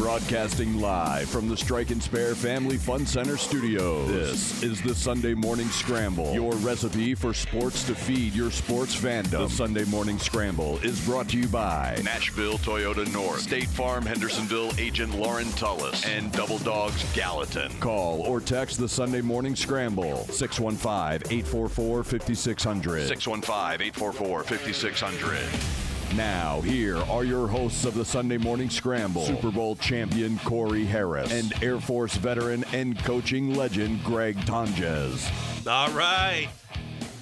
[0.00, 4.08] Broadcasting live from the Strike and Spare Family Fun Center studios.
[4.08, 9.30] This is the Sunday Morning Scramble, your recipe for sports to feed your sports fandom.
[9.30, 14.72] The Sunday Morning Scramble is brought to you by Nashville Toyota North, State Farm Hendersonville
[14.78, 17.70] agent Lauren Tullis, and Double Dogs Gallatin.
[17.80, 23.06] Call or text the Sunday Morning Scramble 615 844 5600.
[23.06, 25.89] 615 844 5600.
[26.16, 31.30] Now, here are your hosts of the Sunday Morning Scramble Super Bowl champion Corey Harris
[31.30, 35.30] and Air Force veteran and coaching legend Greg Tonjes.
[35.68, 36.48] All right.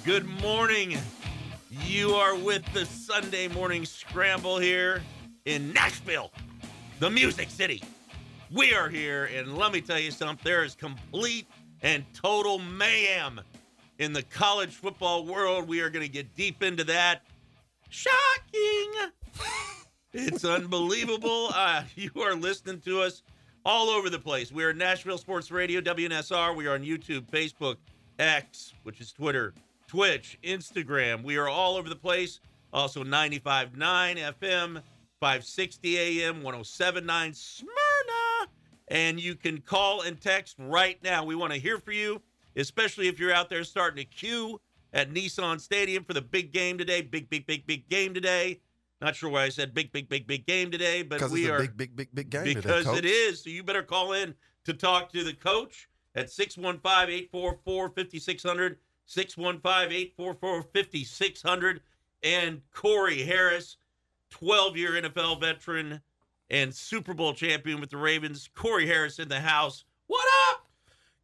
[0.05, 0.97] Good morning.
[1.85, 5.03] You are with the Sunday morning scramble here
[5.45, 6.31] in Nashville,
[6.99, 7.83] the Music City.
[8.51, 11.45] We are here, and let me tell you something there is complete
[11.83, 13.39] and total mayhem
[13.99, 15.67] in the college football world.
[15.67, 17.21] We are going to get deep into that.
[17.89, 18.91] Shocking!
[20.13, 21.49] It's unbelievable.
[21.59, 23.23] Uh, you are listening to us
[23.65, 24.51] all over the place.
[24.51, 26.55] We are Nashville Sports Radio, WNSR.
[26.55, 27.77] We are on YouTube, Facebook,
[28.17, 29.53] X, which is Twitter,
[29.87, 31.23] Twitch, Instagram.
[31.23, 32.39] We are all over the place.
[32.71, 34.81] Also 95.9 FM,
[35.19, 38.51] 560 AM, 107.9 Smyrna.
[38.87, 41.25] And you can call and text right now.
[41.25, 42.21] We want to hear from you,
[42.55, 44.61] especially if you're out there starting to queue
[44.93, 47.01] at Nissan Stadium for the big game today.
[47.01, 48.61] Big, big, big, big game today.
[49.01, 51.53] Not sure why I said big, big, big, big game today, but we it's a
[51.53, 52.97] are big, big, big, big game today, because Coach.
[52.97, 53.43] it is.
[53.43, 58.77] So you better call in to talk to the coach at 615 844 5600.
[59.05, 61.81] 615 844 5600.
[62.21, 63.77] And Corey Harris,
[64.31, 66.01] 12 year NFL veteran
[66.49, 68.49] and Super Bowl champion with the Ravens.
[68.53, 69.85] Corey Harris in the house.
[70.07, 70.68] What up?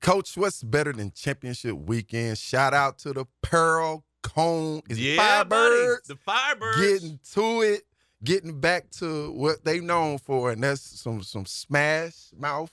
[0.05, 2.37] Coach, what's better than championship weekend?
[2.37, 4.83] Shout out to the Pearl Cone.
[4.87, 5.73] Is it yeah, buddy.
[5.73, 6.77] Firebirds The Firebirds.
[6.77, 7.81] getting to it,
[8.23, 12.69] getting back to what they known for, and that's some some smash mouth,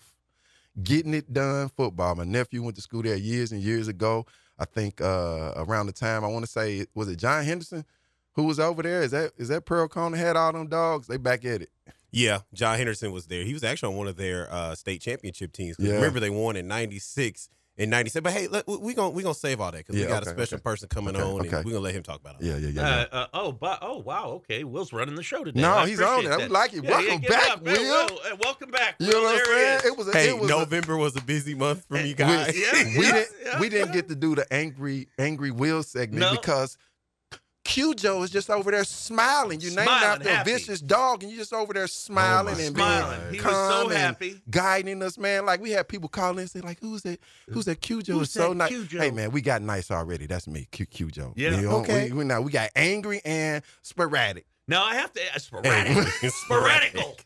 [0.82, 2.16] getting it done football.
[2.16, 4.26] My nephew went to school there years and years ago.
[4.58, 7.86] I think uh, around the time I want to say was it John Henderson
[8.34, 9.02] who was over there?
[9.04, 11.06] Is that is that Pearl-Cohn that had all them dogs?
[11.06, 11.70] They back at it.
[12.12, 13.42] Yeah, John Henderson was there.
[13.44, 15.76] He was actually on one of their uh, state championship teams.
[15.78, 15.94] Yeah.
[15.94, 18.22] Remember, they won in '96 and '97.
[18.22, 20.30] But hey, let, we gonna we gonna save all that because Yeah, we got okay,
[20.30, 20.62] a special okay.
[20.62, 21.56] person coming Okay, on, okay.
[21.56, 22.44] and we're gonna let him talk about it.
[22.44, 22.80] Yeah, yeah, yeah.
[22.82, 23.06] yeah.
[23.10, 24.62] Uh, uh, oh, but oh wow, okay.
[24.62, 25.62] Will's running the show today.
[25.62, 26.30] No, I he's on it.
[26.30, 26.50] I that.
[26.50, 26.84] like it.
[26.84, 27.66] Yeah, Welcome yeah, back, up.
[27.66, 28.04] Hey, Will.
[28.30, 28.96] uh, welcome back.
[28.98, 29.80] you know what I'm saying?
[29.86, 32.12] It was a, Hey, it was a- November was a busy month for me Yeah,
[32.12, 32.58] guys.
[32.60, 32.84] yeah.
[32.98, 36.32] we didn't yeah, we didn't get to do the angry angry Will segment No.
[36.32, 36.76] because
[37.72, 39.60] Q Joe is just over there smiling.
[39.60, 40.50] You named after happy.
[40.50, 43.20] a vicious dog, and you just over there smiling my and Smiling.
[43.30, 44.42] being He was so calm and happy.
[44.50, 45.46] guiding us, man.
[45.46, 47.18] Like we had people calling and say, like, "Who's that?
[47.50, 48.14] Who's that Q Joe?
[48.18, 48.98] Who's is so that nice." Q Joe?
[49.00, 50.26] Hey, man, we got nice already.
[50.26, 51.32] That's me, Q Q Joe.
[51.36, 51.50] Yeah.
[51.52, 52.10] You know, Okay.
[52.10, 54.44] We, we, now we got angry and sporadic.
[54.68, 55.92] Now I have to uh, sporadic.
[55.92, 57.18] Hey, sporadical.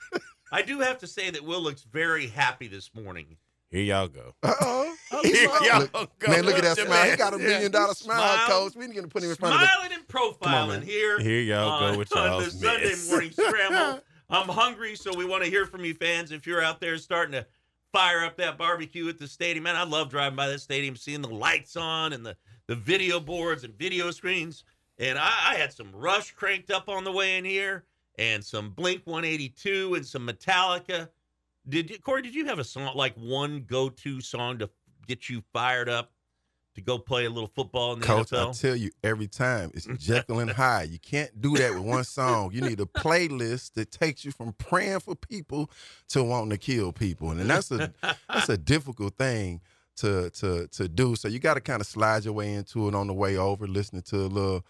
[0.53, 3.37] I do have to say that Will looks very happy this morning.
[3.77, 4.33] Here y'all go.
[4.43, 4.97] Uh oh.
[5.23, 6.09] Here y'all go.
[6.29, 7.03] Man, look at that Your smile.
[7.03, 7.19] He man.
[7.19, 8.49] got a million dollar smile, Smile.
[8.49, 8.75] coach.
[8.75, 10.83] We didn't get to put him in front of the Smiling and profiling man.
[10.83, 11.19] here.
[11.21, 14.03] Here y'all on, go with on y'all's the Sunday morning scramble.
[14.31, 16.33] I'm hungry, so we want to hear from you fans.
[16.33, 17.47] If you're out there starting to
[17.93, 21.21] fire up that barbecue at the stadium, man, I love driving by the stadium, seeing
[21.21, 22.35] the lights on and the,
[22.69, 24.65] the video boards and video screens.
[24.99, 27.85] And I, I had some Rush cranked up on the way in here,
[28.19, 31.11] and some Blink 182 and some Metallica.
[31.69, 32.23] Did you, Corey?
[32.23, 34.71] Did you have a song like one go-to song to
[35.07, 36.13] get you fired up
[36.77, 39.87] to go play a little football in the Coach, I tell you every time, it's
[39.99, 40.91] Jekyll and Hyde.
[40.91, 42.51] You can't do that with one song.
[42.53, 45.71] You need a playlist that takes you from praying for people
[46.09, 47.93] to wanting to kill people, and that's a
[48.29, 49.63] that's a difficult thing
[49.97, 51.17] to to to do.
[51.17, 53.67] So you got to kind of slide your way into it on the way over,
[53.67, 54.65] listening to a little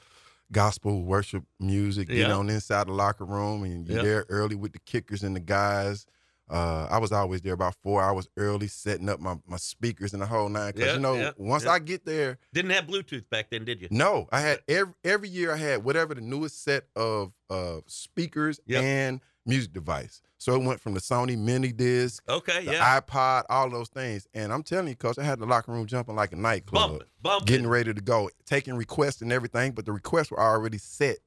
[0.53, 2.09] gospel worship music.
[2.09, 2.39] You Yeah.
[2.39, 4.03] and inside the locker room, and you're Yeah.
[4.05, 6.07] there early with the kickers and the guys.
[6.49, 10.23] Uh, I was always there about four hours early, setting up my, my speakers and
[10.23, 10.73] the whole nine.
[10.73, 11.73] Because Yeah, you know, yeah, once yeah.
[11.73, 13.89] I get there, Didn't have Bluetooth back then, did you?
[13.91, 18.61] no, I had every every year I had whatever the newest set of uh speakers
[18.67, 18.83] Yep.
[18.85, 20.23] and music device.
[20.39, 23.01] So it went from the Sony mini disc, Okay, the yeah.
[23.01, 24.29] iPod, all those things.
[24.35, 27.07] And I'm telling you, cause I had the locker room jumping like a nightclub, Bumping,
[27.23, 27.47] bumping.
[27.47, 29.73] getting ready to go, taking requests and everything.
[29.73, 31.19] But the requests were already set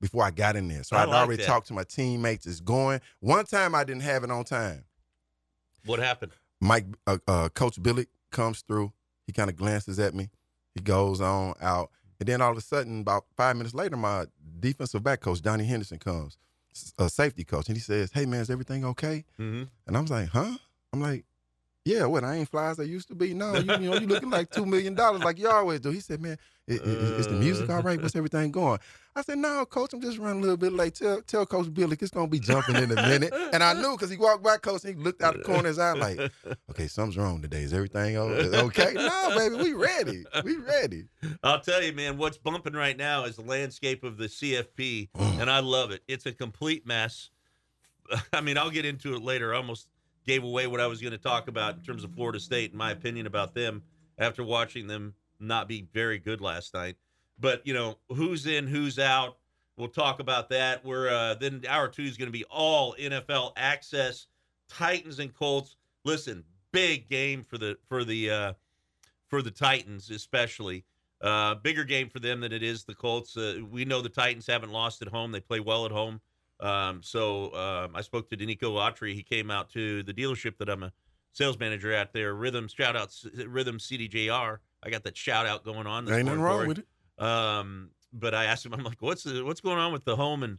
[0.00, 0.82] before I got in there.
[0.82, 1.46] So I I'd like already that.
[1.46, 2.46] talked to my teammates.
[2.46, 3.00] It's going.
[3.20, 4.84] One time I didn't have it on time.
[5.84, 6.32] What happened?
[6.60, 8.92] Mike, uh, uh, Coach Billick comes through.
[9.26, 10.30] He kind of glances at me.
[10.74, 11.90] He goes on out,
[12.20, 14.26] and then all of a sudden, about five minutes later, my
[14.60, 16.36] defensive back coach Donnie Henderson comes,
[16.98, 19.64] a safety coach, and he says, "Hey man, is everything okay?" Mm-hmm.
[19.86, 20.56] And I was like, "Huh?"
[20.92, 21.24] I'm like,
[21.88, 23.32] Yeah, what I ain't fly as I used to be.
[23.32, 25.90] No, you, you know, you looking like two million dollars like you always do.
[25.90, 26.36] He said, Man,
[26.66, 27.76] is, is the music uh.
[27.76, 27.98] all right?
[27.98, 28.78] What's everything going?
[29.16, 30.96] I said, No, coach, I'm just running a little bit late.
[30.96, 33.32] Tell tell Coach Billick it's gonna be jumping in a minute.
[33.54, 35.64] And I knew because he walked by coach and he looked out the corner of
[35.64, 36.18] his eye like,
[36.70, 37.62] Okay, something's wrong today.
[37.62, 38.92] Is everything okay?
[38.92, 40.24] no, baby, we ready.
[40.44, 41.04] We ready.
[41.42, 45.38] I'll tell you, man, what's bumping right now is the landscape of the CFP, oh.
[45.40, 46.02] and I love it.
[46.06, 47.30] It's a complete mess.
[48.34, 49.54] I mean, I'll get into it later.
[49.54, 49.88] Almost
[50.28, 52.78] gave away what I was going to talk about in terms of Florida State and
[52.78, 53.82] my opinion about them
[54.18, 56.96] after watching them not be very good last night.
[57.40, 59.38] But, you know, who's in, who's out.
[59.78, 60.84] We'll talk about that.
[60.84, 64.26] We're uh, then hour two is going to be all NFL access,
[64.68, 65.76] Titans and Colts.
[66.04, 68.52] Listen, big game for the for the uh,
[69.28, 70.84] for the Titans, especially.
[71.20, 73.36] Uh, bigger game for them than it is the Colts.
[73.36, 76.20] Uh, we know the Titans haven't lost at home; they play well at home.
[76.60, 79.14] Um, so um, I spoke to Denico Autry.
[79.14, 80.92] He came out to the dealership that I'm a
[81.32, 82.34] sales manager at there.
[82.34, 83.14] Rhythm shout out
[83.46, 84.58] Rhythm CDJR.
[84.82, 86.04] I got that shout out going on.
[86.04, 87.24] this Ain't nothing morning, wrong with it.
[87.24, 90.42] Um, but I asked him, I'm like, what's the, what's going on with the home
[90.42, 90.58] and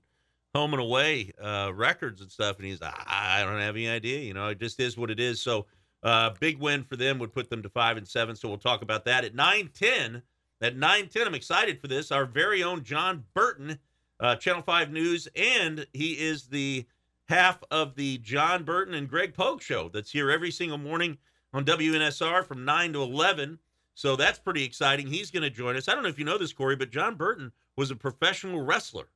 [0.53, 2.57] home and away uh, records and stuff?
[2.57, 4.19] And he's, I, I don't have any idea.
[4.19, 5.41] You know, it just is what it is.
[5.41, 5.65] So
[6.03, 8.35] uh, big win for them would put them to five and seven.
[8.35, 10.21] So we'll talk about that at nine ten.
[10.61, 12.11] At nine ten, I'm excited for this.
[12.11, 13.79] Our very own John Burton,
[14.19, 16.86] uh, Channel Five News, and he is the
[17.27, 21.18] half of the John Burton and Greg Pogue show that's here every single morning
[21.54, 23.60] on WNSR from nine to eleven.
[23.95, 25.07] So that's pretty exciting.
[25.07, 25.89] He's going to join us.
[25.89, 29.10] I don't know if you know this, Corey, but John Burton was a professional wrestler.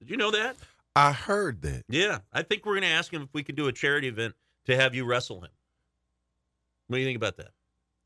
[0.00, 0.56] Did you know that?
[0.94, 1.84] I heard that.
[1.88, 2.18] Yeah.
[2.32, 4.34] I think we're going to ask him if we can do a charity event
[4.66, 5.50] to have you wrestle him.
[6.88, 7.52] What do you think about that?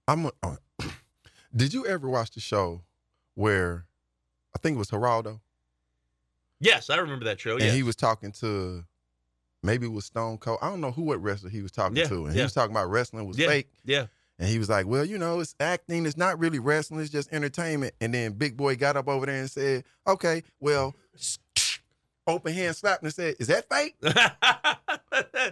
[0.07, 0.27] I'm.
[0.27, 0.57] Uh,
[1.57, 2.83] did you ever watch the show
[3.35, 3.87] where
[4.55, 5.41] I think it was Geraldo
[6.63, 7.57] Yes, I remember that show.
[7.57, 7.73] and Yeah.
[7.73, 8.85] he was talking to
[9.63, 10.59] maybe it was Stone Cold.
[10.63, 12.41] I don't know who what wrestler he was talking Yeah, to, and yeah.
[12.41, 13.49] he was talking about wrestling was Yeah.
[13.49, 13.69] fake.
[13.85, 14.07] yeah.
[14.39, 16.07] And he was like, "Well, you know, it's acting.
[16.07, 17.01] It's not really wrestling.
[17.01, 20.95] It's just entertainment." And then Big Boy got up over there and said, "Okay, well."
[22.27, 23.97] Open hand slapped and said, "Is that fake?"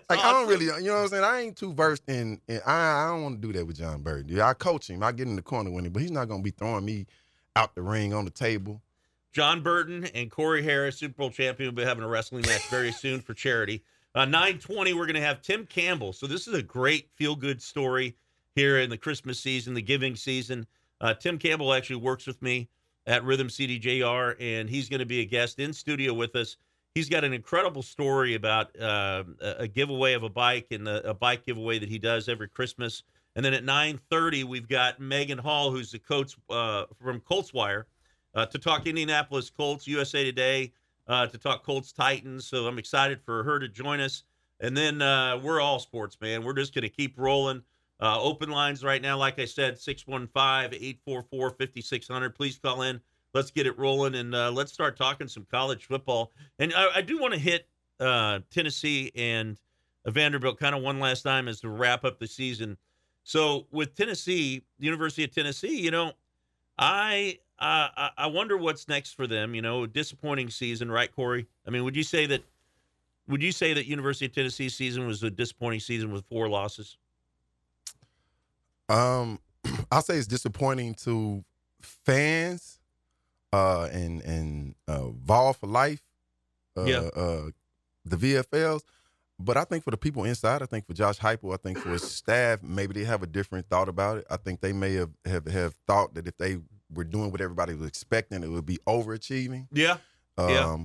[0.08, 1.24] Like I don't really, you know what I'm saying.
[1.24, 4.02] I ain't too versed in, in I, I don't want to do that with John
[4.02, 4.28] Burton.
[4.28, 5.02] Yeah, I coach him.
[5.02, 7.06] I get in the corner with him, but he's not gonna be throwing me
[7.56, 8.80] out the ring on the table.
[9.32, 12.92] John Burton and Corey Harris, Super Bowl champion, will be having a wrestling match very
[12.92, 13.82] soon for charity.
[14.14, 16.12] Uh, 920, we're going to have Tim Campbell.
[16.12, 18.16] So this is a great feel-good story
[18.56, 20.66] here in the Christmas season, the giving season.
[21.00, 22.68] Uh, Tim Campbell actually works with me
[23.06, 26.56] at Rhythm CDJR, and he's going to be a guest in studio with us.
[26.94, 31.14] He's got an incredible story about uh, a giveaway of a bike and a, a
[31.14, 33.04] bike giveaway that he does every Christmas.
[33.36, 37.86] And then at 9:30, we've got Megan Hall, who's the coach uh, from Colts Wire,
[38.34, 40.72] uh, to talk Indianapolis Colts, USA Today,
[41.08, 42.46] uh, to talk Colts Titans.
[42.46, 44.24] So I'm excited for her to join us.
[44.60, 46.44] And then uh, we're all sports, man.
[46.44, 47.62] We're just going to keep rolling.
[48.00, 52.34] Uh, open lines right now, like I said, 615 844 5600.
[52.34, 53.00] Please call in.
[53.34, 56.32] Let's get it rolling and uh, let's start talking some college football.
[56.58, 57.68] And I, I do want to hit
[58.00, 59.58] uh, Tennessee and
[60.06, 62.76] Vanderbilt kind of one last time as to wrap up the season.
[63.22, 66.12] So with Tennessee, the University of Tennessee, you know,
[66.78, 69.54] I uh, I- I wonder what's next for them.
[69.54, 71.46] You know, disappointing season, right, Corey?
[71.66, 72.42] I mean, would you say that?
[73.28, 76.96] Would you say that University of Tennessee season was a disappointing season with four losses?
[78.88, 79.38] Um,
[79.92, 81.44] I'll say it's disappointing to
[81.80, 82.80] fans,
[83.52, 86.02] uh, and and uh, Vol for life,
[86.76, 86.98] uh, Yeah.
[87.14, 87.50] uh,
[88.04, 88.82] the VFLs.
[89.38, 91.90] But I think for the people inside, I think for Josh Heupel, I think for
[91.90, 94.26] his staff, maybe they have a different thought about it.
[94.30, 96.58] I think they may have have, have thought that if they
[96.92, 99.68] were doing what everybody was expecting, it would be overachieving.
[99.72, 99.98] Yeah,
[100.38, 100.76] Um, Yeah.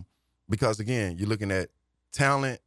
[0.49, 1.69] because again, you're looking at
[2.11, 2.59] talent,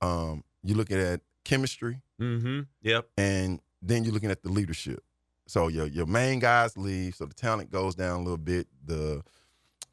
[0.00, 2.60] um, you're looking at chemistry, mm-hmm.
[2.82, 3.08] Yep.
[3.16, 5.02] and then you're looking at the leadership.
[5.46, 8.66] So your your main guys leave, so the talent goes down a little bit.
[8.84, 9.22] The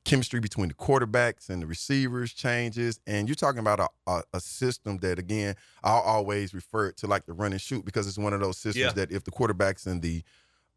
[0.03, 4.39] chemistry between the quarterbacks and the receivers changes, and you're talking about a, a, a
[4.41, 8.17] system that again I'll always refer it to like the run and shoot because it's
[8.17, 8.91] one of those systems Yeah.
[8.93, 10.23] that if the quarterbacks and the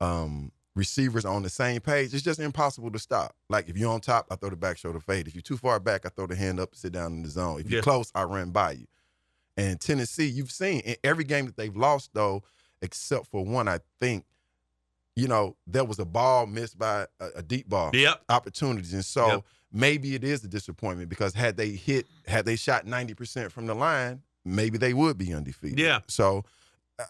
[0.00, 3.35] um, receivers on the same page, it's just impossible to stop.
[3.50, 5.26] Like if you're on top, I throw the back shoulder fade.
[5.26, 7.61] If you're too far back, I throw the hand up, sit down in the zone.
[7.61, 8.87] If you're close, I run by you.
[9.56, 12.44] And Tennessee, you've seen in every game that they've lost, though,
[12.80, 14.25] except for one, I think,
[15.16, 18.23] you know, there was a ball missed by a, a deep ball Yep.
[18.28, 18.94] opportunities.
[18.94, 19.44] And so Yep.
[19.73, 23.75] maybe it is a disappointment because had they hit, had they shot 90% from the
[23.75, 25.80] line, maybe they would be undefeated.
[25.80, 26.00] Yeah.
[26.06, 26.44] So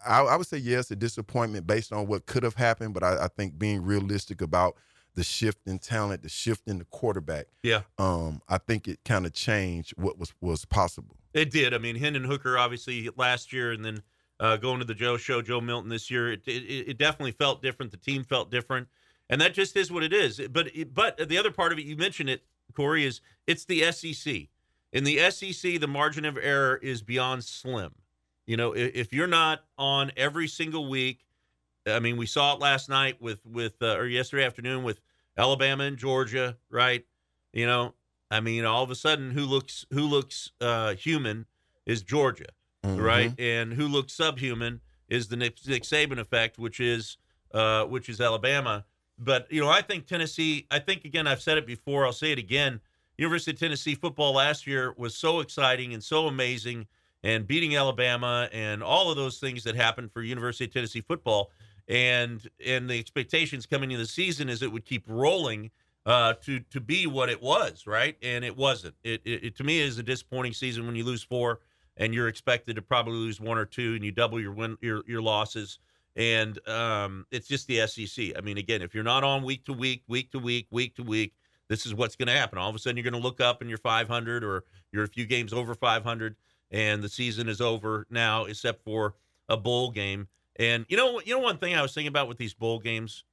[0.05, 2.93] I, I would say, yes, a disappointment based on what could have happened.
[2.93, 4.75] But I, I think being realistic about
[5.15, 7.81] the shift in talent, the shift in the quarterback, Yeah.
[7.97, 11.15] um, I think it kind of changed what was was possible.
[11.33, 11.73] It did.
[11.73, 14.01] I mean, Hendon Hooker obviously last year, and then
[14.39, 16.31] uh, going to the Joe Show, Joe Milton this year.
[16.31, 17.91] It, it, it definitely felt different.
[17.91, 18.87] The team felt different,
[19.29, 20.39] and that just is what it is.
[20.51, 22.43] But but the other part of it, you mentioned it,
[22.75, 24.47] Corey, is it's the SEC.
[24.93, 27.91] In the SEC, the margin of error is beyond slim.
[28.49, 31.19] You know, if, if you're not on every single week,
[31.85, 35.01] I mean, we saw it last night with with uh, or yesterday afternoon with
[35.37, 37.05] Alabama and Georgia, right?
[37.53, 37.93] You know,
[38.31, 41.45] I mean, all of a sudden, who looks who looks uh, human
[41.85, 42.47] is Georgia,
[42.83, 42.99] Mhm.
[42.99, 43.39] right?
[43.39, 47.17] And who looks subhuman is the Nick, Nick Saban effect, which is
[47.53, 48.83] uh, which is Alabama.
[49.19, 50.65] But you know, I think Tennessee.
[50.71, 52.03] I think again, I've said it before.
[52.03, 52.81] I'll say it again.
[53.15, 56.87] University of Tennessee football last year was so exciting and so amazing,
[57.23, 61.51] and beating Alabama and all of those things that happened for University of Tennessee football.
[61.87, 65.71] And and the expectations coming into the season is it would keep rolling
[66.05, 68.15] uh, to to be what it was, right?
[68.21, 68.95] And it wasn't.
[69.03, 71.59] It, it, it to me is a disappointing season when you lose four
[71.97, 75.03] and you're expected to probably lose one or two, and you double your win your
[75.07, 75.79] your losses.
[76.15, 78.37] And um, it's just the SEC.
[78.37, 81.03] I mean, again, if you're not on week to week, week to week, week to
[81.03, 81.33] week,
[81.69, 82.57] this is what's going to happen.
[82.57, 85.07] All of a sudden, you're going to look up and you're 500, or you're a
[85.07, 86.35] few games over 500,
[86.71, 89.15] and the season is over now, except for
[89.47, 90.27] a bowl game.
[90.57, 93.23] And you know, you know, one thing I was thinking about with these bowl games,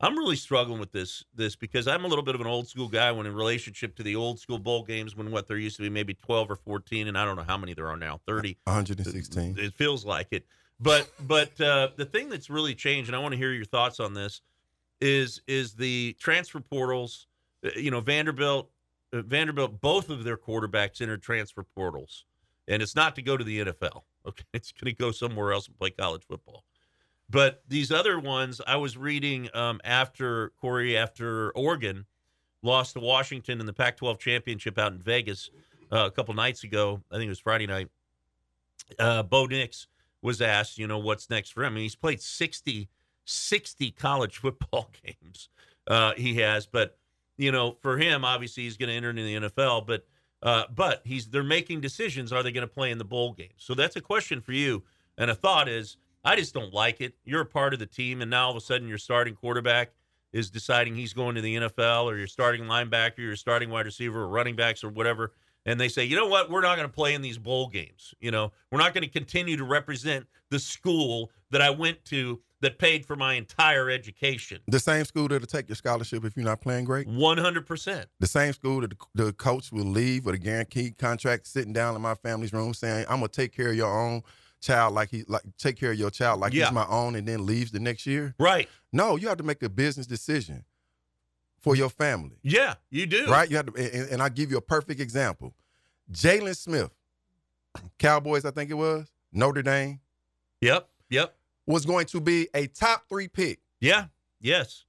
[0.00, 2.88] I'm really struggling with this this because I'm a little bit of an old school
[2.88, 5.82] guy when in relationship to the old school bowl games when what there used to
[5.82, 8.56] be maybe 12 or 14 and I don't know how many there are now 30
[8.64, 9.56] 116.
[9.58, 10.46] it feels like it
[10.78, 14.00] but but uh, the thing that's really changed and I want to hear your thoughts
[14.00, 14.40] on this
[15.02, 17.26] is is the transfer portals
[17.64, 18.70] Uh, you know Vanderbilt
[19.12, 22.24] uh, Vanderbilt both of their quarterbacks entered transfer portals
[22.68, 25.66] and it's not to go to the NFL okay it's going to go somewhere else
[25.66, 26.64] and play college football
[27.30, 32.04] but these other ones, I was reading um, after Corey, after Oregon
[32.62, 35.50] lost to Washington in the Pac 12 championship out in Vegas
[35.92, 37.00] uh, a couple nights ago.
[37.10, 37.88] I think it was Friday night.
[38.98, 39.86] Uh, Bo Nix
[40.22, 41.74] was asked, you know, what's next for him.
[41.74, 42.88] Mean, he's played 60,
[43.24, 45.48] 60 college football games.
[45.86, 46.96] Uh, he has, but
[47.38, 49.86] you know, for him, obviously, he's going to enter into the NFL.
[49.86, 50.04] But
[50.42, 52.32] uh, but he's they're making decisions.
[52.32, 53.52] Are they going to play in the bowl games?
[53.58, 54.82] So that's a question for you.
[55.18, 57.14] And a thought is, I just don't like it.
[57.24, 59.90] You're a part of the team, and now all of a sudden your starting quarterback
[60.32, 64.22] is deciding he's going to the NFL, or your starting linebacker, your starting wide receiver,
[64.22, 65.32] or running backs, or whatever.
[65.66, 66.50] And they say, you know what?
[66.50, 68.14] We're not going to play in these bowl games.
[68.20, 72.40] You know, we're not going to continue to represent the school that I went to
[72.62, 74.60] that paid for my entire education.
[74.68, 77.06] The same school that'll take your scholarship if you're not playing great.
[77.08, 78.04] 100%.
[78.20, 81.96] The same school that the, the coach will leave with a guaranteed contract, sitting down
[81.96, 84.22] in my family's room saying, "I'm gonna take care of your own
[84.60, 86.66] child like he like take care of your child like Yeah.
[86.66, 88.34] he's my own," and then leaves the next year.
[88.38, 88.68] Right.
[88.92, 90.64] No, you have to make a business decision
[91.60, 93.26] for your family, Yeah, you do.
[93.26, 93.50] right?
[93.50, 95.54] You have to, and, and I give you a perfect example.
[96.10, 96.90] Jaylon Smith,
[97.98, 100.00] Cowboys, I think it was Notre Dame,
[100.60, 100.88] Yep.
[101.10, 101.34] Yep.
[101.70, 104.06] Was going to be a top three pick, Yeah.
[104.40, 104.84] Yes.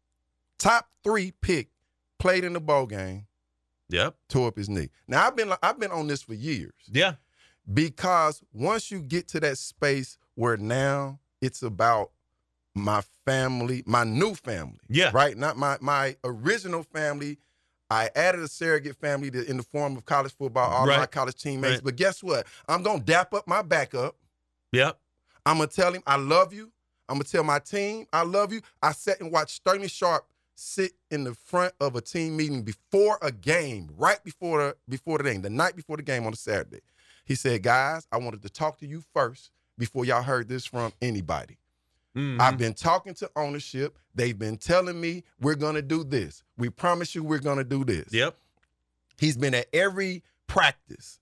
[0.58, 1.70] top three pick,
[2.20, 3.28] played in the bowl game,
[3.90, 4.16] Yep.
[4.30, 4.90] tore up his knee.
[5.08, 6.74] Now I've been I've been on this for years.
[6.92, 7.16] Yeah.
[7.72, 12.12] because once you get to that space where now it's about
[12.74, 15.12] my family, my new family, Yeah.
[15.14, 15.38] right?
[15.38, 17.38] Not my my original family.
[17.90, 21.36] I added a surrogate family to, in the form of college football, all my college
[21.36, 21.76] teammates.
[21.76, 21.84] Right.
[21.84, 22.48] But guess what?
[22.70, 24.16] I'm gonna dap up my backup.
[24.72, 24.98] Yep.
[25.46, 26.72] I'm gonna tell him I love you.
[27.10, 28.62] I'm gonna tell my team I love you.
[28.82, 33.18] I sat and watched Sterling Sharpe sit in the front of a team meeting before
[33.22, 36.36] a game, right before the before the game, the night before the game on a
[36.38, 36.82] Saturday.
[37.26, 40.94] He said, "Guys, I wanted to talk to you first before y'all heard this from
[41.02, 41.58] anybody.
[42.16, 42.40] Mhm.
[42.40, 43.98] I've been talking to ownership.
[44.14, 46.44] They've been telling me we're gonna do this.
[46.58, 48.12] We promise you we're gonna do this.
[48.12, 48.38] Yep.
[49.18, 51.20] He's been at every practice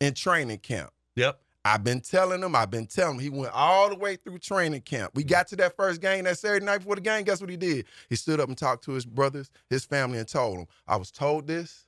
[0.00, 0.92] and training camp.
[1.16, 1.40] Yep.
[1.64, 3.20] I've been telling him, I've been telling him.
[3.20, 5.12] He went all the way through training camp.
[5.14, 5.28] We mm.
[5.28, 7.24] got to that first game that Saturday night before the game.
[7.24, 7.84] Guess what he did?
[8.08, 11.10] He stood up and talked to his brothers, his family, and told them, I was
[11.10, 11.86] told this.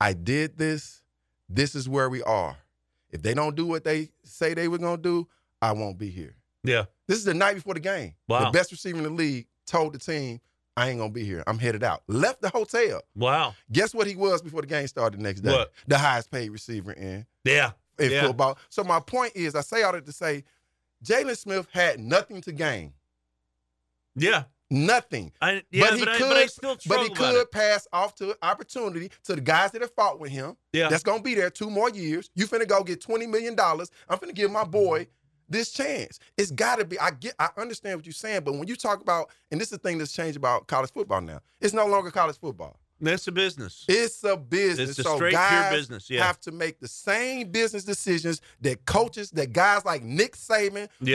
[0.00, 1.02] I did this.
[1.48, 2.56] This is where we are.
[3.10, 5.28] If they don't do what they say they were going to do,
[5.60, 6.36] I won't be here.
[6.64, 6.84] Yeah.
[7.06, 8.14] This is the night before the game.
[8.28, 8.46] Wow.
[8.46, 10.40] The best receiver in the league told the team,
[10.76, 11.42] I ain't going to be here.
[11.46, 12.02] I'm headed out.
[12.06, 13.02] Left the hotel.
[13.14, 13.54] Wow.
[13.72, 15.50] Guess what he was before the game started the next day?
[15.50, 15.72] What?
[15.86, 17.72] The highest paid receiver in Yeah.
[18.00, 18.26] In Yeah.
[18.26, 18.58] football.
[18.68, 20.44] So my point is, I say all that to say,
[21.04, 22.92] Jaylon Smith had nothing to gain,
[24.16, 24.44] Yeah.
[24.70, 25.32] nothing.
[25.40, 28.36] I yeah, but he I, could, but I but struggle he could pass off to
[28.42, 30.56] opportunity to the guys that have fought with him.
[30.72, 30.88] Yeah.
[30.88, 32.30] That's gonna be there two more years.
[32.34, 33.90] You finna go get twenty million dollars.
[34.08, 35.06] I'm finna give my boy
[35.48, 36.20] this chance.
[36.36, 36.98] It's gotta be.
[37.00, 37.34] I get.
[37.38, 39.98] I understand what you're saying, but when you talk about, and this is the thing
[39.98, 41.40] that's changed about college football now.
[41.60, 42.78] It's no longer college football.
[43.00, 43.84] That's a business.
[43.88, 44.90] It's a business.
[44.90, 46.24] It's a so straight, guys business, yeah.
[46.26, 51.06] have to make the same business decisions that coaches, that guys like Nick Saban, who-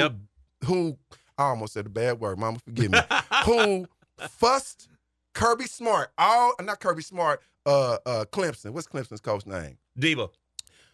[0.65, 0.98] who,
[1.38, 3.00] I almost said a bad word, Mama, forgive me,
[3.46, 3.88] who
[4.30, 4.88] fussed
[5.34, 8.72] Kirby Smart, all not Kirby Smart, uh, uh, Clemson.
[8.72, 9.77] What's Clemson's coach name?
[10.00, 10.30] Debo.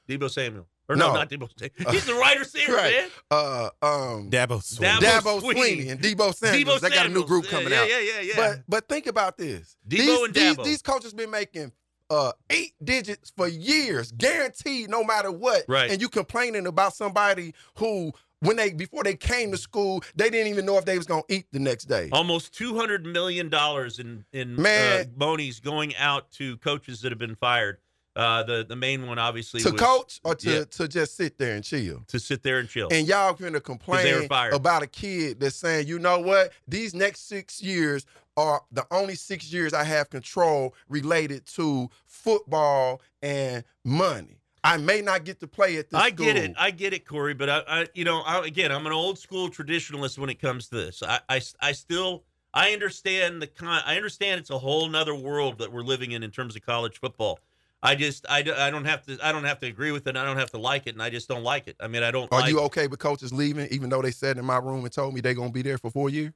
[0.10, 0.67] Deebo Samuel.
[0.91, 1.13] Or no, No.
[1.13, 1.91] not Deebo Samuel.
[1.93, 2.93] He's the wide receiver, Right.
[2.93, 3.10] man.
[3.31, 4.98] Uh, um, Dabo Swinney.
[5.00, 5.53] Dabo Dabo Swinney.
[5.55, 6.63] Swinney and Debo Sanders.
[6.63, 7.89] Debo they got a new group coming yeah, out.
[7.89, 8.33] Yeah, yeah, yeah.
[8.36, 9.77] But but think about this.
[9.88, 10.63] Debo these, and these, Dabo.
[10.65, 11.71] these coaches been making
[12.10, 15.63] uh, eight digits for years, guaranteed, no matter what.
[15.69, 15.89] Right.
[15.89, 20.48] And you complaining about somebody who, when they before they came to school, they didn't
[20.48, 22.10] even know if they was gonna eat the next day.
[22.12, 27.19] Almost two hundred million dollars in in uh, bonies going out to coaches that have
[27.19, 27.77] been fired.
[28.13, 30.63] Uh, the the main one obviously to was coach or to yeah.
[30.65, 32.03] to just sit there and chill.
[32.08, 32.89] to sit there and chill.
[32.91, 37.62] And y'all gonna complain about a kid that's saying, you know what, these next six
[37.62, 44.41] years are the only six years I have control related to football and money.
[44.63, 46.53] I may not get to play at this I get it.
[46.58, 47.34] I get it, Corey.
[47.34, 50.68] But I, I you know, I, again, I'm an old school traditionalist when it comes
[50.70, 51.01] to this.
[51.01, 53.82] I, I, I still, I understand the con.
[53.86, 57.00] I understand it's a whole nother world that we're living in in terms of college
[57.00, 57.39] football.
[57.83, 60.15] I just, I, do- I don't have to, I don't have to agree with it.
[60.15, 61.75] I don't have to like it, and I just don't like it.
[61.79, 62.31] I mean, I don't.
[62.31, 64.93] Are like you okay with coaches leaving, even though they sat in my room and
[64.93, 66.33] told me they're gonna be there for four years?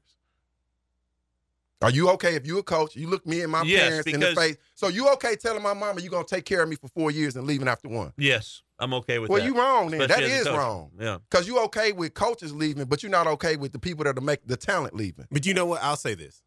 [1.81, 2.95] Are you okay if you a coach?
[2.95, 4.57] You look me and my Yes, parents in the face.
[4.73, 7.35] So you okay telling my mama you gonna take care of me for four years
[7.35, 8.11] and leaving after one?
[8.17, 9.45] Yes, I'm okay with Well, that.
[9.45, 10.01] you wrong then.
[10.01, 10.57] Especially that as a is coach.
[10.57, 10.91] wrong.
[10.99, 11.17] Yeah.
[11.29, 14.21] Cause you okay with coaches leaving, but you're not okay with the people that are
[14.21, 15.27] make the talent leaving.
[15.29, 15.83] But you know what?
[15.83, 16.41] I'll say this.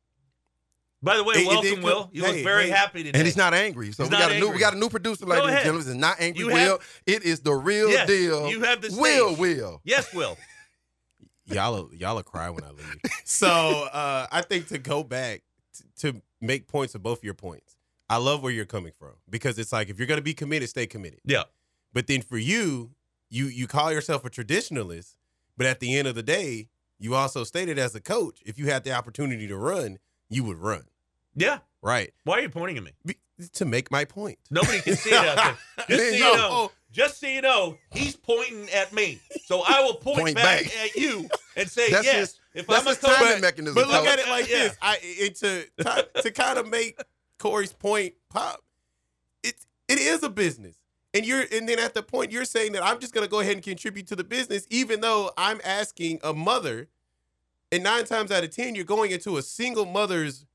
[1.01, 2.03] By the way, It- it welcome, did Will.
[2.05, 2.71] come- You look very hey.
[2.71, 3.19] happy today.
[3.19, 3.93] And he's not angry.
[3.93, 5.51] So He's we not got a new we got a new producer, Go ladies and
[5.53, 5.65] ahead.
[5.65, 5.89] gentlemen.
[5.93, 6.57] It's not angry You Will.
[6.79, 8.51] have- it is the real Yes, deal.
[8.51, 9.39] you have the Will stage.
[9.39, 9.81] Will.
[9.85, 10.37] Yes, Will.
[11.47, 12.97] Y'all, y'all will cry when I leave.
[13.25, 15.43] so uh, I think to go back
[15.75, 17.77] t- to make points of both your points.
[18.11, 20.87] I love where you're coming from because it's like if you're gonna be committed, stay
[20.87, 21.21] committed.
[21.25, 21.45] Yeah.
[21.95, 22.91] But then for you,
[23.31, 25.17] you you call yourself a traditionalist,
[25.57, 28.67] but at the end of the day, you also stated as a coach, if you
[28.67, 29.99] had the opportunity to run,
[30.29, 30.85] you would run.
[31.35, 31.59] Yeah.
[31.83, 32.13] Right.
[32.25, 32.93] Why are you pointing at me?
[33.05, 33.17] Be-
[33.53, 34.39] to make my point.
[34.51, 35.37] Nobody can see it out
[35.77, 35.87] there.
[35.89, 36.35] Just so you no.
[36.35, 36.73] know, oh.
[36.91, 39.21] just so you know, he's pointing at me.
[39.45, 40.77] So I will point, Point back, back.
[40.85, 42.17] at you and say, That's yes.
[42.17, 43.77] his- if That's I'm a timing mechanism.
[43.77, 44.59] But look at it like Yeah.
[44.59, 44.77] this.
[44.83, 47.01] I it, to to, to kind of make
[47.39, 48.61] Corey's point pop.
[49.45, 49.55] It
[49.87, 50.75] it is a business.
[51.15, 53.55] And you're and then at the point you're saying that I'm just gonna go ahead
[53.55, 56.89] and contribute to the business, even though I'm asking a mother,
[57.73, 60.47] and nine times out of ten, you're going into a single mother's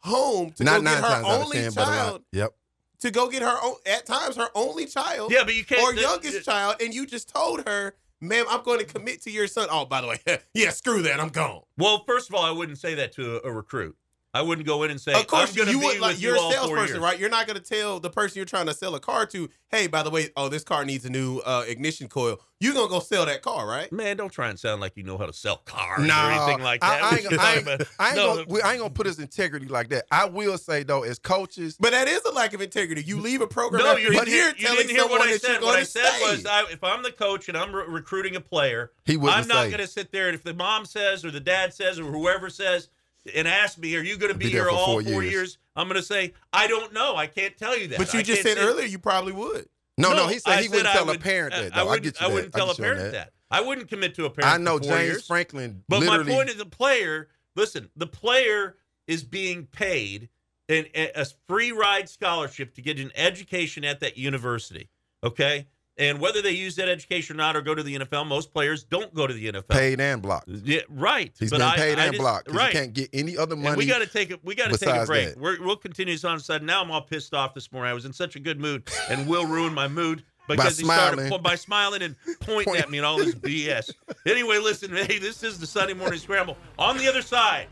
[0.00, 1.96] home to not go nine get her times out of only ten, but a lot.
[1.96, 2.54] child, Yep.
[3.00, 5.82] to go get her own at times her only child yeah, but you can't.
[5.82, 9.22] or the- youngest the- child, and you just told her, ma'am, I'm going to commit
[9.22, 9.68] to your son.
[9.70, 10.18] Oh, by the way,
[10.54, 11.62] yeah, screw that, I'm gone.
[11.78, 13.96] Well, first of all, I wouldn't say that to a, a recruit.
[14.34, 16.36] I wouldn't go in and say, Of course, I'm gonna you be would like you're
[16.36, 17.18] you a salesperson, right?
[17.18, 19.86] You're not going to tell the person you're trying to sell a car to, hey,
[19.86, 22.40] by the way, oh, this car needs a new uh, ignition coil.
[22.60, 23.92] You're gonna go sell that car, right?
[23.92, 26.62] Man, don't try and sound like you know how to sell cars No, or anything
[26.64, 27.02] like I- that.
[27.04, 27.68] I, We ain't, I, ain't,
[27.98, 30.06] I ain't no, gonna, I ain't gonna put his integrity like that.
[30.10, 33.02] I will say though, as coaches, But that is a lack of integrity.
[33.02, 35.20] You leave a program No, you a didn't, year hear, you telling didn't hear what
[35.20, 35.60] I said.
[35.62, 36.20] What I said stay.
[36.22, 39.46] was, I, if I'm the coach and I'm re- recruiting a player, he wouldn't I'm
[39.48, 39.70] not say.
[39.70, 42.48] going to sit there and if the mom says or the dad says or whoever
[42.48, 42.88] says
[43.34, 45.22] and ask me, "Are you going to be, Be there here for all four four
[45.22, 45.32] years.
[45.32, 45.58] years.
[45.76, 47.16] I'm going to say, "I don't know.
[47.16, 49.68] I can't tell you that." but you I just said say- earlier you probably would.
[49.98, 51.64] no, no, he said I he wouldn't tell would- a parent that.
[51.64, 51.80] I Though.
[51.80, 53.32] I, wouldn't, get you I wouldn't I tell a get you on parent that.
[53.50, 54.52] I wouldn't commit to a parent.
[54.52, 55.26] I know for four James years.
[55.26, 55.82] Franklin.
[55.88, 57.28] But literally, my point is, the player.
[57.56, 60.28] Listen, the player is being paid
[60.68, 64.88] an, a a free ride scholarship to get an education at that university.
[65.22, 68.52] Okay, and whether they use that education or not, or go to the NFL, most
[68.52, 69.68] players don't go to the NFL.
[69.68, 70.48] paid and blocked.
[70.48, 71.32] Yeah, right.
[71.38, 72.50] He's But been I- paid I and just- blocked.
[72.50, 72.72] Right.
[72.72, 73.68] He can't get any other money.
[73.68, 75.36] And we got to take a we got to take a break.
[75.36, 76.66] We're, we'll continue this on sudden.
[76.66, 77.90] Now I'm all pissed off this morning.
[77.90, 81.30] I was in such a good mood, and Will ruin my mood because he started
[81.30, 83.92] po- by smiling and pointing at me and all this BS.
[84.26, 86.56] Anyway, listen, hey, this is the Sunday morning scramble.
[86.78, 87.68] On the other side,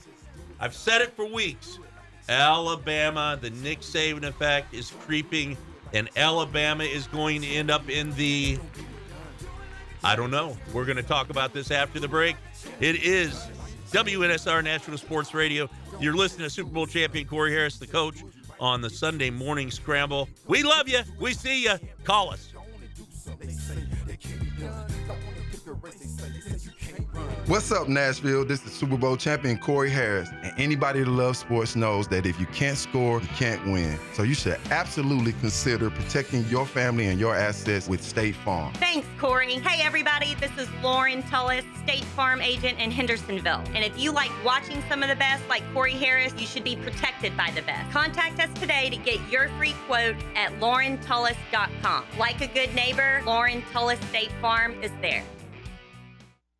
[0.61, 1.79] I've said it for weeks.
[2.29, 5.57] Alabama, the Nick Saban effect is creeping,
[5.93, 8.59] and Alabama is going to end up in the.
[10.05, 10.57] I don't know.
[10.73, 12.37] We're going to talk about this after the break.
[12.81, 13.47] It is
[13.93, 15.69] WNSR National Sports Radio.
[16.01, 18.17] You're listening to Super Bowl champion Corey Harris, the coach,
[18.59, 20.29] on the Sunday morning scramble.
[20.47, 21.01] We love you.
[21.21, 21.75] We see you.
[22.05, 22.53] Call us.
[27.47, 28.45] What's up, Nashville?
[28.45, 32.39] This is Super Bowl champion Corey Harris, and anybody that loves sports knows that if
[32.39, 33.99] you can't score, you can't win.
[34.13, 38.73] So you should absolutely consider protecting your family and your assets with State Farm.
[38.75, 39.55] Thanks, Corey.
[39.55, 43.65] Hey, everybody, this is Lauren Tullis, State Farm agent in Hendersonville.
[43.75, 46.77] And if you like watching some of the best, like Corey Harris, you should be
[46.77, 47.91] protected by the best.
[47.91, 52.05] Contact us today to get your free quote at laurentullis.com.
[52.17, 55.25] Like a good neighbor, Lauren Tullis State Farm is there.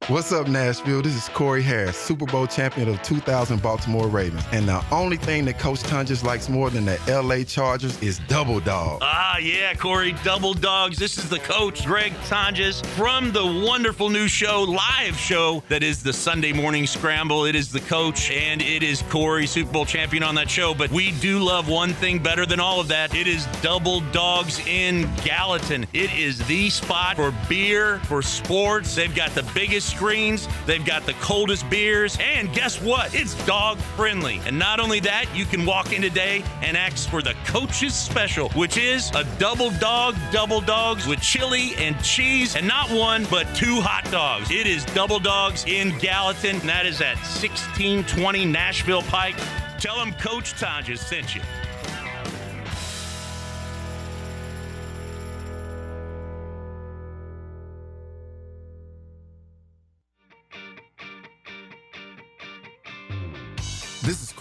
[0.09, 1.01] What's up, Nashville?
[1.01, 4.43] This is Corey Harris, Super Bowl champion of 2000 Baltimore Ravens.
[4.51, 8.59] And the only thing that Coach Tonjes likes more than the LA Chargers is double
[8.59, 8.99] dog.
[9.01, 10.99] Ah, yeah, Corey, Double Dogs.
[10.99, 16.03] This is the coach, Greg Tonjes, from the wonderful new show, live show that is
[16.03, 17.45] the Sunday Morning Scramble.
[17.45, 20.75] It is the coach and it is Corey, Super Bowl champion on that show.
[20.75, 23.15] But we do love one thing better than all of that.
[23.15, 25.87] It is Double Dogs in Gallatin.
[25.93, 28.97] It is the spot for beer, for sports.
[28.97, 33.15] They've got the biggest screens, they've got the coldest beers, and guess what?
[33.15, 34.41] It's dog friendly.
[34.47, 38.49] And not only that, you can walk in today and ask for the coach's special,
[38.51, 43.47] which is a double dog, double dogs with chili and cheese, and not one, but
[43.55, 44.51] two hot dogs.
[44.51, 49.37] It is double dogs in Gallatin, and that is at 1620 Nashville Pike.
[49.79, 51.43] Tell them Coach Tonjes sent you.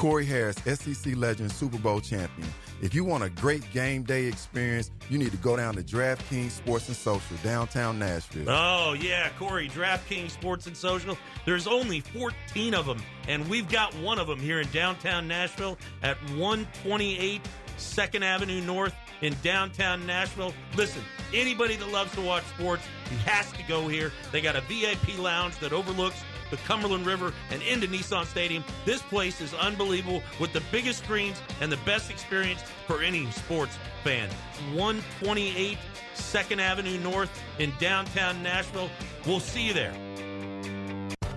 [0.02, 2.48] Corey Harris, SEC legend, Super Bowl champion.
[2.82, 6.50] If you want a great game day experience, you need to go down to DraftKings
[6.50, 8.50] Sports and Social, downtown Nashville.
[8.50, 11.16] Oh, yeah, Corey, DraftKings Sports and Social.
[11.46, 15.78] There's only 14 of them, and we've got one of them here in downtown Nashville
[16.02, 17.40] at 128
[17.78, 20.54] 2nd Avenue North in downtown Nashville.
[20.76, 22.84] Listen, anybody that loves to watch sports,
[23.26, 24.12] has to go here.
[24.32, 28.64] They got a VIP lounge that overlooks the Cumberland River and into Nissan Stadium.
[28.86, 33.78] This place is unbelievable with the biggest screens and the best experience for any sports
[34.04, 34.30] fan.
[34.74, 35.78] 128
[36.16, 38.90] 2nd Avenue North in downtown Nashville.
[39.26, 39.94] We'll see you there.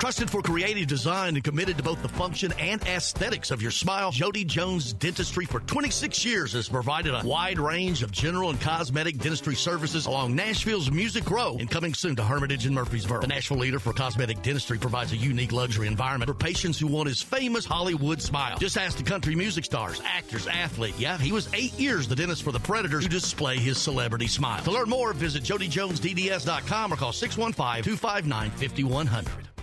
[0.05, 4.11] Trusted for creative design and committed to both the function and aesthetics of your smile,
[4.11, 9.17] Jody Jones Dentistry for 26 years has provided a wide range of general and cosmetic
[9.17, 13.23] dentistry services along Nashville's Music Row and coming soon to Hermitage and Murfreesboro.
[13.23, 17.09] The Nashville leader for cosmetic dentistry provides a unique luxury environment for patients who want
[17.09, 18.59] his famous Hollywood smile.
[18.59, 20.97] Just ask the country music stars, actors, athlete.
[20.99, 24.63] Yeah, he was eight years the dentist for the Predators who display his celebrity smile.
[24.65, 29.54] To learn more, visit jodyjonesdds.com or call 615-259-5100.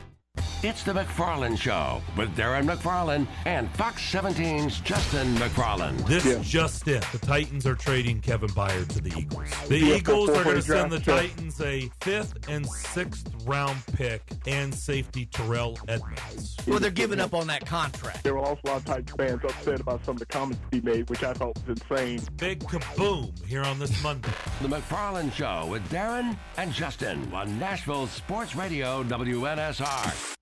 [0.64, 6.06] It's the McFarland Show with Darren McFarland and Fox 17's Justin McFarland.
[6.06, 7.04] This is just it.
[7.12, 9.50] The Titans are trading Kevin Byard to the Eagles.
[9.70, 14.72] The Eagles are going to send the Titans a fifth and sixth round pick and
[14.72, 16.56] safety Terrell Edmunds.
[16.68, 18.24] Well, they're giving up on that contract.
[18.24, 20.80] There were also a lot of Titans fans upset about some of the comments he
[20.82, 22.22] made, which I thought was insane.
[22.38, 24.30] Big kaboom here on this Monday.
[24.62, 30.36] The McFarland Show with Darren and Justin on Nashville Sports Radio WNSR.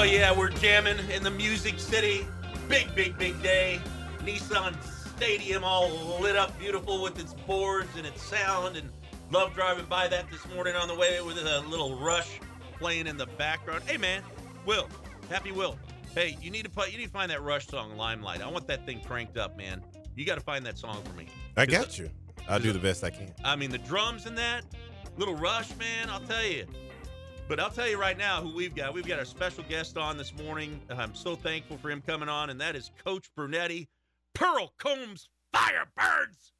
[0.00, 2.26] Oh, yeah, we're jamming in the Music City.
[2.70, 3.78] Big, big, big day.
[4.20, 4.74] Nissan
[5.14, 8.78] Stadium all lit up beautiful with its boards and its sound.
[8.78, 8.88] And
[9.30, 12.40] love driving by that this morning on the way with a little rush
[12.78, 13.82] playing in the background.
[13.84, 14.22] Hey, man,
[14.64, 14.88] Will,
[15.28, 15.76] happy Will.
[16.14, 18.40] Hey, you need to put, you need to find that Rush song, Limelight.
[18.40, 19.84] I want that thing cranked up, man.
[20.16, 21.26] You got to find that song for me.
[21.58, 22.08] I got you.
[22.48, 23.34] I'll do the best I can.
[23.44, 24.64] I mean, the drums in that,
[25.18, 26.64] little Rush, man, I'll tell you.
[27.50, 28.94] But I'll tell you right now who we've got.
[28.94, 30.80] We've got our special guest on this morning.
[30.88, 33.88] I'm so thankful for him coming on, and that is Coach Brunetti,
[34.34, 36.52] Pearl Combs Firebirds.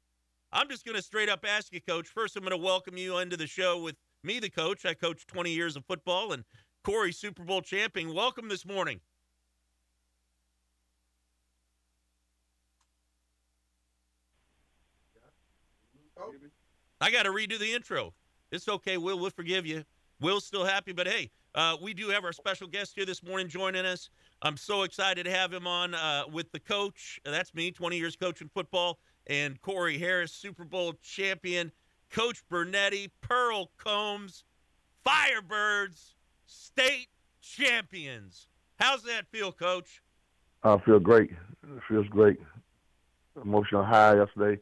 [0.51, 2.09] I'm just going to straight up ask you, Coach.
[2.09, 4.85] First, I'm going to welcome you into the show with me, the coach.
[4.85, 6.43] I coached 20 years of football, and
[6.83, 8.13] Corey, Super Bowl champion.
[8.13, 8.99] Welcome this morning.
[16.99, 18.13] I got to redo the intro.
[18.51, 19.17] It's okay, Will.
[19.17, 19.85] We'll forgive you.
[20.21, 23.47] Will's still happy, but hey, uh, we do have our special guest here this morning
[23.47, 24.11] joining us.
[24.43, 27.19] I'm so excited to have him on uh, with the coach.
[27.25, 31.71] That's me, 20 years coaching football, and Corey Harris, Super Bowl champion,
[32.11, 34.43] Coach Bernetti, Pearl Combs,
[35.03, 36.13] Firebirds,
[36.45, 37.07] state
[37.41, 38.47] champions.
[38.79, 40.03] How's that feel, Coach?
[40.63, 41.31] I feel great.
[41.31, 42.39] It feels great.
[43.41, 44.61] Emotional high yesterday.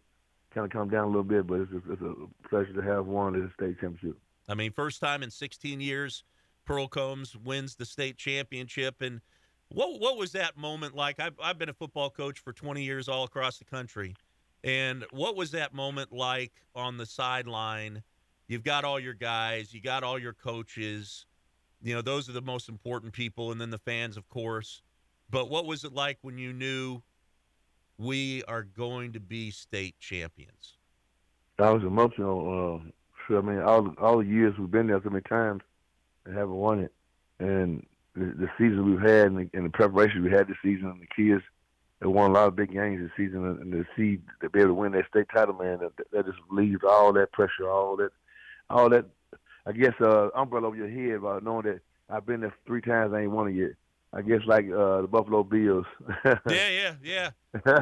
[0.53, 3.05] Kind of come down a little bit, but it's, just, it's a pleasure to have
[3.05, 4.17] won the state championship.
[4.49, 6.23] I mean, first time in 16 years,
[6.65, 9.01] Pearl Combs wins the state championship.
[9.01, 9.21] And
[9.69, 11.19] What what was that moment like?
[11.19, 14.15] I've I've been a football coach for 20 years all across the country,
[14.63, 18.01] and what was that moment like on the sideline?
[18.47, 21.27] You've got all your guys, you got all your coaches.
[21.81, 24.81] You know, those are the most important people, and then the fans, of course.
[25.29, 27.01] But what was it like when you knew
[27.99, 30.77] we are going to be state champions?
[31.59, 32.81] I was emotional.
[32.85, 32.89] Uh,
[33.37, 35.61] I mean, all all the years we've been there so many times
[36.25, 36.93] and haven't won it,
[37.39, 40.87] and the, the season we've had and the, and the preparation we had this season,
[40.87, 41.43] and the kids
[41.99, 44.59] that won a lot of big games this season, and, and to see to be
[44.59, 47.95] able to win that state title, man, that, that just leaves all that pressure, all
[47.97, 48.11] that,
[48.69, 49.05] all that,
[49.65, 53.13] I guess, uh, umbrella over your head about knowing that I've been there three times,
[53.13, 53.71] I ain't won it yet.
[54.11, 55.85] I guess like uh, the Buffalo Bills.
[56.25, 57.29] yeah, yeah, yeah.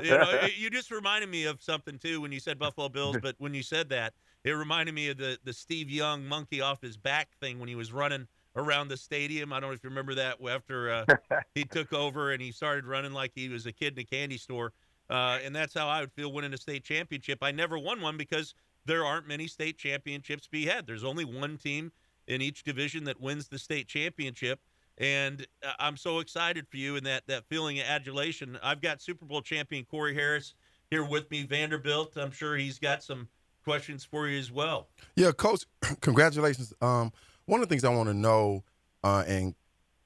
[0.01, 3.17] You, know, you just reminded me of something too when you said Buffalo Bills.
[3.21, 4.13] But when you said that,
[4.47, 7.75] it reminded me of the the Steve Young monkey off his back thing when he
[7.75, 9.51] was running around the stadium.
[9.51, 11.05] I don't know if you remember that after uh,
[11.55, 14.37] he took over and he started running like he was a kid in a candy
[14.37, 14.71] store.
[15.09, 17.39] Uh, and that's how I would feel winning a state championship.
[17.41, 18.55] I never won one because
[18.85, 20.87] there aren't many state championships to be had.
[20.87, 21.91] There's only one team
[22.27, 24.59] in each division that wins the state championship.
[24.97, 28.57] And uh, I'm so excited for you and that that feeling of adulation.
[28.63, 30.55] I've got Super Bowl champion Corey Harris
[30.89, 32.17] here with me, Vanderbilt.
[32.17, 33.27] I'm sure he's got some
[33.67, 34.87] questions for you as well.
[35.17, 35.65] Yeah, coach,
[35.99, 36.73] congratulations.
[36.79, 37.11] Um,
[37.47, 38.63] one of the things I want to know,
[39.03, 39.55] uh, and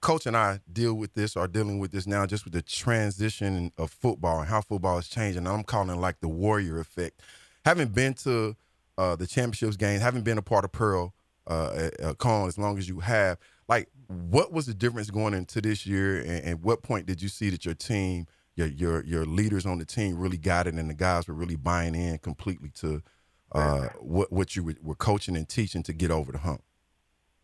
[0.01, 3.71] coach and I deal with this, are dealing with this now, just with the transition
[3.77, 5.45] of football and how football is changing.
[5.45, 7.21] I'm calling it like the warrior effect.
[7.63, 8.55] Having been to
[8.97, 11.13] uh, the championships games, having been a part of Pearl
[11.45, 13.37] uh, uh, Cohn as long as you have,
[13.69, 17.29] like, what was the difference going into this year, and, and what point did you
[17.29, 20.89] see that your team, your your your leaders on the team, really got it, and
[20.89, 23.03] the guys were really buying in completely to
[23.51, 26.63] uh, what what you were, were coaching and teaching to get over the hump?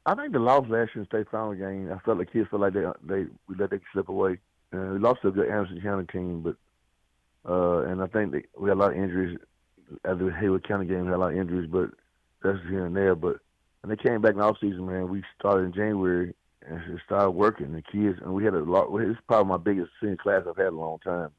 [0.06, 2.62] I think the loss last year in state final game, I felt like kids felt
[2.62, 4.39] like they they we let them slip away.
[4.72, 6.56] And we lost to a good Anderson County team, but
[7.50, 9.38] uh, and I think that we had a lot of injuries.
[10.04, 11.91] At the Haywood County game, we had a lot of injuries, but
[12.43, 13.15] that's here and there.
[13.15, 13.38] But
[13.82, 16.34] when they came back in the off season, man, we started in January
[16.67, 17.72] and it started working.
[17.72, 18.93] The kids and we had a lot.
[19.00, 21.32] It's probably my biggest senior class I've had in a long time.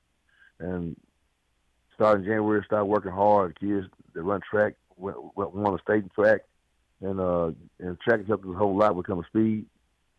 [0.58, 0.96] And
[1.98, 3.56] starting January, started working hard.
[3.60, 6.42] The kids that run track went, went won a state track,
[7.00, 9.66] and uh, and track helped us a whole lot become a speed.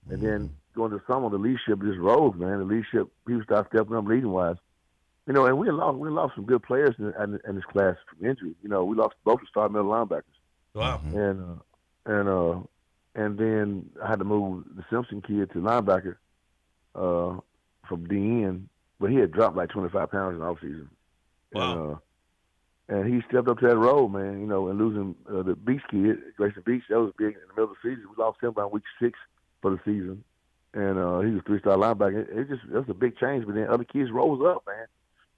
[0.09, 2.59] And then going to summer, the leadership just rose, man.
[2.59, 4.57] The leadership people started stepping up leading wise.
[5.25, 7.95] You know, and we lost we lost some good players in, in, in this class
[8.09, 8.55] from injury.
[8.61, 10.23] You know, we lost both the starting middle linebackers.
[10.73, 11.01] Wow.
[11.05, 12.59] And uh, and uh,
[13.15, 16.15] and then I had to move the Simpson kid to linebacker
[16.95, 17.39] uh,
[17.87, 18.63] from DN,
[18.99, 20.87] but he had dropped like 25 pounds in the offseason.
[21.53, 21.73] Wow.
[21.73, 21.97] And, uh,
[22.89, 24.39] and he stepped up to that role, man.
[24.39, 27.53] You know, and losing uh, the Beach kid, Grayson Beach, that was big in the
[27.53, 28.05] middle of the season.
[28.09, 29.17] We lost him by week six
[29.61, 30.23] for the season,
[30.73, 32.27] and uh, he was three star linebacker.
[32.27, 33.45] It, it just that was a big change.
[33.45, 34.87] But then other kids rose up, man.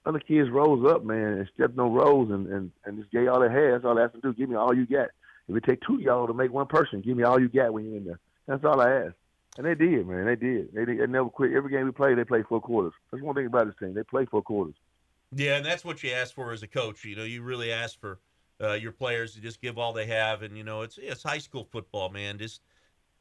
[0.04, 3.40] Other kids rose up, man, and stepped on roles and and and just gave all
[3.40, 3.74] they had.
[3.74, 4.32] That's all they asked to do.
[4.32, 5.10] Give me all you got.
[5.48, 7.84] If it take two y'all to make one person, give me all you got when
[7.84, 8.20] you're in there.
[8.46, 9.16] That's all I asked.
[9.58, 10.24] And they did, man.
[10.24, 10.72] They did.
[10.72, 11.52] They, they never quit.
[11.52, 12.94] Every game we played, they played four quarters.
[13.10, 13.92] That's one thing about this team.
[13.92, 14.74] They play four quarters.
[15.34, 17.04] Yeah, and that's what you ask for as a coach.
[17.04, 18.20] You know, you really ask for
[18.62, 21.38] uh, your players to just give all they have, and you know, it's it's high
[21.38, 22.38] school football, man.
[22.38, 22.60] Just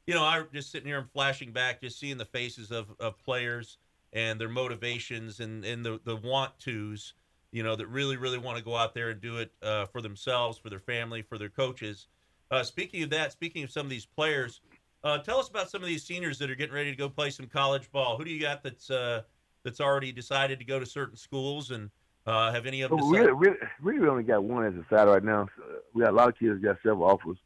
[0.07, 3.17] you know, I'm just sitting here and flashing back, just seeing the faces of, of
[3.19, 3.77] players
[4.13, 7.13] and their motivations and and the the want tos.
[7.51, 10.01] You know, that really really want to go out there and do it uh, for
[10.01, 12.07] themselves, for their family, for their coaches.
[12.51, 14.59] Uh, speaking of that, speaking of some of these players,
[15.05, 17.29] uh, tell us about some of these seniors that are getting ready to go play
[17.29, 18.17] some college ball.
[18.17, 19.21] Who do you got that's uh,
[19.63, 21.89] that's already decided to go to certain schools and
[22.25, 22.99] uh, have any of them?
[22.99, 23.33] Well, decided?
[23.33, 25.47] really, really, really only got one as a side right now.
[25.57, 27.37] So we got a lot of kids got several offers.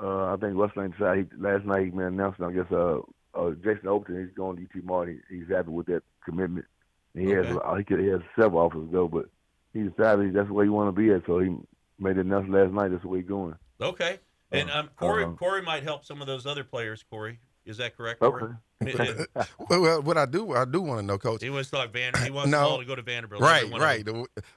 [0.00, 2.52] Uh, I think Westland decided he, last night he made an announcement.
[2.52, 2.98] I guess uh,
[3.34, 5.22] uh, Jason Overton he's going to UT Martin.
[5.30, 6.66] He's happy with that commitment.
[7.14, 7.48] And he Okay.
[7.48, 9.26] has he, could, he has several offers to go, but
[9.74, 11.26] he decided that's where he want to be at.
[11.26, 11.54] So he
[11.98, 12.90] made an announcement last night.
[12.90, 13.54] That's where he's going.
[13.80, 14.18] Okay.
[14.50, 17.02] And um, Corey, uh, Corey might help some of those other players.
[17.02, 18.22] Corey, is that correct?
[18.22, 18.46] Okay.
[19.70, 21.42] well, well, what I do, I do want to know, Coach.
[21.42, 22.12] He wants to talk Van.
[22.22, 22.60] He wants No.
[22.60, 23.40] all to go to Vanderbilt.
[23.40, 24.06] Right, every one of right.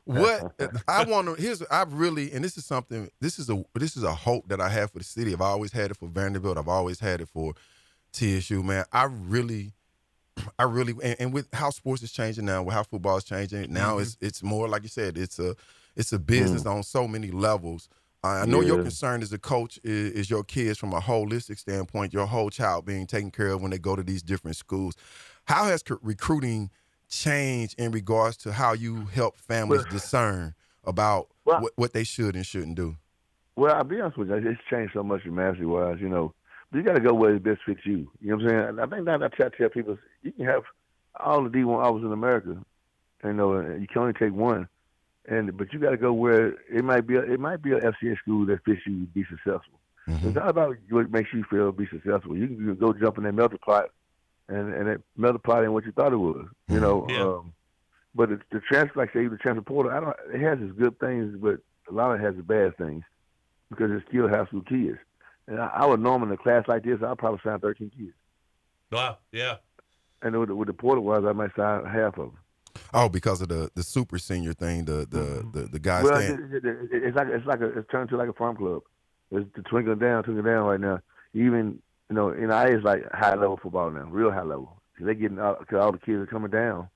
[0.05, 3.95] What I want to here's I really and this is something this is a this
[3.95, 5.33] is a hope that I have for the city.
[5.33, 6.57] I've always had it for Vanderbilt.
[6.57, 7.53] I've always had it for
[8.13, 8.63] TSU.
[8.63, 9.73] Man, I really,
[10.57, 13.71] I really and, and with how sports is changing now, with how football is changing
[13.71, 14.01] now, mm-hmm.
[14.01, 15.17] it's it's more like you said.
[15.17, 15.55] It's a
[15.95, 16.71] it's a business mm.
[16.71, 17.89] on so many levels.
[18.25, 22.13] I know your concern as a coach is, is your kids from a holistic standpoint,
[22.13, 24.95] your whole child being taken care of when they go to these different schools.
[25.45, 26.69] How has co- recruiting
[27.09, 32.03] changed in regards to how you help families Well- discern about Well- what, what they
[32.03, 32.97] should and shouldn't do?
[33.55, 36.33] Well, I'll be honest with you, it's changed so much dramatically wise, you know.
[36.71, 38.11] But you got to go where it best fits you.
[38.19, 38.79] You know what I'm saying?
[38.79, 40.63] I think that I try to tell people you can have
[41.17, 42.57] all the D one offers in America.
[43.23, 44.67] You know, you can only take one,
[45.27, 47.15] and but you got to go where it might be.
[47.15, 49.79] A, it might be a FCA school that fits you to be successful.
[50.07, 52.37] It's not about what makes you feel be successful.
[52.37, 53.89] You can go jump in that melter pot,
[54.47, 56.45] and and it melter pot ain't what you thought it was.
[56.67, 57.07] You know.
[57.09, 57.21] Yeah.
[57.23, 57.53] Um,
[58.13, 60.15] but the, the transfer, like I say, the transfer portal, I don't.
[60.33, 61.59] It has its good things, but
[61.89, 63.03] a lot of it has its bad things
[63.69, 64.97] because it still has school kids.
[65.47, 68.13] And I, I would normally in a class like this, I'd probably sign 13 kids.
[68.91, 69.17] Wow.
[69.31, 69.55] Yeah.
[70.21, 72.37] And with, the- with the portal ones, I might sign half of them.
[72.93, 75.51] Oh, because of the the super senior thing, the the mm-hmm.
[75.51, 76.49] the, the guys well, staying.
[76.51, 78.83] it, it, it, it's like it's like a, it's turned to like a farm club.
[79.31, 80.99] It's the twinkling down, twinkling down right now.
[81.33, 84.81] Even you know, NIA is like high level football now, real high level.
[84.99, 86.89] They're getting out because all the kids are coming down.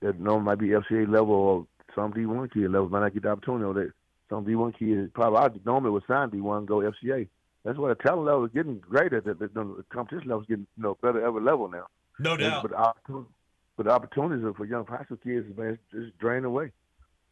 [0.00, 3.30] That normally might be FCA level or some D1 kid level might not get the
[3.30, 3.64] opportunity.
[3.64, 3.92] Or that
[4.30, 7.28] some D1 kids probably I normally would sign D1 go FCA.
[7.64, 9.20] That's why the talent level is getting greater.
[9.20, 11.86] The, the, the competition level is getting you know better every level now.
[12.18, 12.62] No doubt.
[12.62, 13.28] But the opportunity,
[13.76, 16.70] but the opportunities for young high school kids is man, just drained away.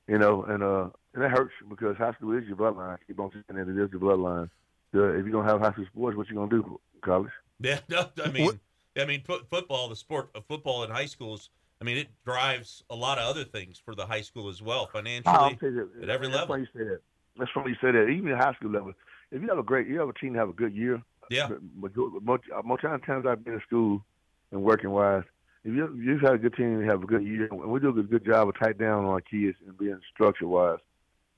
[0.09, 2.95] You know, and uh, and it hurts because high school is your bloodline.
[2.95, 4.51] I keep on saying that it is your bloodline.
[4.95, 6.81] Uh, if you don't have high school sports, what you gonna do?
[7.03, 7.31] College?
[7.61, 8.59] Yeah, no, I mean,
[8.99, 11.51] I mean, fo- football, the sport of football in high schools.
[11.81, 14.87] I mean, it drives a lot of other things for the high school as well,
[14.87, 16.03] financially I'll tell you that.
[16.03, 16.57] at every That's level.
[16.57, 17.01] why you say that.
[17.39, 18.09] That's why you say that.
[18.09, 18.93] Even at high school level,
[19.31, 21.01] if you have a great, you have a team that have a good year.
[21.31, 21.49] Yeah.
[21.77, 24.05] But most, most times I've been in school
[24.51, 25.23] and working wise,
[25.65, 27.91] if you you've had a good team and have a good year, and we do
[27.91, 30.79] a good job of tight down on our kids and being structure wise,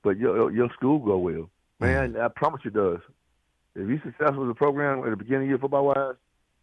[0.03, 2.15] but your your school go well, man.
[2.17, 2.99] I promise you, it does.
[3.75, 6.15] If you're successful with a program at the beginning of the year football wise,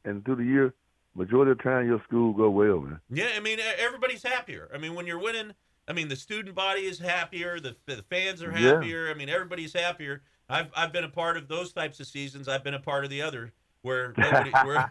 [0.05, 0.75] and through the year,
[1.15, 3.01] majority of the time your school go well, man.
[3.11, 4.71] Yeah, I mean, everybody's happier.
[4.75, 5.53] I mean, when you're winning,
[5.89, 8.75] I mean, the student body is happier, the, the fans are Yeah.
[8.75, 9.11] happier.
[9.11, 10.23] I mean, everybody's happier.
[10.49, 12.49] I've I've been a part of those types of seasons.
[12.49, 14.75] I've been a part of the other where nobody, where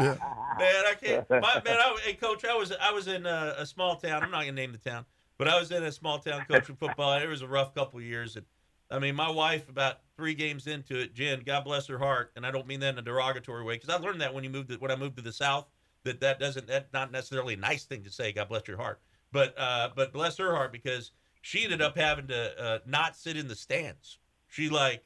[0.00, 0.16] man,
[0.60, 1.28] I can't.
[1.30, 4.22] My, man, I, hey, coach, I was I was in a, a small town.
[4.22, 5.04] I'm not gonna name the town,
[5.38, 7.14] but I was in a small town coaching football.
[7.18, 8.46] It was a rough couple of years, and
[8.90, 12.46] I mean, my wife about three games into it, Jen, God bless her heart, and
[12.46, 14.68] I don't mean that in a derogatory way because I learned that when you moved
[14.70, 15.66] to, when I moved to the South
[16.04, 18.32] that that doesn't that's not necessarily a nice thing to say.
[18.32, 19.00] God bless your heart,
[19.32, 23.36] but uh, but bless her heart because she ended up having to uh, not sit
[23.36, 24.18] in the stands.
[24.48, 25.04] She like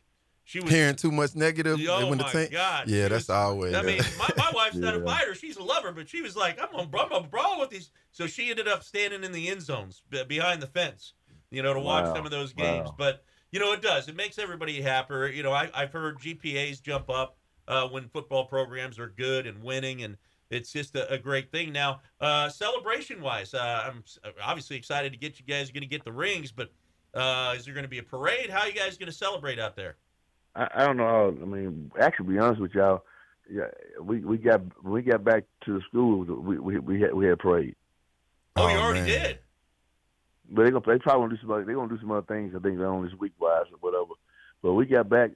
[0.49, 1.79] she was Hearing too much negative.
[1.87, 3.75] Oh when the my team- God, Yeah, she that's was- always.
[3.75, 6.59] I mean, my, my wife's not a fighter; she's a lover, but she was like,
[6.59, 9.61] "I'm gonna, I'm gonna brawl with these." So she ended up standing in the end
[9.61, 11.13] zones be- behind the fence,
[11.51, 12.15] you know, to watch Wow.
[12.15, 12.87] some of those games.
[12.89, 12.95] Wow.
[12.97, 14.09] But you know, it does.
[14.09, 15.27] It makes everybody happier.
[15.27, 19.63] You know, I, I've heard GPAs jump up uh, when football programs are good and
[19.63, 20.17] winning, and
[20.51, 21.75] it's just a, a great thing.
[21.75, 24.03] Now, uh, celebration wise, uh, I'm
[24.43, 26.71] obviously excited to get you guys going to get the rings, but
[27.13, 28.49] uh, is there going to be a parade?
[28.49, 29.97] How are you guys going to celebrate out there?
[30.55, 31.05] I, I don't know.
[31.05, 33.05] How, I mean, actually, to be honest with y'all,
[33.51, 33.69] yeah,
[34.01, 36.25] we we got when we got back to the school.
[36.25, 37.77] We we we had we had parade.
[38.57, 39.39] Oh, you already did.
[40.51, 42.55] But they gonna they probably gonna do some other, they gonna do some other things.
[42.55, 44.15] I think they're on this week wise or whatever.
[44.63, 45.31] But we got back.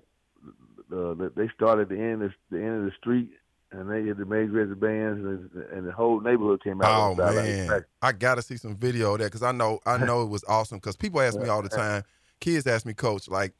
[0.93, 3.31] Uh, they started the end of the end of the street,
[3.71, 7.11] and they had the major the bands, and, and the whole neighborhood came out.
[7.11, 9.99] Oh About like, man, I gotta see some video of that because I know I
[9.99, 10.79] know it was awesome.
[10.79, 12.05] Because people ask me all the time,
[12.41, 13.53] kids ask me, Coach, like,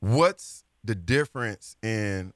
[0.00, 2.32] what's the difference in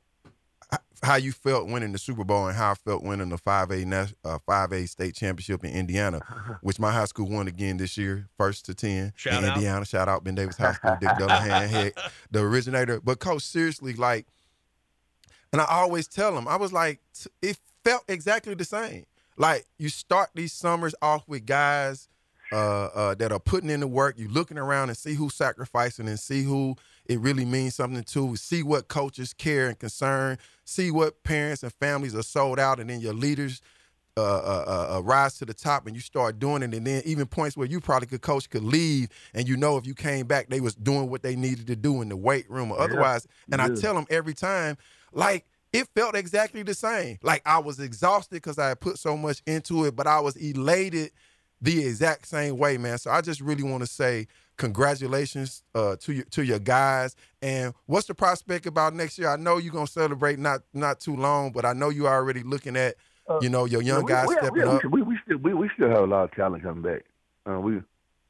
[1.02, 4.08] how you felt winning the Super Bowl and how I felt winning the five A
[4.24, 6.20] uh, five A state championship in Indiana,
[6.62, 9.56] which my high school won again this year, first to ten Shout in out.
[9.56, 9.84] Indiana.
[9.84, 11.92] Shout out Ben Davis High School, Dick Dullaghan, head,
[12.30, 13.00] the originator.
[13.00, 14.26] But coach, seriously, like,
[15.52, 17.00] and I always tell them, I was like,
[17.42, 19.04] it felt exactly the same.
[19.36, 22.08] Like you start these summers off with guys
[22.52, 24.18] uh, uh, that are putting in the work.
[24.18, 28.36] You looking around and see who's sacrificing and see who it really means something to.
[28.36, 30.38] See what coaches care and concern.
[30.64, 33.60] See what parents and families are sold out, and then your leaders
[34.16, 36.72] uh, uh, uh, uh, rise to the top, and you start doing it.
[36.72, 39.86] And then even points where you probably could coach could leave, and you know if
[39.86, 42.70] you came back, they was doing what they needed to do in the weight room
[42.70, 42.84] or Yeah.
[42.84, 43.26] otherwise.
[43.50, 44.76] And I tell them every time,
[45.12, 47.18] like it felt exactly the same.
[47.22, 50.36] Like I was exhausted because I had put so much into it, but I was
[50.36, 51.10] elated
[51.60, 52.98] the exact same way, man.
[52.98, 57.16] So I just really want to say congratulations uh, to your to your guys.
[57.42, 59.28] And what's the prospect about next year?
[59.28, 62.76] I know you're gonna celebrate not not too long, but I know you're already looking
[62.76, 62.96] at
[63.40, 64.84] you know your young we, guys we, stepping we, up.
[64.84, 67.04] We, we still we, we still have a lot of talent coming back.
[67.48, 67.80] Uh, we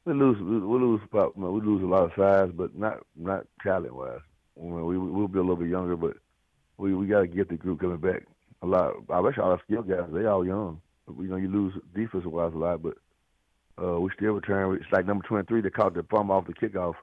[0.05, 2.75] we lose we, we lose about you know, we lose a lot of size, but
[2.77, 4.19] not not talent wise.
[4.55, 6.17] We, we we'll be a little bit younger, but
[6.77, 8.23] we we got to get the group coming back
[8.61, 8.93] a lot.
[9.09, 10.81] I wish all our skill guys they all young.
[11.07, 12.97] You know you lose defensive wise a lot, but
[13.81, 14.75] uh, we still return.
[14.75, 16.95] It's like number twenty three that caught the bum off the kickoff.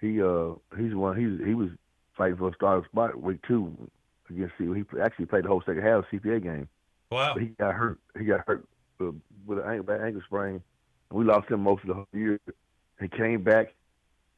[0.00, 1.70] He uh he's one he he was
[2.16, 3.76] fighting for a starting spot week two
[4.30, 4.64] against C.
[4.64, 6.68] He actually played the whole second half of CPA game.
[7.10, 7.34] Wow.
[7.34, 7.98] But he got hurt.
[8.18, 8.66] He got hurt
[9.00, 9.12] uh,
[9.46, 10.62] with an ankle, bad ankle sprain.
[11.10, 12.40] We lost him most of the whole year.
[13.00, 13.74] He came back,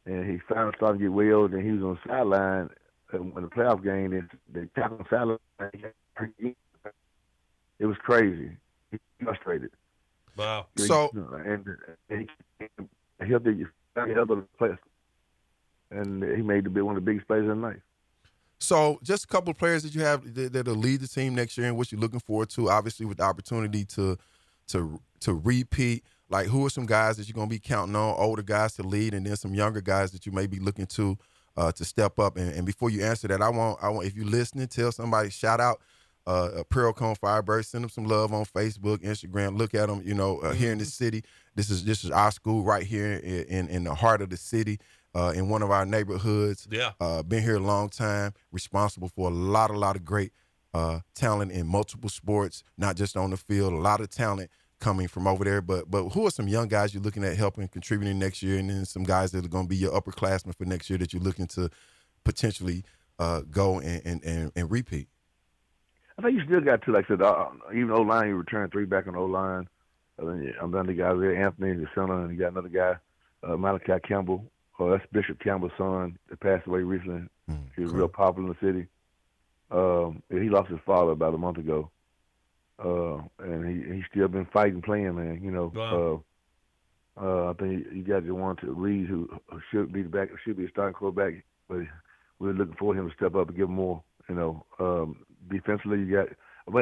[0.04, 1.44] and he finally started to get well.
[1.46, 2.70] And he was on the sideline
[3.12, 4.12] uh, when the playoff game.
[4.12, 5.38] And they tackled him sideline.
[7.78, 8.56] It was crazy.
[8.90, 9.70] He was frustrated.
[10.36, 10.66] Wow.
[10.76, 11.10] So-
[11.44, 11.66] and,
[12.10, 12.28] and
[13.24, 13.66] he helped the
[14.06, 14.78] he helped the players,
[15.90, 17.80] and he made the big one of the biggest players in life.
[18.58, 21.56] So, just a couple of players that you have that, that'll lead the team next
[21.58, 22.70] year, and what you're looking forward to.
[22.70, 24.16] Obviously, with the opportunity to
[24.68, 26.04] to to repeat.
[26.28, 28.16] Like, who are some guys that you're going to be counting on?
[28.18, 31.16] Older guys to lead, and then some younger guys that you may be looking to
[31.56, 32.36] uh, to step up.
[32.36, 35.30] And, and before you answer that, I want I want if you're listening, tell somebody
[35.30, 35.80] shout out
[36.26, 37.66] uh, Pearl-Cohn Firebird.
[37.66, 39.56] Send them some love on Facebook, Instagram.
[39.56, 40.02] Look at them.
[40.04, 41.22] You know, uh, here in the city.
[41.54, 44.36] This is this is our school right here in in, in the heart of the
[44.36, 44.78] city.
[45.14, 46.68] Uh, in one of our neighborhoods.
[46.70, 46.92] Yeah.
[47.00, 50.30] Uh, been here a long time, responsible for a lot, a lot of great
[50.74, 53.72] uh, talent in multiple sports, not just on the field.
[53.72, 55.62] A lot of talent coming from over there.
[55.62, 58.68] But but who are some young guys you're looking at helping, contributing next year, and
[58.68, 61.22] then some guys that are going to be your upperclassmen for next year that you're
[61.22, 61.70] looking to
[62.24, 62.84] potentially
[63.18, 65.08] uh, go and, and, and, and repeat?
[66.18, 66.92] I think you still got two.
[66.92, 69.68] Like I said, uh, even O line, you returned three back on O line.
[70.18, 72.68] Uh, then I'm done the guys there, Anthony in the center, and you got another
[72.68, 72.96] guy,
[73.42, 74.44] uh, Malachi Campbell.
[74.78, 77.28] Oh, that's Bishop Campbell's son that passed away recently.
[77.76, 78.86] he was real popular in the city.
[79.70, 81.90] Um, he lost his father about a month ago.
[82.78, 85.40] Uh, and he he's still been fighting, playing, man.
[85.42, 85.72] You know.
[85.74, 86.14] Wow.
[86.14, 86.18] Uh,
[87.18, 90.28] uh, I think you got the one to Reed who who should be the back,
[90.44, 91.78] should be a starting quarterback, but
[92.38, 94.02] we're looking for him to step up and give more.
[94.28, 96.28] You know, um, defensively you got,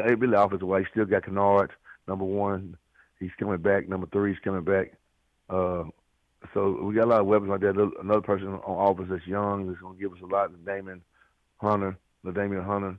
[0.05, 1.73] hey, really offensive wise, you still got Kennard,
[2.07, 2.77] number one.
[3.21, 3.89] He's coming back.
[3.89, 4.93] Number three, he's coming back.
[5.49, 5.85] Uh,
[6.53, 7.93] so we got a lot of weapons like that.
[8.01, 10.51] Another person on offense that's young is going to give us a lot.
[10.65, 11.03] Damon
[11.59, 12.99] Hunter, the Damian Hunter.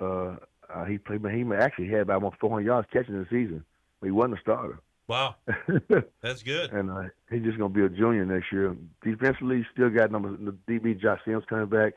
[0.00, 0.36] Uh,
[0.72, 1.24] uh, he played.
[1.24, 3.64] He actually had about almost 400 yards catching the season.
[4.00, 4.80] But he wasn't a starter.
[5.06, 5.36] Wow.
[6.22, 6.72] That's good.
[6.72, 8.74] and uh, he's just going to be a junior next year.
[9.02, 11.94] Defensively, still got number the DB Josh Sims coming back.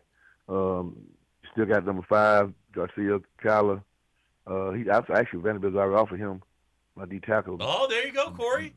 [0.50, 0.98] Um,
[1.58, 3.82] still got number five Garcia Kyler.
[4.46, 6.42] Uh, he actually Vanderbilt's already offered him
[6.96, 7.58] my D tackle.
[7.60, 8.74] Oh, there you go, Corey.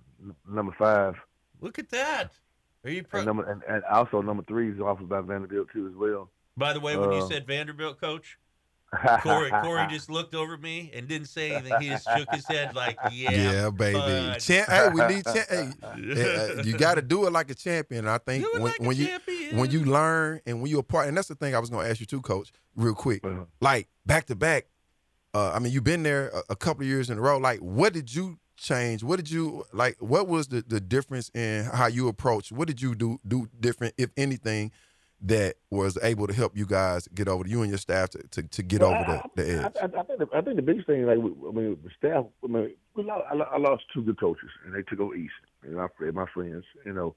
[0.48, 1.16] Number five.
[1.60, 2.32] Look at that.
[2.84, 5.94] Are you and, number, and, and also number three is offered by Vanderbilt too as
[5.94, 6.30] well.
[6.56, 8.38] By the way, when you Uh, said Vanderbilt coach,
[9.22, 11.80] Corey Corey just looked over at me and didn't say anything.
[11.80, 14.38] He just shook his head like, "Yeah, yeah, baby.
[14.40, 15.48] Champ, hey, we need champ.
[15.48, 18.08] Hey, uh, you got to do it like a champion.
[18.08, 19.56] I think Do it when, like a when you champion.
[19.56, 21.84] when you learn and when you're a part, and that's the thing I was going
[21.84, 23.24] to ask you too, Coach, real quick.
[23.24, 23.44] Uh-huh.
[23.60, 24.66] Like back to back.
[25.32, 27.38] Uh, I mean, you've been there a, a couple of years in a row.
[27.38, 29.04] Like, what did you change?
[29.04, 29.96] What did you like?
[30.00, 32.50] What was the, the difference in how you approach?
[32.50, 34.72] What did you do do different, if anything,
[35.22, 38.42] that was able to help you guys get over you and your staff to, to,
[38.42, 39.72] to get Well, over I- the, the edge?
[39.76, 42.24] I, I, I think the, I think the biggest thing, like I mean, the staff.
[42.42, 45.32] I mean, we lost, I, lost two good coaches, and they took over East.
[45.62, 47.14] And my friend, my friends, you know,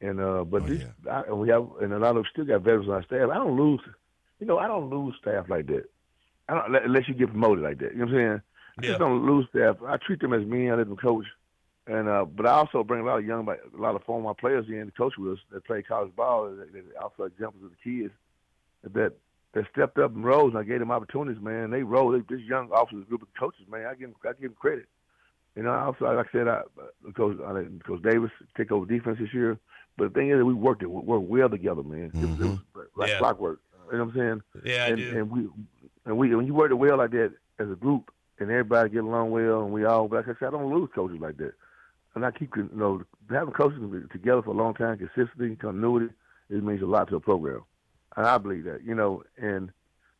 [0.00, 2.62] and uh, Oh, but this, I, and we have, and a lot of still got
[2.62, 3.28] veterans on our staff.
[3.30, 3.80] I don't lose,
[4.40, 5.84] you know, I don't lose staff like that.
[6.48, 7.92] I don't unless you get promoted like that.
[7.92, 8.40] You know what I'm saying?
[8.78, 8.88] I Yeah.
[8.88, 9.76] just don't lose staff.
[9.86, 10.70] I treat them as men.
[10.70, 11.26] I let them coach.
[11.86, 14.66] And uh, but I also bring a lot of young, a lot of former players
[14.68, 16.48] in to coach with us that play college ball.
[16.50, 18.12] That, that also examples of the kids
[18.84, 19.12] that
[19.54, 21.70] that stepped up and rose, and I gave them opportunities, man.
[21.70, 22.22] They rose.
[22.28, 23.86] This young officers group of coaches, man.
[23.86, 24.86] I give them, I give them credit.
[25.56, 26.62] You know, also like I said, I,
[27.14, 29.58] Coach I Coach Davis take over defense this year.
[29.98, 32.12] But the thing is, that we worked it, we worked well together, man.
[32.14, 33.18] It, was, it was like Yeah.
[33.18, 33.60] clockwork.
[33.90, 34.64] You know what I'm saying?
[34.64, 35.18] Yeah, I and, do.
[35.18, 35.48] And we
[36.06, 39.04] and we when you work it well like that as a group, and everybody get
[39.04, 40.08] along well, and we all.
[40.08, 41.52] Like I said, I don't lose coaches like that.
[42.14, 43.80] And I keep you know having coaches
[44.12, 46.12] together for a long time, consistency, continuity,
[46.50, 47.62] it means a lot to a program.
[48.16, 49.70] And I believe that, you know, and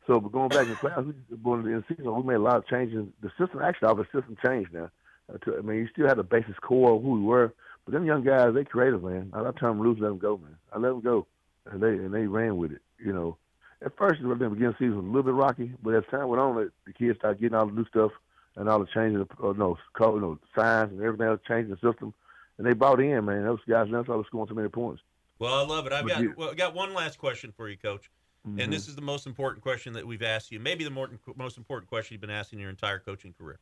[0.06, 2.56] so but going back in class, we going in the season, we made a lot
[2.56, 3.06] of changes.
[3.20, 4.90] The system, actually, our system changed now.
[5.32, 7.52] Uh, I mean, you still had the basis core of who we were,
[7.84, 9.30] but them young guys, they creative, man.
[9.34, 10.56] I, turn them loose, let them go, man.
[10.72, 11.26] I let them go,
[11.70, 13.36] and they and they ran with it, you know.
[13.84, 16.28] At first, the beginning of the season was a little bit rocky, but as time
[16.28, 18.12] went on, the kids started getting all the new stuff
[18.56, 21.70] and all the changes, of, uh, no, co- you know, signs and everything else, changing
[21.70, 22.12] the system,
[22.58, 23.44] and they bought in, man.
[23.44, 25.02] Those guys, that's why they scoring so many points.
[25.38, 25.92] Well, I love it.
[25.92, 28.10] I've But got well, I got one last question for you, Coach.
[28.46, 28.62] Mhm.
[28.62, 30.60] And this is the most important question that we've asked you.
[30.60, 33.60] Maybe the more, most important question you've been asking your entire coaching career.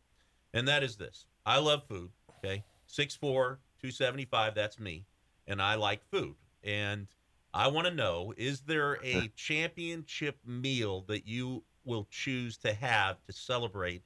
[0.52, 1.26] And that is this.
[1.46, 2.10] I love food.
[2.44, 2.64] Okay.
[2.86, 5.06] 6'4, 275, that's me.
[5.46, 6.34] And I like food.
[6.64, 7.06] And
[7.52, 13.22] I want to know is there a championship meal that you will choose to have
[13.26, 14.02] to celebrate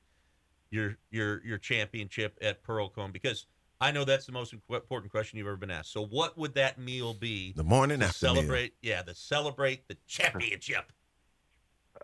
[0.74, 3.12] your your your championship at Pearl-Cohn?
[3.12, 3.46] Because
[3.80, 5.92] I know that's the most important question you've ever been asked.
[5.92, 7.52] So what would that meal be?
[7.54, 8.34] The morning to after meal.
[8.36, 10.92] celebrate, yeah, to celebrate the championship.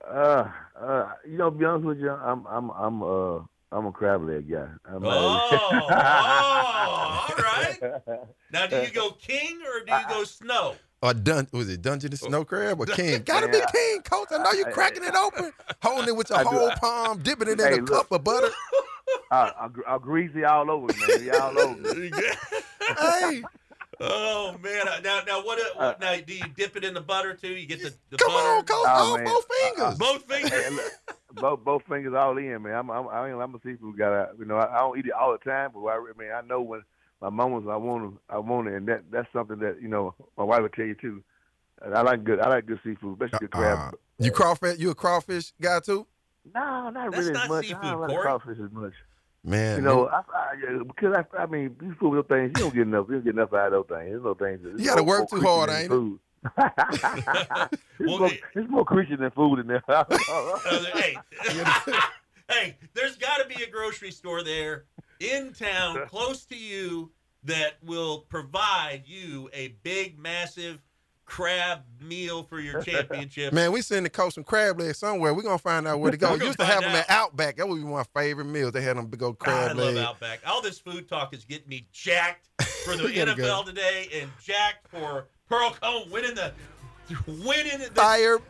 [0.06, 0.50] Uh,
[0.80, 3.38] uh, you know, to be honest with you, I'm, I'm, I'm, uh,
[3.72, 4.68] I'm a crab leg guy.
[4.84, 7.78] I'm Oh, oh, all right.
[8.52, 10.74] Now, do you go king or do you go snow?
[11.02, 12.28] Or dun- was it Dungeon and oh.
[12.28, 13.22] Snow Crab or King?
[13.22, 14.28] Gotta be King, Coach.
[14.32, 17.48] I know you are cracking it open, holding it with your I whole palm, dipping
[17.48, 17.86] it in Hey, a look.
[17.90, 18.48] cup of butter.
[19.30, 19.52] I,
[19.86, 21.30] I, I greasy all over, man.
[21.40, 21.94] All over.
[22.98, 23.42] hey,
[24.02, 24.88] Oh man!
[24.88, 25.58] Uh, now, now what?
[25.76, 25.94] what uh.
[26.00, 27.48] now, do you dip it in the butter too?
[27.52, 28.48] You get the, the come butter.
[28.48, 28.86] on, Coach.
[28.88, 29.24] Oh, man.
[29.26, 29.98] both uh, fingers.
[29.98, 30.50] Both fingers.
[30.50, 30.92] Hey, look,
[31.34, 32.76] both both fingers all in, man.
[32.76, 34.26] I'm I'm I'm a seafood guy.
[34.38, 36.40] You know, I, I don't eat it all the time, but I, I mean, I
[36.40, 36.82] know when
[37.20, 40.14] my moments I want to, I want it, and that that's something that you know
[40.38, 41.22] my wife would tell you too.
[41.82, 43.94] And I like good, I like good seafood, especially good crab.
[43.94, 44.78] Uh, you crawfish?
[44.78, 46.06] You a crawfish guy too?
[46.54, 47.66] no, not That's really not as much.
[47.66, 48.22] seafood, I don't like Corey.
[48.22, 48.92] crawfish as much.
[49.42, 52.74] Man, You know, I, I, because I, I mean, these food little things, you don't
[52.74, 53.06] get enough.
[53.08, 54.10] You don't get enough out of those things.
[54.10, 54.60] There's no things.
[54.78, 55.88] You gotta work too hard, ain't it?
[55.88, 56.18] food.
[56.58, 59.82] it's, Well, more, it- it's more Christian than food in there.
[59.88, 60.04] Uh,
[60.92, 61.16] hey,
[62.50, 64.84] hey, there's got to be a grocery store there
[65.20, 67.10] in town, close to you,
[67.44, 70.78] that will provide you a big, massive
[71.24, 73.52] crab meal for your championship.
[73.52, 75.32] Man, we send the coach some crab legs somewhere.
[75.32, 76.28] We're gonna find out where to go.
[76.28, 77.56] We're We gonna used to have find them at Outback.
[77.56, 78.72] That would be my favorite meals.
[78.72, 80.06] They had them big old God, I crab love legs.
[80.06, 80.40] Outback.
[80.44, 82.48] All this food talk is getting me jacked
[82.84, 83.62] for the NFL go.
[83.64, 86.52] today and jacked for Pearl-Cohn winning the
[87.26, 88.42] winning the Firebird!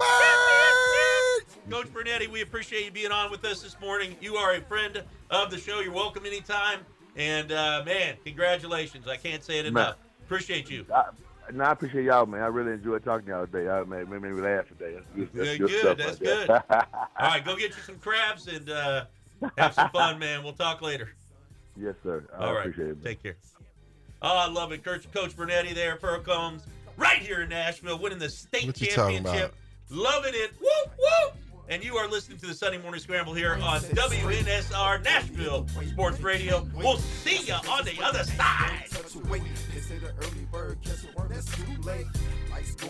[1.70, 4.16] Coach Bernetti, we appreciate you being on with us this morning.
[4.20, 5.80] You are a friend of the show.
[5.80, 6.80] You're welcome anytime.
[7.16, 9.09] And uh, man, congratulations!
[9.09, 9.96] I can't say it enough.
[10.24, 10.86] Appreciate you.
[10.94, 11.07] I,
[11.53, 12.42] no, I appreciate y'all, man.
[12.42, 13.68] I really enjoyed talking to y'all today.
[13.68, 14.94] I made, made me relax today.
[15.16, 15.80] That's good, that's good, good.
[15.80, 16.48] stuff That's right good.
[16.48, 16.86] there.
[17.18, 19.05] All right, go get you some crabs and uh,
[19.59, 20.44] have some fun, man.
[20.44, 21.11] We'll talk later.
[21.76, 22.24] yes, sir.
[22.38, 23.05] I All right, appreciate it.
[23.05, 23.36] take care.
[24.22, 26.61] Oh, I love it, Coach Coach Bernetti there, Pearl-Cohn,
[26.96, 29.55] right here in Nashville, winning the state What you talking championship,
[29.91, 30.53] loving it.
[30.61, 31.34] Whoop whoop!
[31.68, 36.68] And you are listening to the Sunday Morning Scramble here on WNSR Nashville Sports Radio.
[36.74, 38.86] We'll see you on the other side.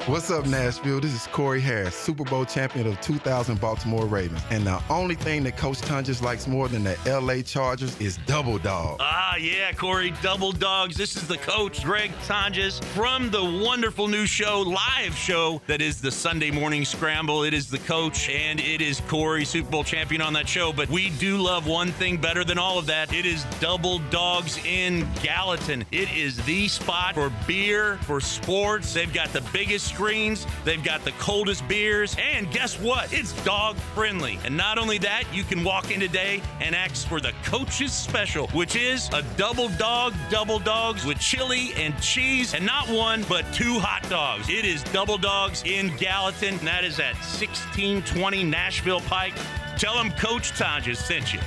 [0.07, 1.01] What's up, Nashville?
[1.01, 4.41] This is Corey Harris, Super Bowl champion of 2000 Baltimore Ravens.
[4.51, 8.59] And the only thing that Coach Tonjes likes more than the LA Chargers is double
[8.59, 8.99] dog.
[9.01, 10.97] Ah, yeah, Corey, Double Dogs.
[10.97, 16.01] This is the coach, Greg Tonjes, from the wonderful new show, live show that is
[16.01, 17.43] the Sunday Morning Scramble.
[17.43, 20.73] It is the coach and it is Corey, Super Bowl champion on that show.
[20.73, 23.13] But we do love one thing better than all of that.
[23.13, 25.85] It is Double Dogs in Gallatin.
[25.91, 28.95] It is the spot for beer, for sports.
[28.95, 33.13] They've got the biggest screens, they've got the coldest beers, and guess what?
[33.13, 34.39] It's dog friendly.
[34.45, 38.49] And not only that, you can walk in today and ask for the coach's special,
[38.49, 43.45] which is a double dog, double dogs with chili and cheese, and not one, but
[43.53, 44.49] two hot dogs.
[44.49, 49.35] It is double dogs in Gallatin, and that is at 1620 Nashville Pike.
[49.79, 51.41] Tell them Coach Tonjes sent you.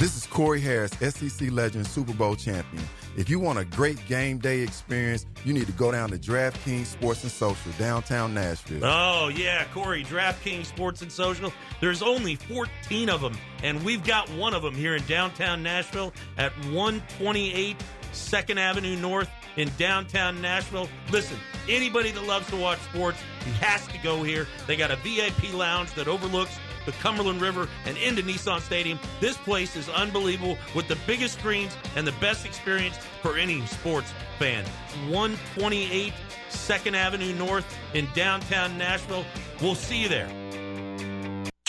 [0.00, 2.82] This is Corey Harris, SEC legend, Super Bowl champion.
[3.18, 6.86] If you want a great game day experience, you need to go down to DraftKings
[6.86, 8.82] Sports and Social, downtown Nashville.
[8.82, 11.52] Oh, yeah, Corey, DraftKings Sports and Social.
[11.82, 16.14] There's only 14 of them, and we've got one of them here in downtown Nashville
[16.38, 17.76] at 128
[18.14, 19.28] 2nd Avenue North
[19.58, 20.88] in downtown Nashville.
[21.12, 21.36] Listen,
[21.68, 23.18] anybody that loves to watch sports,
[23.60, 24.46] has to go here.
[24.66, 26.58] They got a VIP lounge that overlooks
[26.90, 28.98] the Cumberland River and into Nissan Stadium.
[29.20, 34.12] This place is unbelievable with the biggest screens and the best experience for any sports
[34.38, 34.64] fan.
[35.08, 36.12] 128
[36.50, 39.24] 2nd Avenue North in downtown Nashville.
[39.60, 40.39] We'll see you there.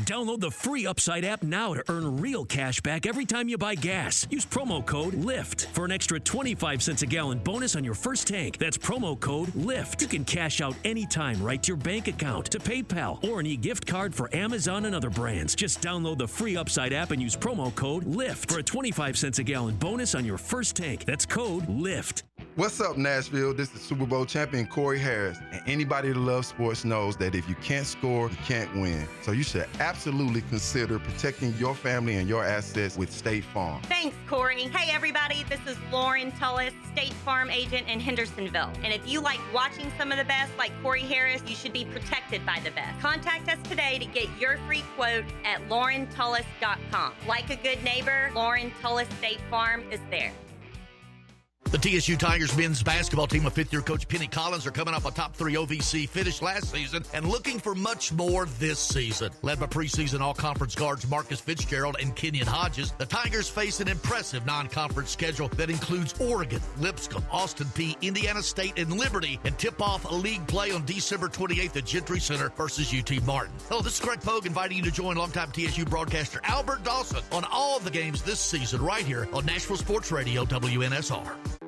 [0.00, 3.74] Download the free Upside app now to earn real cash back every time you buy
[3.74, 4.26] gas.
[4.30, 8.26] Use promo code LIFT for an extra 25 cents a gallon bonus on your first
[8.26, 8.56] tank.
[8.58, 10.02] That's promo code LIFT.
[10.02, 13.56] You can cash out anytime right to your bank account, to PayPal, or an e
[13.56, 15.54] gift card for Amazon and other brands.
[15.54, 19.38] Just download the free Upside app and use promo code LIFT for a 25 cents
[19.38, 21.04] a gallon bonus on your first tank.
[21.04, 22.22] That's code LIFT.
[22.56, 23.54] What's up, Nashville?
[23.54, 25.38] This is Super Bowl champion Corey Harris.
[25.52, 29.06] And anybody that loves sports knows that if you can't score, you can't win.
[29.22, 33.80] So you should absolutely consider protecting your family and your assets with State Farm.
[33.82, 34.64] Thanks, Corey.
[34.64, 38.72] Hey, everybody, this is Lauren Tullis, State Farm agent in Hendersonville.
[38.82, 41.84] And if you like watching some of the best, like Corey Harris, you should be
[41.84, 42.98] protected by the best.
[43.00, 47.12] Contact us today to get your free quote at laurentullis.com.
[47.28, 50.32] Like a good neighbor, Lauren Tullis State Farm is there.
[51.70, 55.06] The TSU Tigers men's basketball team of fifth year coach Penny Collins are coming off
[55.06, 59.30] a top three OVC finish last season and looking for much more this season.
[59.42, 63.86] Led by preseason all conference guards Marcus Fitzgerald and Kenyon Hodges, the Tigers face an
[63.86, 69.56] impressive non conference schedule that includes Oregon, Lipscomb, Austin Peay, Indiana State, and Liberty, and
[69.56, 73.54] tip off a league play on December 28th at Gentry Center versus UT Martin.
[73.68, 77.44] Hello, this is Greg Pogue inviting you to join longtime TSU broadcaster Albert Dawson on
[77.44, 81.59] all of the games this season right here on Nashville Sports Radio WNSR.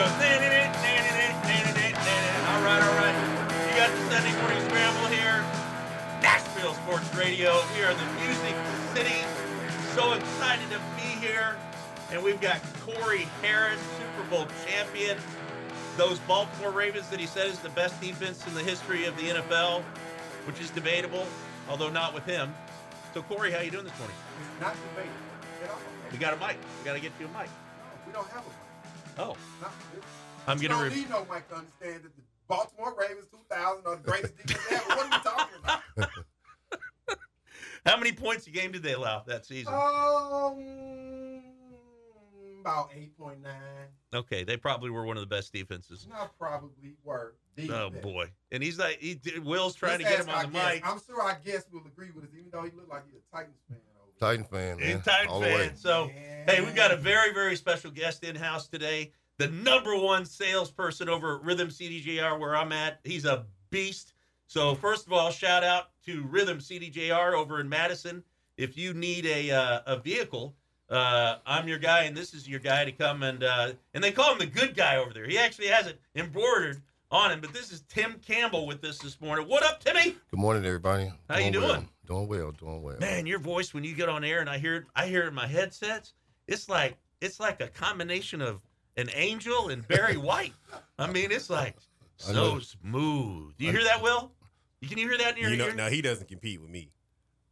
[0.00, 0.06] We're.
[0.06, 0.12] All
[2.64, 3.12] right, all right.
[3.68, 5.44] You got the Sunday morning scramble here.
[6.22, 7.60] Nashville Sports Radio.
[7.76, 8.56] We are the Music
[8.94, 9.20] City.
[9.94, 11.54] So excited to be here.
[12.10, 15.18] And we've got Corey Harris, Super Bowl champion.
[15.98, 19.24] Those Baltimore Ravens that he said is the best defense in the history of the
[19.24, 19.82] NFL,
[20.46, 21.26] which is debatable,
[21.68, 22.54] although not with him.
[23.12, 24.16] So Corey, how you doing this morning?
[24.40, 25.14] It's not debatable
[25.62, 25.78] at all.
[26.10, 26.56] We got a mic.
[26.78, 27.50] We got to get you a mic.
[28.06, 28.56] We don't have a mic.
[29.18, 29.72] Oh, Not
[30.46, 30.82] I'm you gonna.
[30.82, 34.36] don't Re- need no mic to understand that the Baltimore Ravens 2000 are the greatest
[34.36, 34.84] defense ever.
[34.88, 36.08] What are you talking about?
[37.86, 39.72] how many points a game did they allow that season?
[39.72, 41.42] Um,
[42.60, 43.36] about 8.9.
[44.12, 46.06] Okay, they probably were one of the best defenses.
[46.10, 47.34] Not probably were.
[47.56, 50.52] The Oh boy, and he's like, he, Will's trying to Let's get him ask on
[50.52, 50.86] the our mic.
[50.88, 53.36] I'm sure our guest will agree with us, even though he looked like he's a
[53.36, 53.78] Titans fan.
[54.00, 55.02] Over Titan fan, He's a man.
[55.02, 55.66] Titan All the way.
[55.68, 55.76] fan.
[55.76, 56.10] So,
[56.46, 59.10] hey, we've got a very, very special guest in house today.
[59.40, 63.00] The number one salesperson over at Rhythm CDJR, where I'm at.
[63.04, 64.12] He's a beast.
[64.46, 68.22] So, first of all, shout out to Rhythm CDJR over in Madison.
[68.58, 70.54] If you need a uh, a vehicle,
[70.90, 74.12] uh, I'm your guy, and this is your guy to come and uh, and they
[74.12, 75.26] call him the good guy over there.
[75.26, 77.40] He actually has it embroidered on him.
[77.40, 79.48] But this is Tim Campbell with us this morning.
[79.48, 80.16] What up, Timmy?
[80.30, 81.14] Good morning, everybody.
[81.30, 81.76] How you well.
[81.76, 81.88] doing?
[82.06, 82.98] Doing well, doing well.
[83.00, 85.28] Man, your voice when you get on air and I hear it, I hear it
[85.28, 86.12] in my headsets.
[86.46, 88.60] It's like it's like a combination of
[88.96, 90.54] an angel and Barry White.
[90.98, 91.76] I mean, it's like
[92.16, 93.54] so smooth.
[93.58, 94.32] Do you hear that, Will?
[94.80, 95.74] You can you hear that in your You know, ear?
[95.74, 96.90] no, he doesn't compete with me.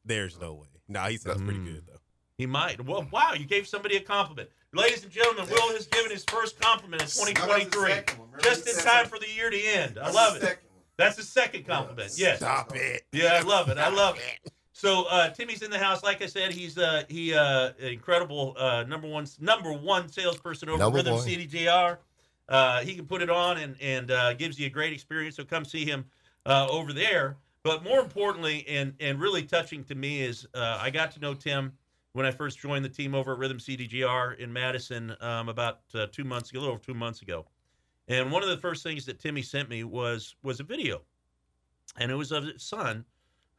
[0.05, 0.68] There's no way.
[0.89, 1.64] Nah, he sounds pretty Mm.
[1.66, 2.01] good though.
[2.39, 2.80] He might.
[2.84, 4.49] Well, wow, you gave somebody a compliment.
[4.72, 7.91] Ladies and gentlemen, Will has given his first compliment in 2023.
[8.18, 8.28] one.
[8.43, 9.09] Just in time that?
[9.09, 9.99] for the year to end.
[9.99, 10.43] I That's love it.
[10.43, 10.53] one.
[10.97, 12.12] That's the second compliment.
[12.16, 12.39] Yes.
[12.39, 13.03] Stop it.
[13.12, 13.78] Yeah, I love it.
[13.78, 14.47] I love it.
[14.79, 16.05] So uh, Timmy's in the house.
[16.05, 20.79] Like I said, he's uh, he uh, incredible uh, number one number one salesperson over
[20.79, 21.26] Number Rhythm one.
[21.26, 21.99] CDJR.
[22.49, 25.35] Uh, he can put it on and and uh, gives you a great experience.
[25.35, 26.05] So come see him
[26.47, 27.39] uh, over there.
[27.64, 31.35] But more importantly, and and really touching to me is uh, I got to know
[31.35, 31.72] Tim
[32.12, 36.07] when I first joined the team over at Rhythm CDJR in Madison um, about uh,
[36.12, 37.47] two months ago, a little over two months ago.
[38.07, 41.03] And one of the first things that Timmy sent me was was a video,
[41.97, 43.05] and it was of his son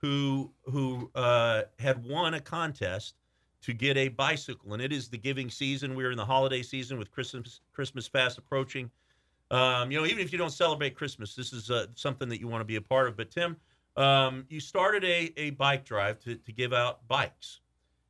[0.01, 3.15] who who uh, had won a contest
[3.61, 5.95] to get a bicycle, and it is the giving season.
[5.95, 8.89] We're in the holiday season with Christmas Christmas fast approaching.
[9.51, 12.47] Um, you know, even if you don't celebrate Christmas, this is uh, something that you
[12.47, 13.17] want to be a part of.
[13.17, 13.57] But Tim,
[13.97, 17.59] um, you started a, a bike drive to, to give out bikes,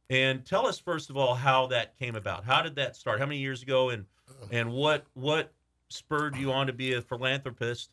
[0.09, 2.43] and tell us first of all how that came about.
[2.43, 3.19] How did that start?
[3.19, 4.05] How many years ago, and
[4.51, 5.53] and what what
[5.89, 7.89] spurred you on to be a philanthropist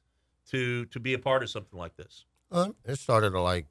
[0.50, 2.26] to to be a part of something like this?
[2.52, 3.66] Um, it started like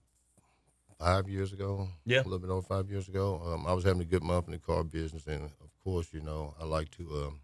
[1.00, 1.88] five years ago.
[2.06, 2.22] Yeah.
[2.22, 3.42] a little bit over five years ago.
[3.46, 6.22] Um, I was having a good month in the car business, and of course, you
[6.22, 7.40] know, I like to um,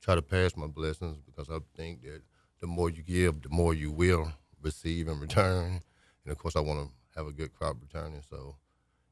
[0.00, 2.22] try to pass my blessings because I think that
[2.60, 5.80] the more you give, the more you will receive in return.
[6.24, 8.56] And of course, I want to have a good crop returning, so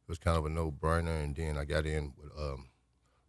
[0.04, 1.22] it was kind of a no-brainer.
[1.22, 2.68] And then I got in with um,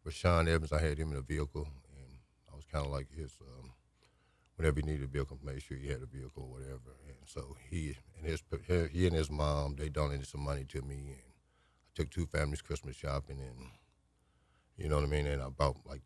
[0.05, 0.71] Rashawn Evans.
[0.71, 2.17] I had him in a vehicle, and
[2.51, 3.37] I was kind of like his.
[3.41, 3.71] Um,
[4.61, 6.95] whenever he needed a vehicle, make sure he had a vehicle or whatever.
[7.21, 8.43] And so he and his
[8.91, 12.61] he and his mom they donated some money to me, and I took two families
[12.61, 13.69] Christmas shopping, and
[14.77, 15.27] you know what I mean.
[15.27, 16.01] And I bought like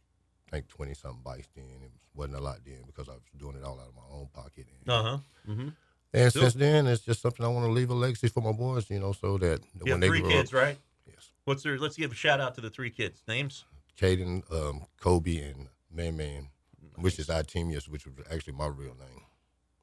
[0.49, 1.66] I think twenty something bikes then.
[1.84, 4.28] It wasn't a lot then because I was doing it all out of my own
[4.34, 4.68] pocket.
[4.80, 5.18] And, Uh huh.
[5.49, 5.70] Mm-hmm.
[6.13, 6.41] and Cool.
[6.43, 8.99] since then, it's just something I want to leave a legacy for my boys, you
[8.99, 10.78] know, so that You when have they three grow kids, up, right?
[11.07, 11.32] Yes.
[11.45, 11.78] What's their?
[11.78, 13.22] Let's give a shout out to the three kids.
[13.28, 13.63] Names?
[13.99, 16.49] Caden, um, Kobe, and Man Man,
[16.97, 19.24] which is Itemius, which was actually my real name.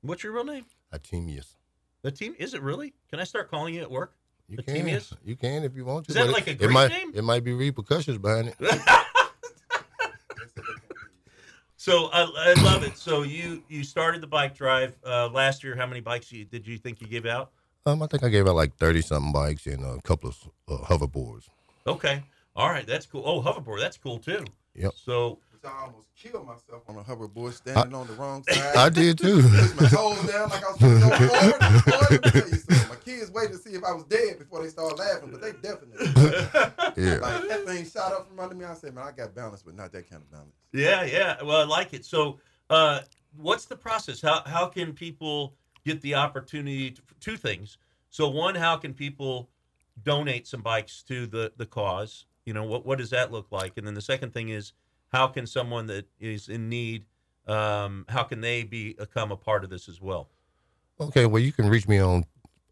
[0.02, 0.66] What's your real name?
[0.92, 1.54] Itemius.
[2.02, 2.34] The team?
[2.38, 2.94] Is it really?
[3.10, 4.14] Can I start calling you at work?
[4.48, 4.74] You the can.
[4.74, 5.12] team is.
[5.24, 6.10] You can if you want to.
[6.10, 7.12] Is that like a it, Greek it might, name?
[7.14, 8.80] It might be repercussions behind it.
[11.82, 12.96] So I, I love it.
[12.96, 15.74] So you you started the bike drive uh, last year.
[15.74, 17.50] How many bikes you, did you think you gave out?
[17.84, 20.84] Um, I think I gave out like thirty something bikes and a couple of uh,
[20.84, 21.48] hoverboards.
[21.84, 22.22] Okay.
[22.54, 22.86] All right.
[22.86, 23.24] That's cool.
[23.26, 23.80] Oh, hoverboard.
[23.80, 24.44] That's cool too.
[24.76, 24.92] Yep.
[24.94, 28.76] So I almost killed myself on a hoverboard standing on the wrong side.
[28.76, 29.42] I did too.
[29.42, 31.84] Pushed my toes down like I was supposed to go forward.
[31.84, 32.88] Boy, let me tell you something.
[32.88, 35.52] My kids waited to see if I was dead before they started laughing, but they
[35.52, 36.06] definitely.
[37.02, 37.16] Yeah.
[37.18, 38.64] Like that thing shot up from under me.
[38.66, 40.54] I said, man, I got balance, but not that kind of balance.
[40.72, 41.42] yeah, yeah.
[41.42, 42.04] Well, I like it.
[42.04, 42.38] So,
[42.68, 43.00] uh,
[43.36, 44.20] what's the process?
[44.20, 45.54] How how can people
[45.86, 47.78] get the opportunity to two things?
[48.10, 49.48] So, one, how can people
[50.02, 52.26] donate some bikes to the the cause?
[52.44, 53.78] You know, what what does that look like?
[53.78, 54.72] And then the second thing is,
[55.12, 57.04] how can someone that is in need,
[57.46, 60.28] um, how can they be become a part of this as well?
[61.00, 62.24] Okay, well, you can reach me on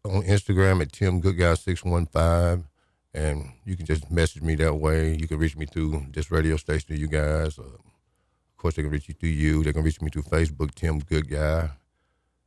[0.03, 2.63] on Instagram at Tim Good Guy six one five,
[3.13, 5.15] and you can just message me that way.
[5.15, 7.59] You can reach me through this radio station, you guys.
[7.59, 9.63] Uh, of course, they can reach you through you.
[9.63, 11.69] They can reach me through Facebook, Tim Good Guy,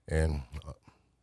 [0.09, 0.73] and uh,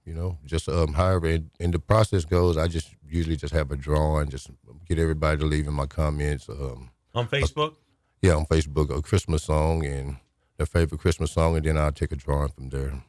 [0.06, 1.28] you know, just um, however.
[1.28, 4.50] And, and the process goes, I just usually just have a drawing, just
[4.88, 6.48] get everybody to leave in my comments.
[6.50, 7.76] Um, On Facebook?
[8.22, 10.18] Yeah, on Facebook, a Christmas song and
[10.58, 13.04] their favorite Christmas song, and then I'll take a drawing from there.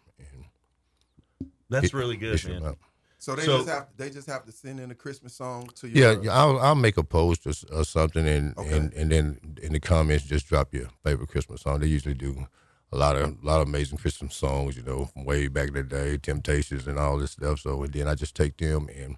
[1.69, 2.65] That's It- really good, man.
[2.65, 2.79] out.
[3.19, 5.89] So they So- just have they just have to send in a Christmas song to
[5.89, 6.03] you.
[6.03, 9.73] Yeah, yeah, I'll I'll make a post or, or something, and, and and then in
[9.73, 11.79] the comments just drop your favorite Christmas song.
[11.81, 12.47] They usually do
[12.91, 15.75] a lot of a lot of amazing Christmas songs, you know, from way back in
[15.75, 17.61] the day, Temptations and all this stuff.
[17.61, 19.17] So and then I just take them and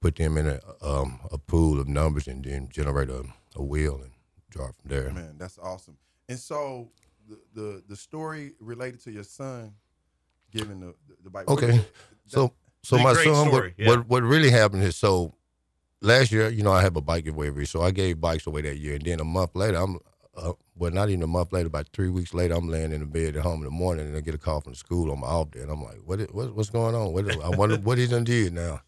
[0.00, 3.22] put them in a um, a pool of numbers, and then generate a,
[3.54, 4.12] a wheel and
[4.52, 5.10] draw from there.
[5.10, 5.96] Man, that's awesome.
[6.28, 6.90] And so
[7.28, 9.72] the the, the story related to your son
[10.50, 10.94] giving the
[11.24, 11.48] the bike.
[11.48, 11.92] Okay, is it?
[12.26, 13.88] so so my son, story, what, yeah.
[13.88, 15.34] what what really happened is so
[16.00, 18.62] last year, you know, I have a bike giveaway every, so I gave bikes away
[18.62, 19.98] that year, and then a month later, I'm
[20.36, 23.06] uh, well, not even a month later, about three weeks later, I'm laying in the
[23.06, 25.20] bed at home in the morning, and I get a call from the school on
[25.20, 27.12] my off day, and I'm like, what is, what what's going on?
[27.12, 28.80] What I wonder what he done did now,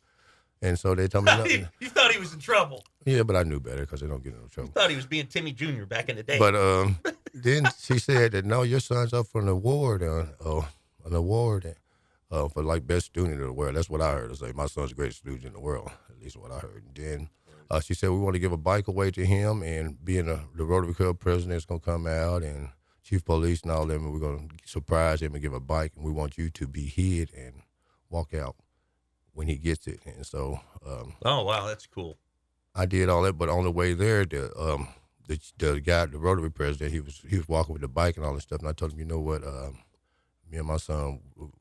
[0.65, 1.69] and so they told me nothing.
[1.79, 2.83] you thought he was in trouble.
[3.05, 4.73] yeah, but I knew better because they don't get in no trouble.
[4.73, 5.85] thought he was being Timmy Jr.
[5.85, 6.39] back in the day.
[6.39, 6.99] But um,
[7.35, 10.67] then she said that no, your son's up for an award, uh, oh,
[11.05, 11.77] an award
[12.31, 13.77] uh, for like best student in the world.
[13.77, 14.53] That's what I heard her say.
[14.53, 16.83] My son's the greatest student in the world, at least what I heard.
[16.87, 17.29] And then
[17.71, 20.45] uh, she said we want to give a bike away to him, and being a,
[20.57, 22.71] the Rotary Club president is gonna come out and
[23.03, 26.05] chief police and all them, and we're gonna surprise him and give a bike, and
[26.07, 27.61] we want you to be hid and
[28.09, 28.57] walk out
[29.35, 30.01] when he gets it.
[30.07, 32.18] And so um, oh wow, that's cool.
[32.74, 34.89] I did all that, but on the way there, the um
[35.28, 38.24] the the guy, the Rotary president, he was he was walking with the bike and
[38.26, 39.78] all this stuff, and I told him, you know what, um,
[40.51, 41.20] me and my son,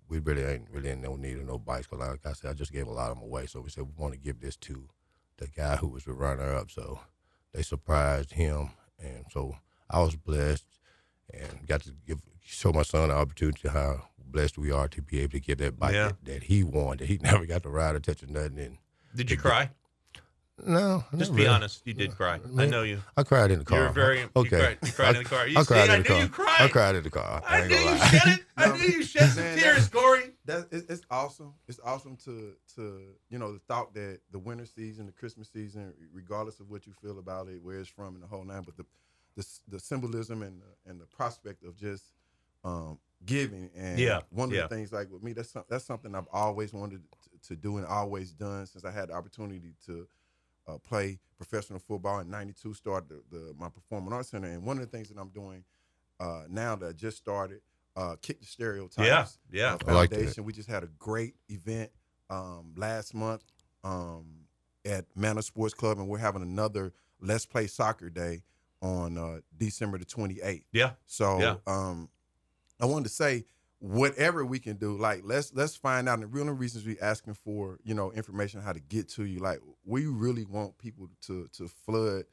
[0.10, 2.54] we really ain't really in no need of no bikes, because like I said, I
[2.54, 4.56] just gave a lot of them away, so we said we want to give this
[4.58, 4.90] to
[5.38, 7.00] the guy who was the runner up, so
[7.54, 9.56] they surprised him, and so
[9.90, 10.66] I was blessed
[11.34, 15.02] and got to give show my son the opportunity to how blessed we are to
[15.02, 16.08] be able to get that bike Yeah.
[16.10, 18.60] that, that he won, that he never got to ride or touch or nothing.
[18.60, 18.78] And
[19.16, 19.70] Did you cry?
[20.66, 21.48] no, Just be really.
[21.50, 21.82] honest.
[21.86, 22.36] You did cry.
[22.36, 23.00] I Man, know you.
[23.18, 23.80] I cried in the car.
[23.80, 24.20] You're very.
[24.22, 24.50] You okay.
[24.60, 25.48] cried, you cried in the car.
[25.48, 26.22] You I, I see, cried I in the knew car.
[26.24, 26.62] you cried.
[26.62, 27.44] I cried in the car.
[27.48, 27.98] I, I knew you lie.
[28.08, 28.40] shed it.
[28.58, 30.30] I knew you shed some Man, tears, that- Corey.
[30.46, 31.54] That it's, it's awesome.
[31.68, 35.94] It's awesome to to you know the thought that the winter season, the Christmas season,
[36.14, 38.78] regardless of what you feel about it, where it's from, and the whole nine, but
[38.78, 38.86] the
[39.36, 42.04] the, the symbolism and the, and the prospect of just
[42.64, 44.64] um, giving and Yeah, one of yeah.
[44.64, 47.02] the things like with me that's some- that's something I've always wanted
[47.32, 50.08] to, to do and always done since I had the opportunity to
[50.68, 52.74] uh, play professional football in '92.
[52.74, 55.64] Started the, the my performing arts center, and one of the things that I'm doing
[56.20, 57.60] uh, now that I just started,
[57.98, 59.08] uh, kick the stereotypes.
[59.08, 59.74] Yeah, yeah.
[59.74, 60.44] uh, I like foundation.
[60.46, 61.92] we just had a great event
[62.30, 63.44] um, last month
[63.84, 64.26] um,
[64.86, 68.44] at Manor Sports Club, and we're having another Let's Play Soccer Day
[68.82, 70.64] on uh, December the 28th.
[70.72, 70.92] Yeah.
[71.06, 71.56] So Yeah.
[71.68, 72.10] um,
[72.84, 73.46] I wanted to say
[73.80, 76.16] whatever we can do, like let's let's find out.
[76.16, 79.24] And the real reasons we asking for you know information on how to get to
[79.24, 79.40] you.
[79.40, 82.26] Like we really want people to to flood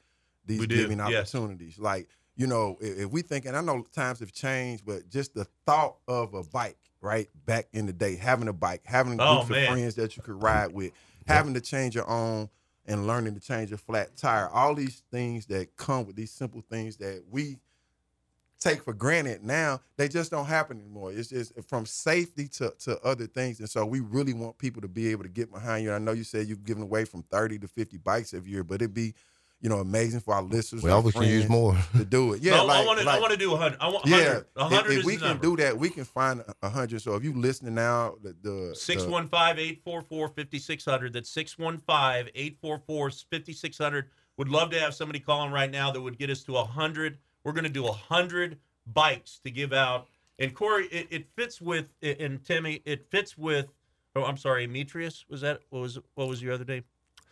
[0.45, 1.35] these We do, giving yes.
[1.35, 1.79] opportunities.
[1.79, 5.35] Like you know, if, if we think, and I know times have changed, but just
[5.35, 7.29] the thought of a bike, right?
[7.47, 9.63] Back in the day, having a bike, having Oh, groups man.
[9.65, 10.91] of friends that you could ride with,
[11.29, 12.49] having to change your own
[12.87, 14.49] and learning to change a flat tire.
[14.49, 17.59] All these things that come with these simple things that we
[18.61, 21.13] take for granted now, they just don't happen anymore.
[21.13, 23.59] It's just eh, from safety to, to other things.
[23.61, 25.93] And so we really want people to be able to get behind you.
[25.93, 28.77] I know you said you've given away from 30 to 50 bikes every year, but
[28.77, 29.15] it'd be,
[29.63, 30.83] you know, amazing for our listeners.
[30.83, 31.77] We our always can use more.
[31.97, 32.43] to do it.
[32.43, 33.05] Yeah, No, like, I want to.
[33.05, 33.79] I like- want to do a hundred.
[33.81, 34.37] I want yeah, 100.
[34.37, 35.43] A if- hundred if, is we the can number.
[35.43, 37.03] do that, we can find a hundred.
[37.03, 38.75] So if you listening now, the, the
[39.87, 41.13] 615-844-5600.
[41.13, 44.05] That's 615-844-5600.
[44.37, 47.19] Would love to have somebody calling right now that would get us to 100.
[47.45, 50.07] We're going to do 100 bikes to give out.
[50.39, 53.67] And Corey, it, it fits with and Timmy, it fits with
[54.17, 56.85] oh, I'm sorry, Demetrius, was that what was what was your other name?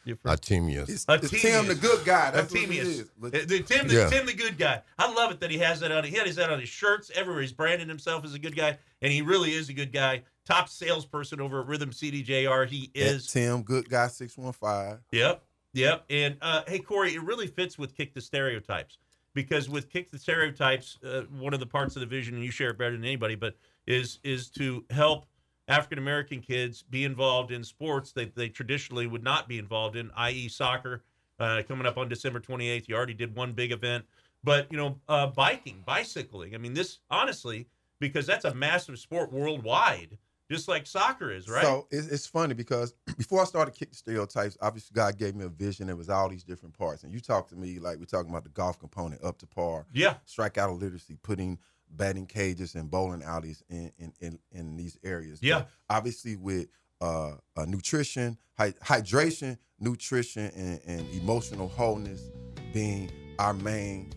[0.04, 0.88] Your first- Artemius.
[0.88, 2.30] It's, it's Tim the good guy.
[2.30, 2.80] That's what it Artemius.
[2.82, 3.00] is.
[3.22, 4.09] Uh, the- Tim, the, Yeah.
[4.09, 4.82] Tim the good guy.
[4.98, 6.04] I love it that he has that on.
[6.04, 7.42] He had that on his shirts everywhere.
[7.42, 10.22] He's branding himself as a good guy, and he really is a good guy.
[10.46, 12.66] Top salesperson over at Rhythm CDJR.
[12.68, 13.26] He is.
[13.30, 15.00] Tim, good guy, six one five.
[15.12, 15.42] Yep,
[15.74, 16.04] yep.
[16.09, 18.96] And uh, hey, Corey, it really fits with Kick the Stereotypes
[19.39, 22.51] because with Kick the Stereotypes, uh, one of the parts of the vision, and you
[22.51, 23.55] share it better than anybody, but
[23.86, 25.26] is is to help
[25.68, 30.11] African American kids be involved in sports that they traditionally would not be involved in,
[30.16, 31.05] i.e., soccer.
[31.39, 34.05] Uh, coming up on December 28th, you already did one big event,
[34.43, 36.57] but you know, uh, biking, bicycling.
[36.57, 37.68] I mean, this honestly,
[38.01, 40.18] because that's a massive sport worldwide,
[40.51, 41.62] just like soccer is, right?
[41.62, 45.49] So it's, it's funny because before I started kicking Stereotypes, obviously God gave me a
[45.49, 45.86] vision.
[45.86, 47.05] There was all these different parts.
[47.05, 49.86] And you talk to me like we're talking about the golf component up to par.
[49.92, 50.14] Yeah.
[50.26, 51.59] Strikeout literacy, putting
[51.90, 55.40] batting cages and bowling alleys in in, in, in these areas.
[55.42, 55.61] Yeah.
[55.61, 56.68] But obviously with
[57.01, 62.30] uh, uh, nutrition, hy- hydration, nutrition, and, and emotional wholeness
[62.72, 64.11] being our main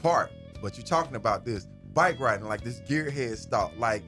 [0.00, 0.30] part.
[0.62, 4.02] But you're talking about this bike riding, like this gearhead stop, like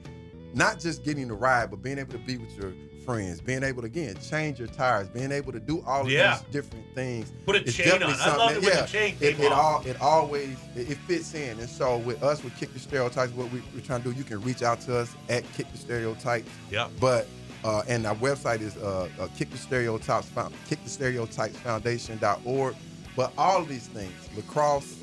[0.53, 2.73] not just getting to ride, but being able to be with your
[3.05, 6.37] friends, being able to again change your tires, being able to do all of Yeah.
[6.37, 7.31] these different things.
[7.45, 8.19] Put a It's chain definitely on.
[8.21, 11.59] I love something it the chain it, it all it always it, it fits in.
[11.59, 14.23] And so with us with Kick the Stereotypes, what we, we're trying to do, you
[14.23, 16.47] can reach out to us at Kick the Stereotypes.
[16.69, 16.89] Yeah.
[16.99, 17.27] But
[17.63, 20.31] uh, and our website is uh, uh, Kick the Stereotypes
[20.67, 22.75] Kick the Stereotypes Foundation.org.
[23.15, 24.95] But all of these things, lacrosse,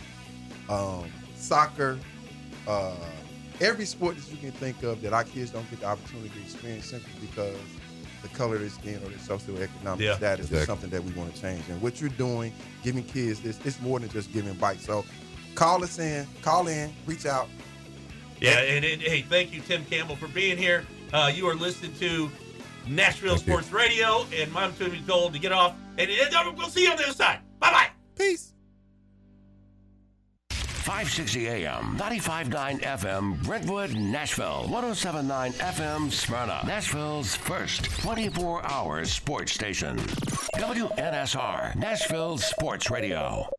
[0.68, 1.04] um,
[1.36, 1.98] soccer,
[2.66, 2.94] uh,
[3.60, 6.40] every sport that you can think of that our kids don't get the opportunity to
[6.40, 7.56] experience simply because
[8.22, 10.16] the color of their skin or their socioeconomic Yeah.
[10.16, 10.58] status Exactly.
[10.58, 11.62] is something that we want to change.
[11.68, 12.52] And what you're doing,
[12.82, 14.84] giving kids this, it's more than just giving bikes.
[14.84, 15.04] So
[15.54, 17.48] call us in, call in, reach out.
[18.40, 20.84] Yeah, and, and hey, thank you, Tim Campbell, for being here.
[21.12, 22.30] Uh, you are listening to
[22.88, 23.52] Nashville Thank you.
[23.52, 25.74] Sports Radio, and I'm to be told to get off.
[25.96, 27.40] And, and we'll see you on the other side.
[27.58, 27.88] Bye bye.
[28.16, 28.52] Peace.
[30.88, 39.98] 560 AM, 95.9 FM, Brentwood, Nashville, 107.9 FM, Smyrna, Nashville's first 24 hour sports station.
[40.56, 43.50] WNSR, Nashville Sports Radio.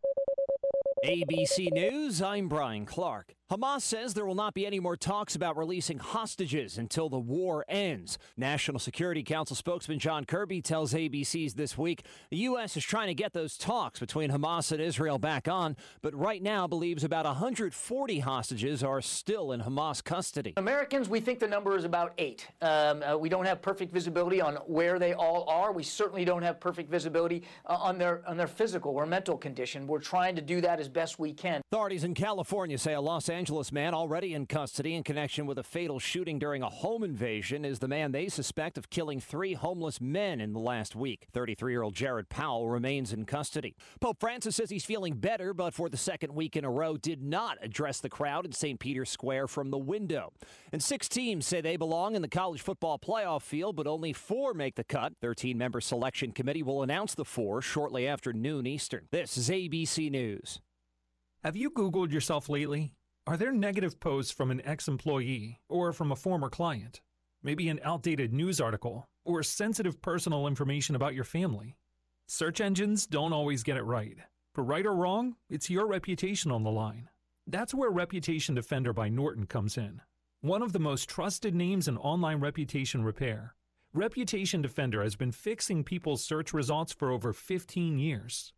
[1.03, 3.35] ABC News, I'm Brian Clark.
[3.49, 7.65] Hamas says there will not be any more talks about releasing hostages until the war
[7.67, 8.19] ends.
[8.37, 12.77] National Security Council spokesman John Kirby tells ABC's This Week the U.S.
[12.77, 16.67] is trying to get those talks between Hamas and Israel back on, but right now
[16.67, 20.53] believes about 140 hostages are still in Hamas custody.
[20.57, 22.47] Americans, we think the number is about eight.
[22.61, 25.71] Um, uh, we don't have perfect visibility on where they all are.
[25.71, 29.87] We certainly don't have perfect visibility uh, on their on their physical or mental condition.
[29.87, 31.61] We're trying to do that as best we can.
[31.71, 35.63] Authorities in California say a Los Angeles man already in custody in connection with a
[35.63, 40.01] fatal shooting during a home invasion is the man they suspect of killing three homeless
[40.01, 41.27] men in the last week.
[41.31, 43.75] 33 year old Jared Powell remains in custody.
[43.99, 47.21] Pope Francis says he's feeling better, but for the second week in a row did
[47.21, 48.79] not address the crowd in St.
[48.79, 50.33] Peter's Square from the window.
[50.71, 54.53] And six teams say they belong in the college football playoff field, but only four
[54.53, 55.13] make the cut.
[55.21, 59.07] 13 member selection committee will announce the four shortly after noon Eastern.
[59.11, 60.61] This is ABC News.
[61.41, 62.95] Have you Googled yourself lately?
[63.25, 66.99] Are there negative posts from an ex employee or from a former client?
[67.41, 71.77] Maybe an outdated news article or sensitive personal information about your family?
[72.27, 74.17] Search engines don't always get it right.
[74.53, 77.07] For right or wrong, it's your reputation on the line.
[77.47, 80.01] That's where Reputation Defender by Norton comes in.
[80.41, 83.55] One of the most trusted names in online reputation repair.
[83.93, 88.51] Reputation Defender has been fixing people's search results for over 15 years.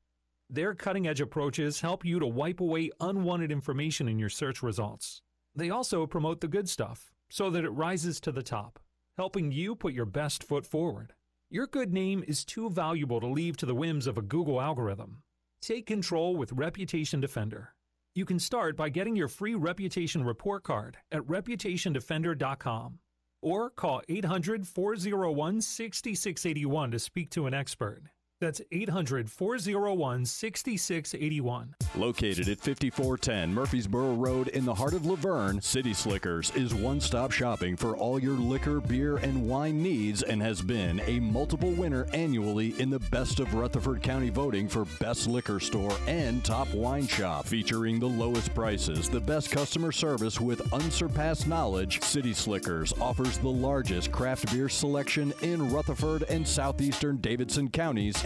[0.54, 5.22] Their cutting edge approaches help you to wipe away unwanted information in your search results.
[5.56, 8.78] They also promote the good stuff so that it rises to the top,
[9.18, 11.14] helping you put your best foot forward.
[11.50, 15.24] Your good name is too valuable to leave to the whims of a Google algorithm.
[15.62, 17.74] Take control with Reputation Defender.
[18.14, 23.00] You can start by getting your free reputation report card at reputationdefender.com
[23.42, 28.04] or call 800 401 6681 to speak to an expert.
[28.42, 31.76] That's 800 401 6681.
[31.96, 37.00] Located at 5410 Murfreesboro Road in the heart of La Vergne, City Slickers is one
[37.00, 41.70] stop shopping for all your liquor, beer, and wine needs and has been a multiple
[41.74, 46.68] winner annually in the Best of Rutherford County voting for Best Liquor Store and Top
[46.74, 47.46] Wine Shop.
[47.46, 53.50] Featuring the lowest prices, the best customer service with unsurpassed knowledge, City Slickers offers the
[53.50, 58.26] largest craft beer selection in Rutherford and southeastern Davidson counties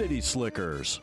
[0.00, 0.98] City Slickers.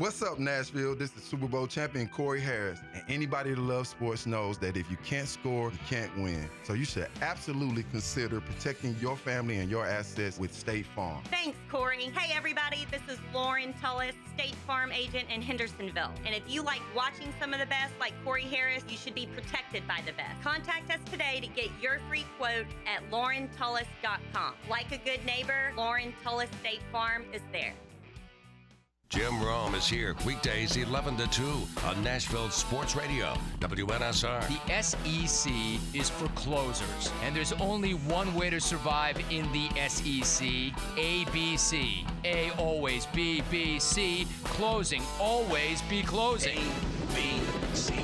[0.00, 0.94] What's up, Nashville?
[0.94, 2.80] This is Super Bowl champion Corey Harris.
[2.94, 6.48] And anybody that loves sports knows that if you can't score, you can't win.
[6.62, 11.22] So you should absolutely consider protecting your family and your assets with State Farm.
[11.24, 12.04] Thanks, Corey.
[12.16, 12.86] Hey, everybody.
[12.90, 16.14] This is Lauren Tullis, State Farm agent in Hendersonville.
[16.24, 19.26] And if you like watching some of the best, like Corey Harris, you should be
[19.26, 20.40] protected by the best.
[20.42, 24.54] Contact us today to get your free quote at laurentullis.com.
[24.70, 27.74] Like a good neighbor, Lauren Tullis State Farm is there.
[29.10, 31.42] Jim Rome is here weekdays 11 to 2
[31.84, 34.46] on Nashville Sports Radio, WNSR.
[34.46, 35.52] The SEC
[35.92, 40.46] is for closers, and there's only one way to survive in the SEC
[40.94, 42.06] ABC.
[42.24, 44.28] A always B, B, C.
[44.44, 46.60] Closing, always be closing.
[47.12, 47.40] B,
[47.74, 47.94] C.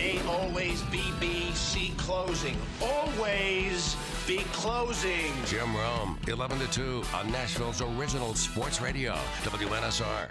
[0.00, 2.56] A always B, B, C closing.
[2.82, 3.94] Always
[4.26, 5.32] be closing.
[5.46, 9.12] Jim Rome, 11 to 2 on Nashville's original sports radio,
[9.44, 10.30] WNSR.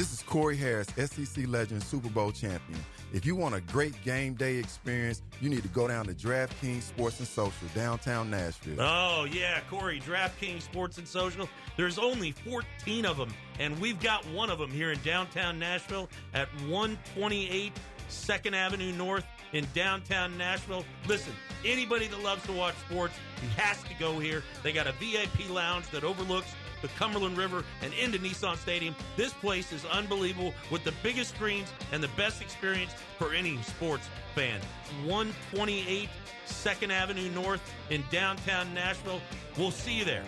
[0.00, 2.80] This is Corey Harris, SEC legend, Super Bowl champion.
[3.12, 6.84] If you want a great game day experience, you need to go down to DraftKings
[6.84, 8.80] Sports and Social, downtown Nashville.
[8.80, 11.46] Oh, yeah, Corey, DraftKings Sports and Social.
[11.76, 13.28] There's only 14 of them,
[13.58, 17.70] and we've got one of them here in downtown Nashville at 128
[18.08, 20.84] 2nd Avenue North in downtown Nashville.
[21.08, 24.42] Listen, anybody that loves to watch sports, he has to go here.
[24.62, 26.48] They got a VIP lounge that overlooks
[26.82, 28.94] the Cumberland River and into Nissan Stadium.
[29.16, 34.08] This place is unbelievable with the biggest screens and the best experience for any sports
[34.34, 34.60] fan.
[35.04, 36.08] 128
[36.46, 39.20] 2nd Avenue North in downtown Nashville.
[39.56, 40.24] We'll see you there.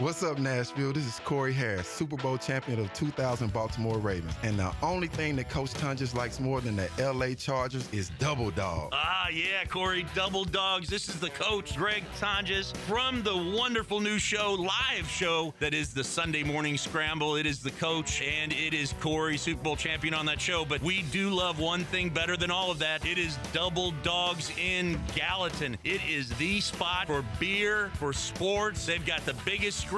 [0.00, 0.94] What's up, Nashville?
[0.94, 4.32] This is Corey Harris, Super Bowl champion of 2000 Baltimore Ravens.
[4.42, 8.50] And the only thing that Coach Tonjes likes more than the LA Chargers is Double
[8.50, 8.94] Dog.
[8.94, 10.88] Ah, yeah, Corey, Double Dogs.
[10.88, 15.92] This is the coach, Greg Tonjes, from the wonderful new show, live show that is
[15.92, 17.36] the Sunday Morning Scramble.
[17.36, 20.64] It is the coach and it is Corey, Super Bowl champion on that show.
[20.64, 23.04] But we do love one thing better than all of that.
[23.04, 25.76] It is Double Dogs in Gallatin.
[25.84, 28.86] It is the spot for beer, for sports.
[28.86, 29.89] They've got the biggest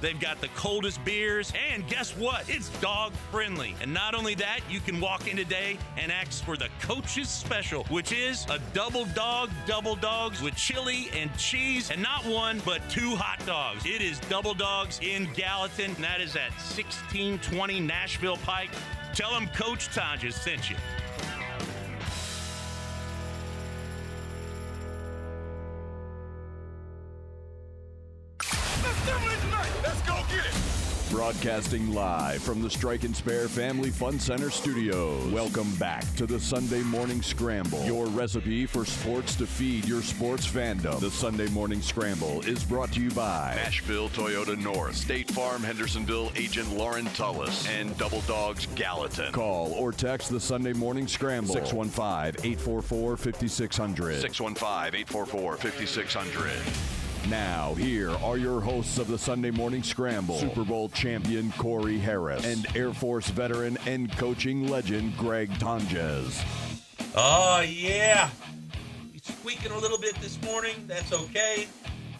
[0.00, 2.48] they've got the coldest beers, and guess what?
[2.48, 3.74] It's dog friendly.
[3.80, 7.84] And not only that, you can walk in today and ask for the coach's special,
[7.84, 12.80] which is a double dog, double dogs with chili and cheese, and not one, but
[12.88, 13.84] two hot dogs.
[13.84, 18.70] It is double dogs in Gallatin, and that is at 1620 Nashville Pike.
[19.14, 20.76] Tell them Coach Tonjes sent you.
[31.14, 35.32] Broadcasting live from the Strike and Spare Family Fun Center studios.
[35.32, 40.44] Welcome back to the Sunday Morning Scramble, your recipe for sports to feed your sports
[40.44, 40.98] fandom.
[40.98, 46.32] The Sunday Morning Scramble is brought to you by Nashville Toyota North, State Farm Hendersonville
[46.34, 49.30] agent Lauren Tullis, and Double Dogs Gallatin.
[49.30, 54.20] Call or text the Sunday Morning Scramble 615 844 5600.
[54.20, 57.03] 615 844 5600.
[57.30, 62.44] Now, here are your hosts of the Sunday Morning Scramble Super Bowl champion Corey Harris
[62.44, 66.44] and Air Force veteran and coaching legend Greg Tonjes.
[67.00, 68.28] Oh, ah, yeah.
[69.22, 70.74] Squeaking a little bit this morning.
[70.86, 71.66] That's okay.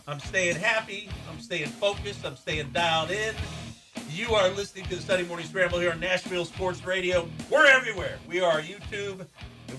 [0.08, 1.10] I'm staying happy.
[1.30, 2.24] I'm staying focused.
[2.24, 3.34] I'm staying dialed in.
[4.08, 7.28] You are listening to the Sunday Morning Scramble here on Nashville Sports Radio.
[7.50, 8.18] We're everywhere.
[8.26, 9.26] We are YouTube.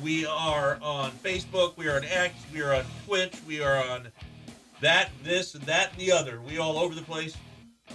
[0.04, 1.78] We are on Facebook.
[1.78, 2.36] We are on X.
[2.54, 3.34] We are on Twitch.
[3.48, 4.08] We are on
[4.82, 6.42] that, this, and that, and the other.
[6.42, 7.36] We all over the place.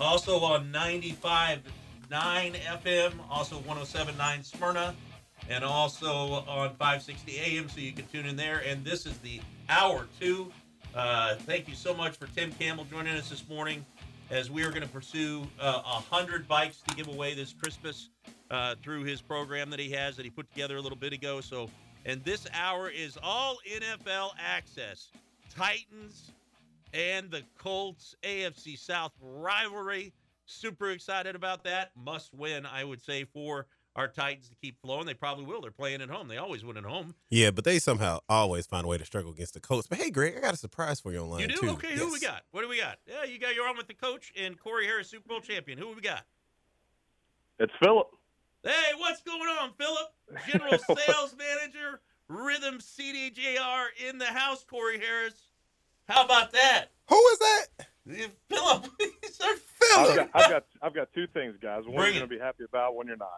[0.01, 1.61] Also on 95.9
[2.11, 4.95] FM, also 107.9 Smyrna,
[5.49, 8.62] and also on 560 AM, so you can tune in there.
[8.66, 10.53] And this is the hour two.
[10.95, 13.85] Uh, thank you so much for Tim Campbell joining us this morning
[14.31, 18.11] as we are going to pursue uh, a hundred bikes to give away this Christmas
[18.51, 21.41] uh, through his program that he has that he put together a little bit ago.
[21.41, 21.68] So,
[22.07, 25.09] and this hour is all NFL access.
[25.55, 26.31] Titans
[26.93, 30.12] and the Colts AFC South rivalry.
[30.47, 31.91] Super excited about that.
[31.97, 33.66] Must win, I would say, for
[33.97, 35.07] our Titans to keep flowing.
[35.07, 35.61] They probably will.
[35.61, 36.28] They're playing at home.
[36.28, 37.14] They always win at home.
[37.28, 39.86] Yeah, but they somehow always find a way to struggle against the Colts.
[39.86, 41.57] But hey, Greg, I got a surprise for you online You do?
[41.57, 41.70] too.
[41.70, 42.43] Okay, who we got?
[42.51, 42.99] What do we got?
[43.07, 45.78] Yeah, you got you're on with the coach and Corey Harris, Super Bowl champion.
[45.78, 46.24] Who we got?
[47.59, 48.09] It's Philip.
[48.64, 50.09] Hey, what's going on, Philip?
[50.49, 55.34] General Sales Manager, Rhythm CDJR in the house, Corey Harris.
[56.11, 56.86] How about that?
[57.08, 57.66] Who is that?
[58.48, 58.86] Philip.
[59.96, 61.84] I've got, I've got I've got two things, guys.
[61.86, 63.28] One Bring you're going to be happy about, one you're not.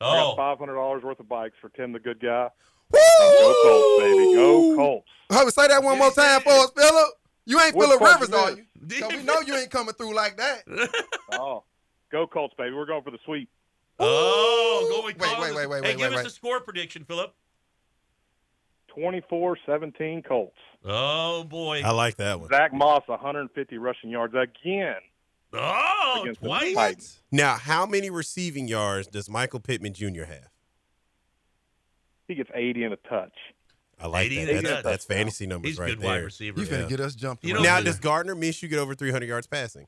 [0.00, 0.30] I Oh.
[0.30, 2.48] got five hundred dollars worth of bikes for Tim, the good guy.
[2.92, 3.00] Woo!
[3.18, 4.34] Go Colts, baby.
[4.34, 5.08] Go Colts.
[5.30, 7.08] Hey, say that one more time for us, Philip.
[7.46, 8.58] You ain't What Philip part Rivers, you are missed?
[8.96, 9.00] you?
[9.02, 10.62] 'Cause we know you ain't coming through like that.
[11.32, 11.64] Oh,
[12.12, 12.74] go Colts, baby.
[12.76, 13.48] We're going for the sweep.
[13.98, 15.40] Oh, going Colts!
[15.40, 16.26] Wait, wait, wait, wait, Hey, wait, give wait, us wait.
[16.26, 17.34] a score prediction, Philip.
[18.96, 20.56] 24-17 Colts.
[20.84, 21.82] Oh boy.
[21.84, 22.48] I like that one.
[22.50, 24.96] Zack Moss, 150 rushing yards again.
[25.52, 27.20] Oh, against twice?
[27.30, 30.24] Now, how many receiving yards does Michael Pittman Jr.
[30.24, 30.48] have?
[32.26, 33.32] He gets 80 and a touch.
[34.00, 34.40] I like 80 that.
[34.40, 34.84] and a That's, touch.
[34.84, 36.10] that's fantasy numbers He's right good there.
[36.10, 36.60] wide receiver.
[36.60, 36.88] You finna Yeah.
[36.88, 37.44] get us jumped.
[37.44, 37.62] You around.
[37.62, 39.86] know- Now, does Gardner Minshew get over 300 yards passing?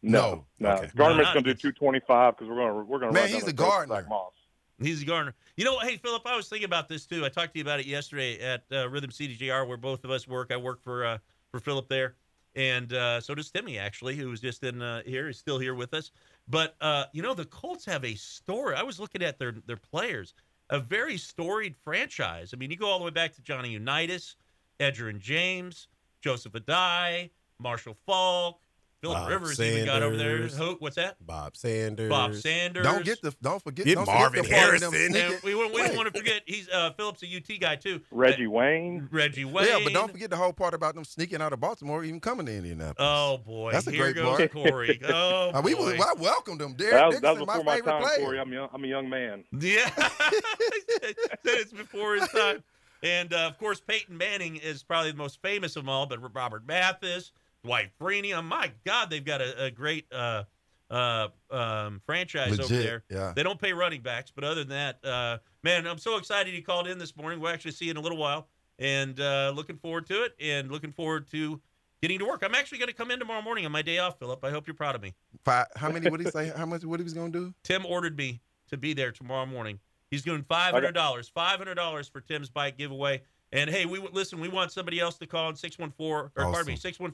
[0.00, 0.70] No, no.
[0.70, 0.88] Okay.
[0.94, 3.32] Gardner's No, going to do 225 because we're going to we're going to Man, run
[3.32, 3.94] he's a the throat Gardner.
[3.96, 4.32] Zack Moss.
[4.80, 5.34] He's a Garner.
[5.56, 7.24] You know, hey Philip, I was thinking about this too.
[7.24, 10.26] I talked to you about it yesterday at uh, Rhythm CDJR, where both of us
[10.26, 10.50] work.
[10.52, 11.18] I work for uh,
[11.50, 12.16] for Philip there,
[12.56, 15.28] and uh, so does Timmy actually, who was just in uh, here.
[15.28, 16.10] He's still here with us.
[16.48, 18.74] But uh, you know, the Colts have a story.
[18.74, 20.34] I was looking at their their players,
[20.70, 22.52] a very storied franchise.
[22.52, 24.34] I mean, you go all the way back to Johnny Unitas,
[24.80, 25.86] Edgerrin James,
[26.20, 28.60] Joseph Addai, Marshall Faulk,
[29.04, 30.36] Philip Bob Rivers even got over there.
[30.48, 30.56] Sanders.
[30.56, 31.16] Who, what's that?
[31.26, 32.08] Bob Sanders.
[32.08, 32.84] Bob Sanders.
[32.84, 33.34] Don't get the.
[33.42, 33.86] Don't forget.
[33.86, 35.12] Get don't Marvin forget the them Harrison.
[35.12, 38.00] sneaking- we, we don't want to forget he's uh, Phillips a UT guy too.
[38.10, 39.08] Reggie Wayne.
[39.10, 39.66] Reggie Wayne.
[39.68, 42.46] Yeah, but don't forget the whole part about them sneaking out of Baltimore, even coming
[42.46, 42.96] to Indianapolis.
[42.98, 44.52] Oh boy, That's a here great goes part.
[44.52, 45.00] Corey.
[45.08, 46.02] Oh Uh, we was, boy.
[46.02, 46.74] I welcomed them.
[46.74, 48.18] Derek That was, that was before my my, favorite time, player.
[48.24, 48.40] Corey.
[48.40, 49.44] I'm, young, I'm a young man.
[49.52, 52.62] Yeah, Said it's before his time.
[53.02, 56.06] And uh, of course, Peyton Manning is probably the most famous of them all.
[56.06, 57.32] But Robert Mathis,
[57.64, 58.34] Dwight Freeney.
[58.36, 60.44] Oh my God, they've got a, a great uh,
[60.90, 63.04] uh, um, franchise over there.
[63.10, 63.32] yeah.
[63.34, 66.60] They don't pay running backs, but other than that, uh, man, I'm so excited he
[66.60, 67.40] called in this morning.
[67.40, 68.48] We'll actually see you in a little while,
[68.78, 71.60] and uh, looking forward to it, and looking forward to
[72.02, 72.42] getting to work.
[72.44, 74.44] I'm actually going to come in tomorrow morning on my day off, Philip.
[74.44, 75.14] I hope you're proud of me.
[75.44, 76.10] Five, how many?
[76.10, 76.52] What did he say?
[76.54, 76.84] How much?
[76.84, 77.54] What he was gonna do?
[77.64, 79.80] Tim ordered me to be there tomorrow morning.
[80.10, 81.28] He's doing five hundred dollars.
[81.28, 83.22] Five hundred dollars for Tim's bike giveaway.
[83.54, 84.40] And hey, we listen.
[84.40, 87.08] We want somebody else to call in six one four or pardon me Awesome.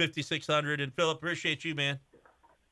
[0.00, 0.82] 615-844-5600.
[0.82, 1.98] And Philip, appreciate you, man.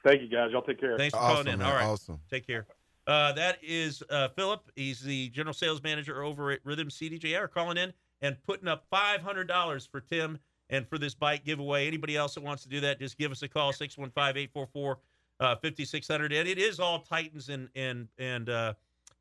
[0.03, 0.51] Thank you, guys.
[0.51, 0.97] Y'all take care.
[0.97, 1.59] Thanks for Awesome, calling in.
[1.59, 1.69] man.
[1.69, 2.19] All right, Awesome.
[2.31, 2.67] take care.
[3.07, 4.63] Uh, that is uh, Philip.
[4.75, 9.21] He's the general sales manager over at Rhythm CDJR, calling in and putting up five
[9.21, 10.39] hundred dollars for Tim
[10.71, 11.87] and for this bike giveaway.
[11.87, 14.97] Anybody else that wants to do that, just give us a call 615-844
[15.41, 16.33] uh, 5600.
[16.33, 18.73] And it is all Titans and and and uh,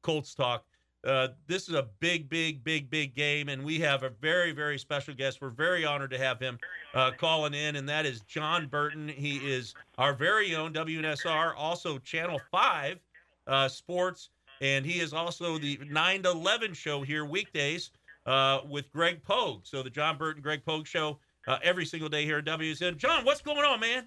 [0.03, 0.63] Colts talk.
[1.05, 4.77] Uh, this is a big, big, big, big game, and we have a very, very
[4.77, 5.39] special guest.
[5.41, 6.59] We're very honored to have him
[6.93, 9.07] uh, calling in, and that is John Burton.
[9.07, 12.99] He is our very own WNSR, also Channel 5
[13.47, 14.29] uh, Sports,
[14.61, 17.91] and he is also the 9 to 11 show here weekdays
[18.25, 19.61] uh, with Greg Pogue.
[19.63, 22.97] So the John Burton Greg Pogue show uh, every single day here at WSN.
[22.97, 24.05] John, what's going on, man?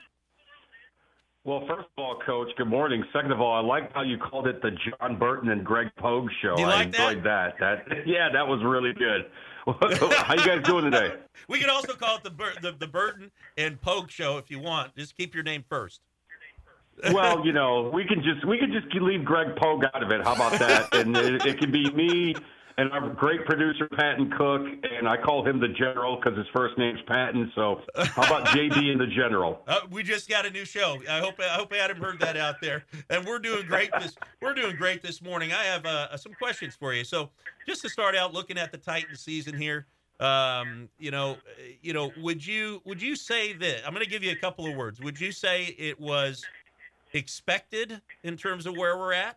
[1.45, 3.03] Well, first of all, Coach, good morning.
[3.13, 6.29] Second of all, I like how you called it the John Burton and Greg Pogue
[6.41, 6.57] show.
[6.57, 7.09] You I like that?
[7.09, 7.55] enjoyed that?
[7.59, 9.27] That yeah, that was really good.
[9.67, 11.15] how you guys doing today?
[11.49, 14.61] We can also call it the Bur- the, the Burton and Pogue show if you
[14.61, 14.95] want.
[14.95, 16.01] Just keep your name first.
[17.13, 20.23] Well, you know, we can just we can just leave Greg Pogue out of it.
[20.23, 20.95] How about that?
[20.95, 22.35] And it, it can be me
[22.79, 26.79] and our great producer Patton Cook, and I call him the General because his first
[26.79, 27.51] name's Patton.
[27.55, 29.63] So how about JB and the General?
[29.67, 30.99] Uh, we just got a new show.
[31.09, 34.55] I hope I hope Adam heard that out there, and we're doing great this we're
[34.55, 35.53] doing great this morning.
[35.53, 37.05] I have uh, some questions for you.
[37.05, 37.31] So
[37.67, 39.87] just to start out, looking at the Titan season here,
[40.21, 44.11] um, you know, uh, you know, would you would you say that I'm going to
[44.11, 45.01] give you a couple of words?
[45.01, 46.45] Would you say it was
[47.13, 49.37] expected in terms of where we're at,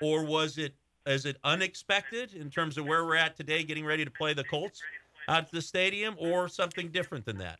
[0.00, 0.74] or was it
[1.06, 4.44] is it unexpected in terms of where we're at today, getting ready to play the
[4.44, 4.82] Colts
[5.28, 7.58] out at the stadium, or something different than that?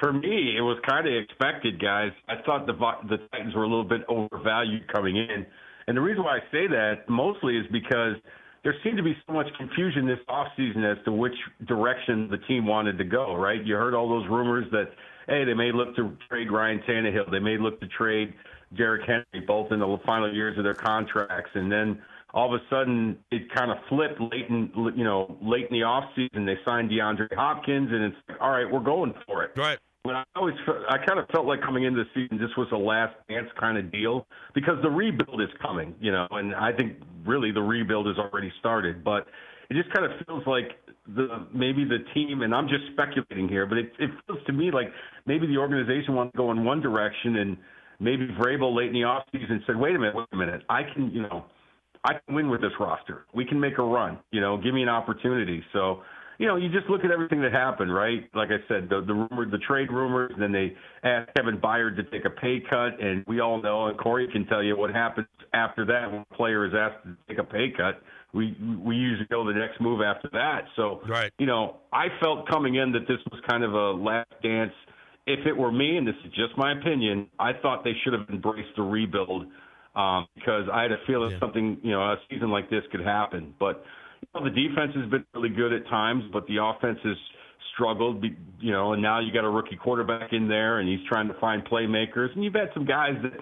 [0.00, 2.12] For me, it was kind of expected, guys.
[2.28, 2.74] I thought the
[3.08, 5.46] the Titans were a little bit overvalued coming in,
[5.88, 8.16] And the reason why I say that mostly is because
[8.62, 12.66] there seemed to be so much confusion this offseason as to which direction the team
[12.66, 13.64] wanted to go, right?
[13.64, 14.90] You heard all those rumors that,
[15.28, 17.30] hey, they may look to trade Ryan Tannehill.
[17.30, 18.34] They may look to trade
[18.76, 21.50] Derrick Henry, both in the final years of their contracts.
[21.54, 22.00] And then
[22.34, 25.84] all of a sudden, it kind of flipped late in, you know, late in the
[25.84, 26.46] offseason.
[26.46, 29.52] They signed DeAndre Hopkins, and it's like, all right, we're going for it.
[29.56, 29.78] Right.
[30.04, 30.54] But I always,
[30.88, 33.76] I kind of felt like coming into the season, this was a last dance kind
[33.76, 38.06] of deal because the rebuild is coming, you know, and I think really the rebuild
[38.06, 39.02] has already started.
[39.02, 39.26] But
[39.68, 40.78] it just kind of feels like
[41.08, 44.70] the maybe the team, and I'm just speculating here, but it, it feels to me
[44.70, 44.92] like
[45.26, 47.56] maybe the organization wants to go in one direction, and
[48.00, 51.10] maybe Vrabel late in the offseason said, wait a minute, wait a minute, I can,
[51.12, 51.44] you know,
[52.04, 53.26] I can win with this roster.
[53.34, 54.18] We can make a run.
[54.30, 55.62] You know, give me an opportunity.
[55.72, 56.02] So
[56.38, 58.28] you know, you just look at everything that happened, right?
[58.34, 60.32] Like I said, the the rumor, the trade rumors.
[60.34, 63.86] And then they asked Kevin Byard to take a pay cut, and we all know,
[63.86, 67.16] and Corey can tell you what happens after that when a player is asked to
[67.28, 68.02] take a pay cut.
[68.34, 70.64] We we usually go to the next move after that.
[70.76, 71.32] So, right.
[71.38, 74.72] you know, I felt coming in that this was kind of a last dance.
[75.26, 78.28] If it were me, and this is just my opinion, I thought they should have
[78.30, 79.46] embraced the rebuild
[79.96, 81.40] um, because I had a feeling Yeah.
[81.40, 83.54] something, you know, a season like this could happen.
[83.58, 83.84] But
[84.22, 87.16] you know, the defense has been really good at times, but the offense has
[87.74, 88.24] struggled.
[88.60, 91.34] You know, and now you got a rookie quarterback in there, and he's trying to
[91.34, 92.32] find playmakers.
[92.34, 93.32] And you've had some guys that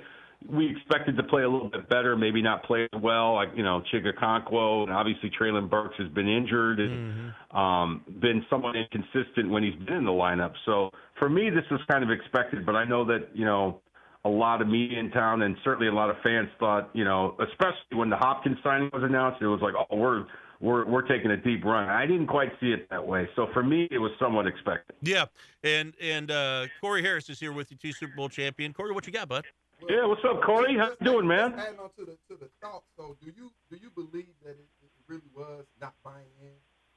[0.48, 3.62] we expected to play a little bit better, maybe not play as well, like you
[3.62, 9.50] know Chig Okonkwo, and obviously Treylon Burks has been injured and um, been somewhat inconsistent
[9.50, 10.52] when he's been in the lineup.
[10.66, 13.80] So for me, this was kind of expected, but I know that you know
[14.24, 17.36] a lot of media in town and certainly a lot of fans thought, you know,
[17.40, 20.24] especially when the Hopkins signing was announced, it was like, oh, we're
[20.60, 21.88] we're we're taking a deep run.
[21.88, 23.28] I didn't quite see it that way.
[23.36, 24.96] So for me, it was somewhat expected.
[25.02, 25.26] Yeah,
[25.62, 28.72] and and uh, Corey Harris is here with you, two Super Bowl champion.
[28.72, 29.44] Corey, what you got, bud?
[29.88, 30.76] Yeah, what's up, Corey?
[30.78, 31.54] How you doing, man?
[31.58, 32.84] Adding on to the to the thought.
[32.96, 36.54] So, do you do you believe that it, it really was not buying in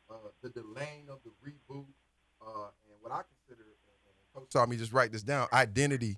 [0.09, 1.85] uh, the delaying of the reboot
[2.41, 3.67] uh, and what I consider,
[4.33, 6.17] Coach saw me just write this down, identity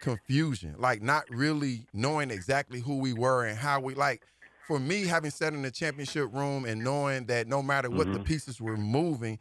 [0.00, 4.22] confusion, like not really knowing exactly who we were and how we like.
[4.66, 8.18] For me, having sat in the championship room and knowing that no matter what the
[8.18, 8.24] Mhm.
[8.24, 9.38] pieces were moving,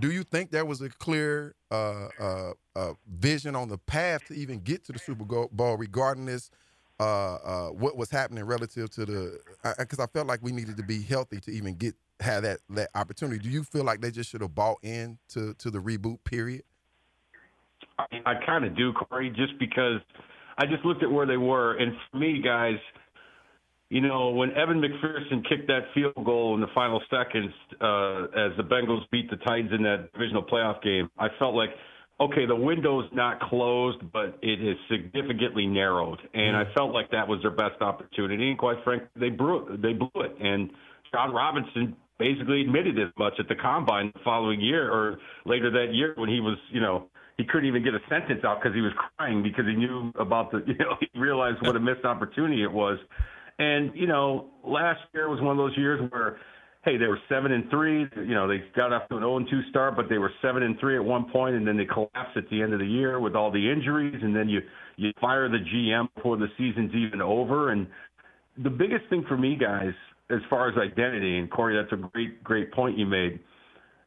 [0.00, 4.34] do you think there was a clear uh, uh, uh, vision on the path to
[4.34, 6.50] even get to the Super Bowl, regarding this,
[7.00, 9.40] uh, uh, what was happening relative to the?
[9.78, 12.90] Because I, felt like we needed to be healthy to even get have that that
[12.94, 13.38] opportunity.
[13.38, 16.62] Do you feel like they just should have bought in to to the reboot period?
[17.98, 20.00] I, I kind of do, Corey, just because
[20.58, 22.76] I just looked at where they were, and for me, guys,
[23.90, 28.56] you know, when Evan McPherson kicked that field goal in the final seconds uh, as
[28.56, 31.70] the Bengals beat the Titans in that divisional playoff game, I felt like,
[32.20, 37.26] okay, the window's not closed, but it is significantly narrowed, and I felt like that
[37.26, 38.50] was their best opportunity.
[38.50, 39.82] And quite frankly, they blew it.
[39.82, 40.70] They blew it, and
[41.12, 45.94] Jon Robinson basically admitted as much at the combine the following year or later that
[45.94, 47.08] year when he was, you know,
[47.38, 50.50] he couldn't even get a sentence out because he was crying because he knew about
[50.50, 52.98] the, you know, he realized what a missed opportunity it was.
[53.58, 56.38] And you know, last year was one of those years where,
[56.84, 58.06] hey, they were seven and three.
[58.16, 60.62] You know, they got off to an zero and two start, but they were seven
[60.62, 63.20] and three at one point, and then they collapsed at the end of the year
[63.20, 64.60] with all the injuries, and then you
[64.96, 67.72] you fire the GM before the season's even over.
[67.72, 67.86] And
[68.62, 69.92] the biggest thing for me, guys,
[70.30, 73.40] as far as identity, and Corey, that's a great great point you made.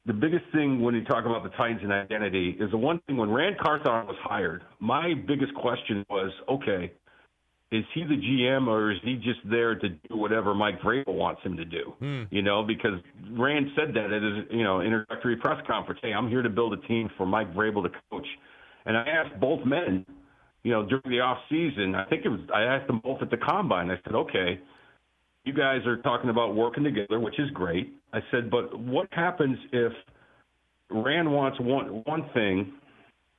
[0.05, 3.17] The biggest thing when you talk about the Titans and identity is the one thing
[3.17, 6.91] when Ran Carthon was hired, my biggest question was, okay,
[7.71, 11.41] is he the GM or is he just there to do whatever Mike Vrabel wants
[11.41, 11.93] him to do?
[11.99, 12.23] Hmm.
[12.29, 12.99] You know, because
[13.31, 15.99] Ran said that at his you know introductory press conference.
[16.03, 18.27] Hey, I'm here to build a team for Mike Vrabel to coach.
[18.85, 20.05] And I asked both men,
[20.63, 21.95] you know, during the off season.
[21.95, 23.89] I think it was I asked them both at the combine.
[23.89, 24.59] I said, okay,
[25.45, 27.93] you guys are talking about working together, which is great.
[28.11, 29.93] I said, but what happens if
[30.89, 32.73] Ran wants one one thing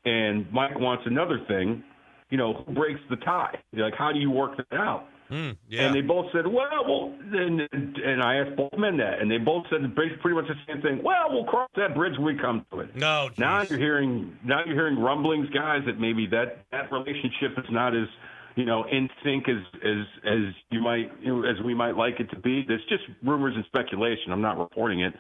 [0.07, 1.85] and Mike wants another thing?
[2.33, 3.59] You know, who breaks the tie?
[3.75, 5.07] Like, how do you work that out?
[5.31, 5.83] Mm, yeah.
[5.83, 9.37] And they both said, well, well, and, and I asked both men that, and they
[9.37, 11.03] both said pretty much the same thing.
[11.03, 12.97] Well, we'll cross that bridge when we come to it.
[12.97, 17.65] No, Now you're hearing now you're hearing rumblings, guys, that maybe that that relationship is
[17.71, 18.09] not as
[18.57, 22.21] you know in sync as as as you might you know, as we might like
[22.21, 22.65] it to be.
[22.67, 24.33] There's just rumors and speculation.
[24.33, 25.15] I'm not reporting it,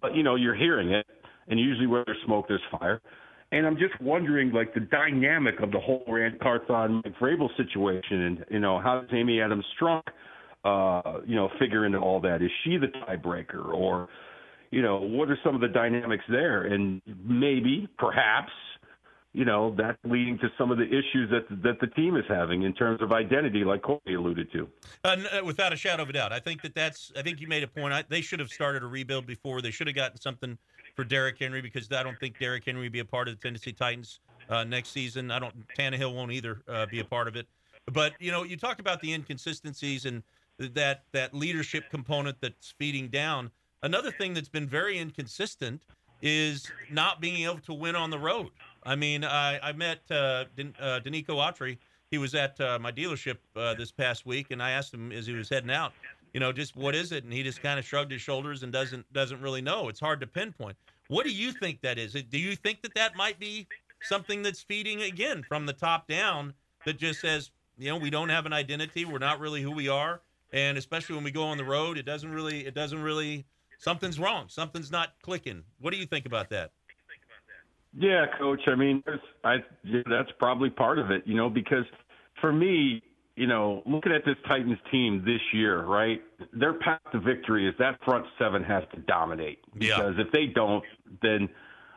[0.00, 1.06] but you know you're hearing it,
[1.48, 3.00] and usually where there's smoke, there's fire.
[3.52, 8.44] And I'm just wondering, like the dynamic of the whole Ran Carthon Mike situation, and
[8.50, 10.02] you know how does Amy Adams Strunk,
[10.64, 12.42] uh, you know, figure into all that?
[12.42, 14.08] Is she the tiebreaker, or
[14.70, 16.64] you know, what are some of the dynamics there?
[16.64, 18.50] And maybe, perhaps,
[19.32, 22.62] you know, that's leading to some of the issues that that the team is having
[22.62, 24.68] in terms of identity, like Corey alluded to.
[25.04, 27.12] Uh, uh, without a shadow of a doubt, I think that that's.
[27.16, 27.94] I think you made a point.
[27.94, 29.62] I, they should have started a rebuild before.
[29.62, 30.58] They should have gotten something
[30.96, 33.40] for Derrick Henry because I don't think Derrick Henry will be a part of the
[33.40, 35.30] Tennessee Titans uh, next season.
[35.30, 35.54] I don't.
[35.78, 37.46] Tannehill won't either uh, be a part of it.
[37.92, 40.22] But you know, you talked about the inconsistencies and
[40.58, 43.50] that that leadership component that's feeding down.
[43.82, 45.82] Another thing that's been very inconsistent
[46.22, 48.48] is not being able to win on the road.
[48.84, 50.44] I mean, I, I met uh,
[50.80, 51.76] uh, Denico Autry.
[52.10, 55.26] He was at uh, my dealership uh, this past week, and I asked him as
[55.26, 55.92] he was heading out,
[56.36, 57.24] you know, just what is it?
[57.24, 59.88] And he just kind of shrugged his shoulders and doesn't doesn't really know.
[59.88, 60.76] It's hard to pinpoint.
[61.08, 62.12] What do you think that is?
[62.12, 63.66] Do you think that that might be
[64.02, 66.52] something that's feeding again from the top down
[66.84, 69.88] that just says, you know, we don't have an identity, we're not really who we
[69.88, 70.20] are,
[70.52, 73.46] and especially when we go on the road, it doesn't really it doesn't really
[73.78, 75.62] something's wrong, something's not clicking.
[75.80, 76.70] What do you think about that?
[77.98, 78.60] Yeah, coach.
[78.66, 79.02] I mean,
[79.42, 81.86] I yeah, that's probably part of it, you know, because
[82.42, 83.02] for me,
[83.36, 86.22] you know, looking at this Titans team this year, right?
[86.54, 89.58] Their path to victory is that front seven has to dominate.
[89.78, 89.96] Yeah.
[89.96, 90.82] Because if they don't,
[91.22, 91.48] then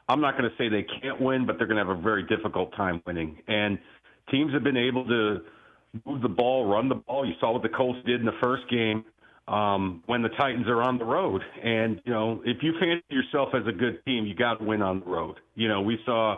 [0.10, 2.24] I'm not going to say they can't win, but they're going to have a very
[2.24, 3.38] difficult time winning.
[3.48, 3.80] And
[4.30, 5.42] teams have been able to
[6.06, 7.26] move the ball, run the ball.
[7.26, 9.06] You saw what the Colts did in the first game
[9.48, 11.42] um, when the Titans are on the road.
[11.64, 14.82] And, you know, if you fancy yourself as a good team, you got to win
[14.82, 15.40] on the road.
[15.56, 16.36] You know, we saw,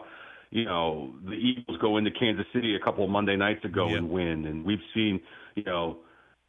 [0.52, 4.10] you know, the Eagles go into Kansas City a couple of Monday nights ago and
[4.10, 4.46] win.
[4.46, 5.20] And we've seen,
[5.56, 5.98] you know,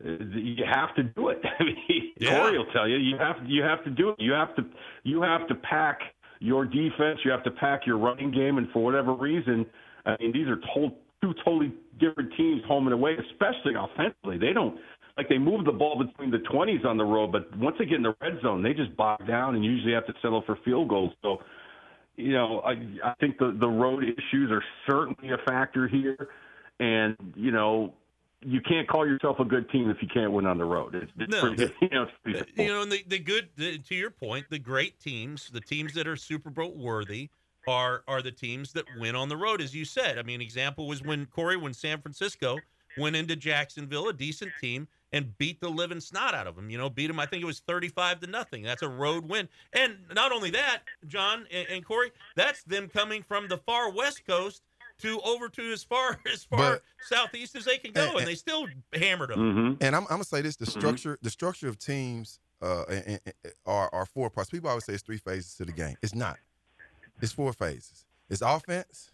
[0.04, 1.40] you have to do it.
[1.58, 2.40] I mean, Yeah.
[2.40, 4.16] Corey will tell you, you have you have to do it.
[4.18, 4.64] You have to
[5.04, 6.00] you have to pack
[6.40, 7.20] your defense.
[7.24, 8.58] You have to pack your running game.
[8.58, 9.64] And for whatever reason,
[10.04, 14.38] I mean, these are to- two totally different teams, home and away, especially offensively.
[14.38, 14.76] They don't
[15.16, 17.96] like they move the ball between the 20s on the road, but once they get
[17.96, 20.88] in the red zone, they just bog down and usually have to settle for field
[20.88, 21.12] goals.
[21.22, 21.38] So,
[22.16, 22.72] you know, I
[23.04, 26.28] I think the the road issues are certainly a factor here,
[26.80, 27.94] and you know.
[28.44, 30.96] You can't call yourself a good team if you can't win on the road.
[30.96, 31.54] It's, it's No.
[31.54, 34.46] pretty, you know, pretty uh, you know, and the, the good, the, to your point,
[34.50, 37.30] the great teams, the teams that are Super Bowl worthy,
[37.68, 40.18] are are the teams that win on the road, as you said.
[40.18, 42.58] I mean, example was when Corey, when San Francisco
[42.98, 46.70] went into Jacksonville, a decent team, and beat the living snot out of them.
[46.70, 47.20] You know, beat them.
[47.20, 48.62] I think it was thirty-five to nothing.
[48.62, 49.48] That's a road win.
[49.72, 54.26] And not only that, John and, and Corey, that's them coming from the far west
[54.26, 54.62] coast
[55.00, 58.34] to over to as far as far But- southeast as they can go, and, they
[58.34, 59.38] still hammered them.
[59.38, 59.84] Mm-hmm.
[59.84, 63.20] And I'm, I'm gonna say this: the structure, the structure of teams uh, and- and-
[63.44, 64.50] and- are are four parts.
[64.50, 65.96] People always say it's three phases to the game.
[66.02, 66.38] It's not.
[67.20, 68.04] It's four phases.
[68.30, 69.10] It's offense,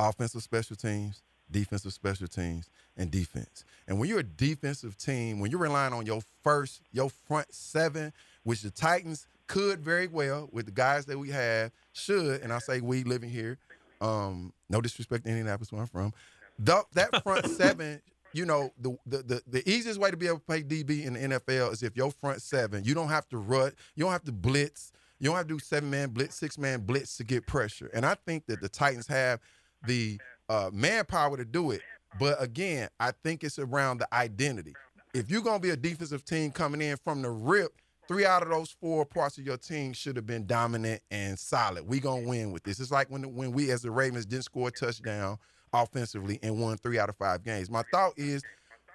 [0.00, 1.22] offensive special teams,
[1.54, 3.64] defensive special teams, and defense.
[3.86, 8.12] And when you're a defensive team, when you're relying on your first, your front seven,
[8.42, 12.58] which the Titans could very well with the guys that we have, should, and I
[12.58, 13.58] say we living here,
[14.00, 16.12] um, no disrespect to Indianapolis where I'm from,
[16.58, 18.02] the, that front seven,
[18.32, 21.14] you know, the, the the the easiest way to be able to play DB in
[21.14, 24.24] the NFL is if your front seven, you don't have to rut, you don't have
[24.24, 24.90] to blitz,
[25.20, 27.90] you don't have to do seven man blitz, six man blitz to get pressure.
[27.94, 29.38] And I think that the Titans have
[29.86, 30.18] the
[30.48, 31.82] uh, manpower to do it.
[32.18, 34.74] But again, I think it's around the identity.
[35.14, 37.72] If you're gonna be a defensive team coming in from the rip,
[38.08, 41.86] three out of those four parts of your team should have been dominant and solid.
[41.86, 42.80] We gonna win with this.
[42.80, 45.38] It's like when when we as the Ravens didn't score a touchdown
[45.72, 47.70] offensively and won three out of five games.
[47.70, 48.42] My thought is,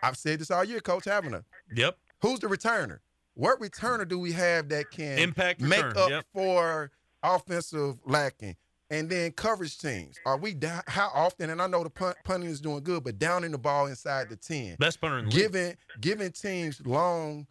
[0.01, 1.43] I've said this all year, Coach Havana.
[1.76, 1.97] Yep.
[2.21, 2.99] Who's the returner?
[3.34, 6.26] What returner do we have that can Impact make up yep.
[6.34, 6.91] for
[7.23, 8.55] offensive lacking?
[8.91, 10.17] And then coverage teams.
[10.25, 10.81] Are we down?
[10.87, 11.51] How often?
[11.51, 14.35] And I know the punt, punting is doing good, but downing the ball inside the
[14.35, 15.51] ten, Best punter in the league.
[15.51, 17.45] giving giving teams long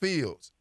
[0.00, 0.52] fields,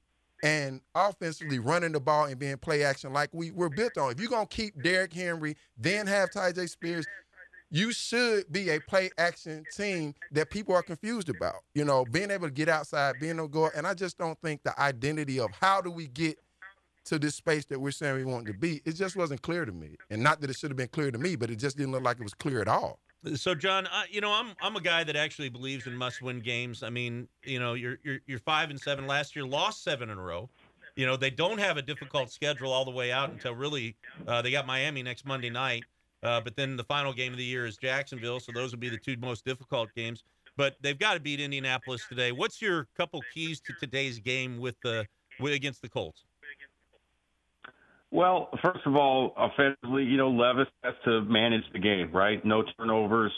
[0.42, 4.12] and offensively running the ball and being play action like we were built on.
[4.12, 7.06] If you're gonna keep Derrick Henry, then have Tyjae Spears,
[7.70, 11.64] you should be a play action team that people are confused about.
[11.74, 14.40] You know, being able to get outside, being able to go, and I just don't
[14.42, 16.38] think the identity of how do we get
[17.06, 19.72] to this space that we're saying we want to be, it just wasn't clear to
[19.72, 19.96] me.
[20.10, 22.04] And not that it should have been clear to me, but it just didn't look
[22.04, 23.00] like it was clear at all.
[23.36, 26.84] So, John, I, you know, I'm I'm a guy that actually believes in must-win games.
[26.84, 30.18] I mean, you know, you're you're you're five and seven last year, lost seven in
[30.18, 30.50] a row.
[30.98, 33.96] You know, they don't have a difficult schedule all the way out until really
[34.28, 35.84] uh, they got Miami next Monday night.
[36.22, 38.90] Uh, but then the final game of the year is Jacksonville, so those would be
[38.90, 40.24] the two most difficult games.
[40.56, 42.32] But they've got to beat Indianapolis today.
[42.32, 45.08] What's your couple keys to today's game with the
[45.40, 46.26] with, against the Colts?
[48.14, 52.46] Well, first of all, offensively, you know, Levis has to manage the game, right?
[52.46, 53.32] No turnovers.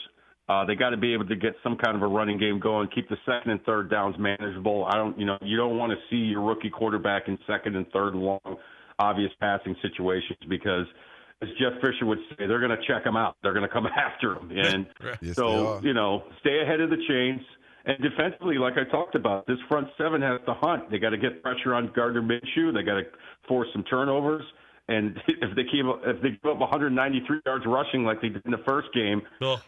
[0.50, 2.90] Uh, they got to be able to get some kind of a running game going,
[2.94, 4.86] keep the second and third downs manageable.
[4.86, 7.88] I don't, you know, you don't want to see your rookie quarterback in second and
[7.92, 8.58] third and long,
[9.00, 10.86] obvious passing situations because,
[11.42, 13.38] as Jeff Fisher would say, they're going to check him out.
[13.44, 14.52] They're going to come after him.
[14.52, 14.88] And
[15.22, 17.42] Yes, so, you know, stay ahead of the chains.
[17.86, 20.92] And defensively, like I talked about, this front seven has to hunt.
[20.92, 22.74] They got to get pressure on Gardner Minshew.
[22.74, 23.04] They got to
[23.48, 24.44] force some turnovers.
[24.88, 28.52] And if they keep if they give up 193 yards rushing like they did in
[28.52, 29.22] the first game,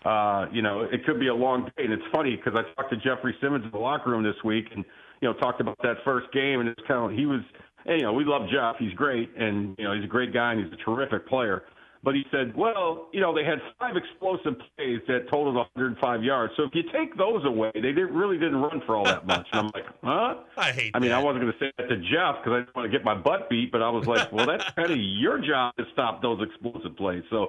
[0.05, 1.85] uh, you know, it could be a long day.
[1.85, 4.65] And it's funny because I talked to Jeffrey Simmons in the locker room this week,
[4.75, 4.85] and
[5.21, 7.41] you know, talked about that first game, and it's kind of he was,
[7.85, 8.75] and, you know, we love Jeff.
[8.77, 11.63] He's great, and you know, he's a great guy, and he's a terrific player.
[12.03, 16.53] But he said, well, you know, they had five explosive plays that totaled 105 yards.
[16.55, 19.47] So if you take those away, they didn't, really didn't run for all that much.
[19.51, 20.35] And I'm like, huh?
[20.55, 21.19] I hate I mean, that.
[21.19, 23.15] I wasn't going to say that to Jeff because I didn't want to get my
[23.15, 26.39] butt beat, but I was like, well, that's kind of your job to stop those
[26.41, 27.23] explosive plays.
[27.29, 27.47] So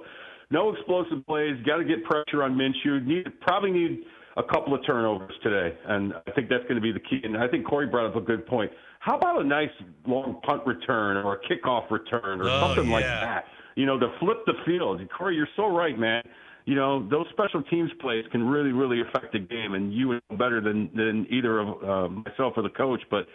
[0.50, 1.56] no explosive plays.
[1.66, 3.04] Got to get pressure on Minshew.
[3.04, 4.00] Need probably need
[4.38, 7.20] a couple of turnovers today, and I think that's going to be the key.
[7.24, 8.70] And I think Corey brought up a good point.
[9.00, 9.70] How about a nice
[10.06, 13.44] long punt return or a kickoff return or Oh, something like that?
[13.78, 15.00] You know, to flip the field.
[15.00, 16.22] And Corey, you're so right, man.
[16.64, 20.36] You know, those special teams plays can really, really affect the game, and you know
[20.36, 23.00] better than than either of uh, myself or the coach.
[23.09, 23.26] But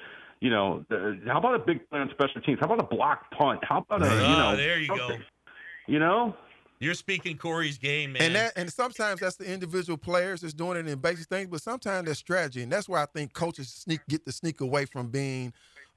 [0.41, 2.59] you know, the, how about a big play on special teams?
[2.59, 3.61] How about a block punt?
[3.63, 4.57] How about a you Ah, know?
[4.57, 5.17] there you go.
[5.87, 6.35] You know,
[6.79, 8.23] You're speaking Corey's game, man.
[8.23, 11.61] And that and sometimes that's the individual players that's doing it in basic things, but
[11.61, 15.07] sometimes that's strategy, and that's why I think coaches sneak get to sneak away from
[15.07, 15.53] being,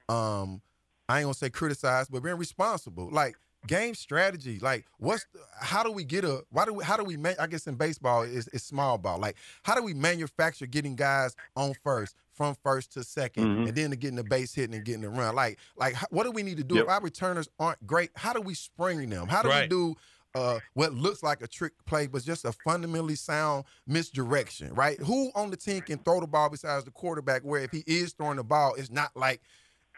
[0.09, 0.63] um,
[1.09, 3.11] I ain't gonna say criticized, but being responsible.
[3.11, 3.37] Like
[3.67, 7.05] game strategy, like what's the, how do we get a why do we how do
[7.05, 9.19] we make I guess in baseball is it's small ball.
[9.19, 13.69] Like how do we manufacture getting guys on first from first to 2nd Mhm.
[13.69, 15.35] and then to getting the base hitting and getting the run.
[15.35, 16.85] Like like what do we need to do Yep.
[16.85, 18.11] if our returners aren't great?
[18.15, 19.27] How do we spring them?
[19.29, 19.95] How do we do
[20.35, 24.99] uh, what looks like a trick play, but just a fundamentally sound misdirection, right?
[25.01, 27.41] Who on the team can throw the ball besides the quarterback?
[27.41, 29.41] Where if he is throwing the ball, it's not like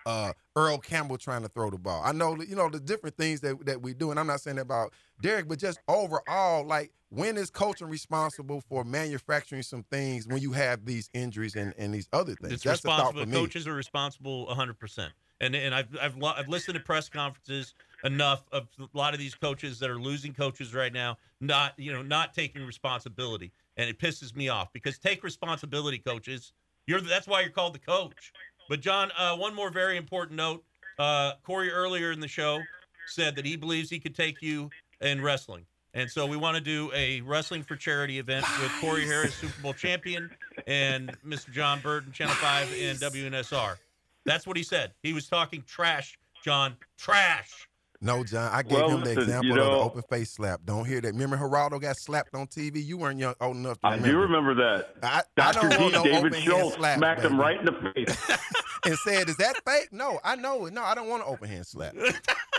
[0.07, 2.03] uh, Earl Campbell trying to throw the ball.
[2.05, 4.57] I know, you know, the different things that, that we do, and I'm not saying
[4.57, 4.93] that about
[5.23, 10.53] Derek, but just overall, like when is coaching responsible for manufacturing some things when you
[10.53, 12.55] have these injuries and, and these other things?
[12.55, 13.23] It's That's responsible.
[13.23, 13.35] for me.
[13.35, 14.79] Coaches are responsible 100.
[14.79, 19.21] percent And and I've I've I've listened to press conferences enough of a lot of
[19.21, 23.89] these coaches that are losing coaches right now, not you know not taking responsibility, and
[23.89, 26.53] it pisses me off because take responsibility, coaches.
[26.87, 28.33] You're that's why you're called the coach.
[28.69, 30.65] But John, uh, one more very important note.
[30.99, 32.61] Uh, Corey earlier in the show
[33.07, 34.71] said that he believes he could take you
[35.01, 35.65] in wrestling.
[35.95, 39.61] And so we want to do a wrestling for charity event with Corey Harris, Super
[39.63, 40.31] Bowl champion,
[40.67, 41.51] and Mr.
[41.51, 43.77] John Burton, Channel 5 and WNSR.
[44.25, 44.93] That's what he said.
[45.03, 46.77] He was talking trash, John.
[46.99, 47.69] Trash.
[48.01, 50.61] No, John, I gave Well, him the listen, example you of the open face slap.
[50.65, 51.13] Don't hear that.
[51.15, 52.85] Remember Geraldo got slapped on TV?
[52.85, 54.11] You weren't young old enough to I remember.
[54.13, 54.95] do remember that.
[55.03, 55.69] I, Dr.
[55.69, 58.31] don't D, no David Schultz slap, smacked him right in the face.
[58.85, 60.73] and said, "Is that fake?" No, I know it.
[60.75, 61.95] No, I don't want an open hand slap.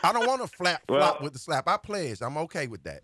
[0.03, 1.69] I don't want to flap Well- flop with the slap.
[1.69, 2.21] I pledge.
[2.21, 3.01] I'm okay with that.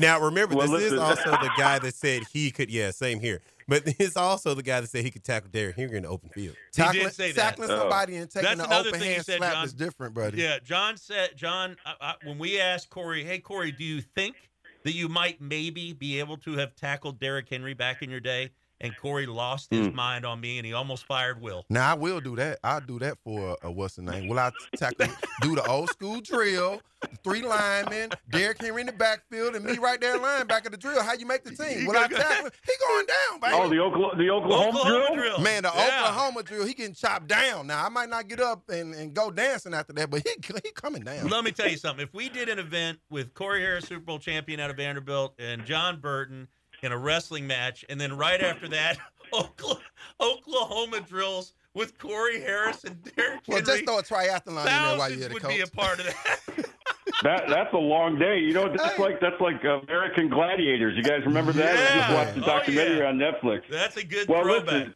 [0.00, 2.68] Now remember, Well, this is also the guy that said he could.
[2.68, 3.42] Yeah, same here.
[3.68, 6.28] But it's also the guy that said he could tackle Derrick Henry in the open
[6.30, 6.56] field.
[6.72, 7.78] Tackling, tackling oh.
[7.78, 9.64] somebody and taking an open hand said, slap John.
[9.64, 10.38] is different, buddy.
[10.40, 14.36] Yeah, John said, John, I, I, when we asked Corey, hey, Corey, do you think
[14.84, 18.50] that you might maybe be able to have tackled Derrick Henry back in your day?
[18.80, 21.64] And Corey lost his mind on me and he almost fired Will.
[21.70, 22.58] Now I will do that.
[22.62, 24.28] I'll do that for uh, what's the name?
[24.28, 25.06] Will I tackle?
[25.40, 26.82] do the old school drill?
[27.22, 30.78] Three linemen, Derrick Henry in the backfield, and me right there line back of the
[30.78, 31.02] drill.
[31.02, 31.86] How you make the team?
[31.86, 32.46] Will I tackle?
[32.46, 32.52] him?
[32.64, 33.54] He going down, baby.
[33.54, 35.14] Oh, the Oklahoma, the Oklahoma, Oklahoma drill?
[35.16, 35.38] drill.
[35.40, 35.84] Man, the Yeah.
[36.02, 37.66] Oklahoma drill, he getting chopped down.
[37.68, 40.34] Now I might not get up and, and go dancing after that, but he
[40.64, 41.28] he coming down.
[41.28, 42.02] Let me tell you something.
[42.04, 45.64] If we did an event with Corey Harris, Super Bowl champion out of Vanderbilt, and
[45.66, 46.48] John Burton
[46.82, 48.98] in a wrestling match, and then right after that,
[50.20, 54.64] Oklahoma drills with Corey Harris and Derrick Well, Henry, just throw a triathlon in there
[54.64, 55.54] while thousands you're the would coach.
[55.56, 56.40] be a part of that.
[57.22, 58.40] That that's a long day.
[58.40, 60.96] You know, that's like that's like American Gladiators.
[60.96, 61.76] You guys remember that?
[61.76, 61.98] I Yeah.
[62.00, 63.04] just watched the Oh, documentary yeah.
[63.08, 63.62] on Netflix.
[63.70, 64.72] That's a good Well, throwback.
[64.72, 64.94] listen,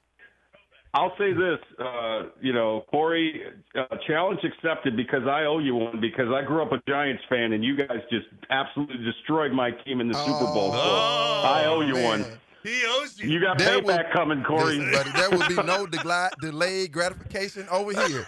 [0.92, 3.42] I'll say this, uh, you know, Corey,
[3.78, 7.52] uh, challenge accepted because I owe you one because I grew up a Giants fan
[7.52, 10.72] and you guys just absolutely destroyed my team in the Super Bowl.
[10.72, 12.24] So I owe you one.
[12.64, 13.30] He owes you.
[13.30, 14.78] You got There will- payback coming, Corey.
[14.78, 18.26] Listen, buddy, there will be no degli- delayed gratification over here.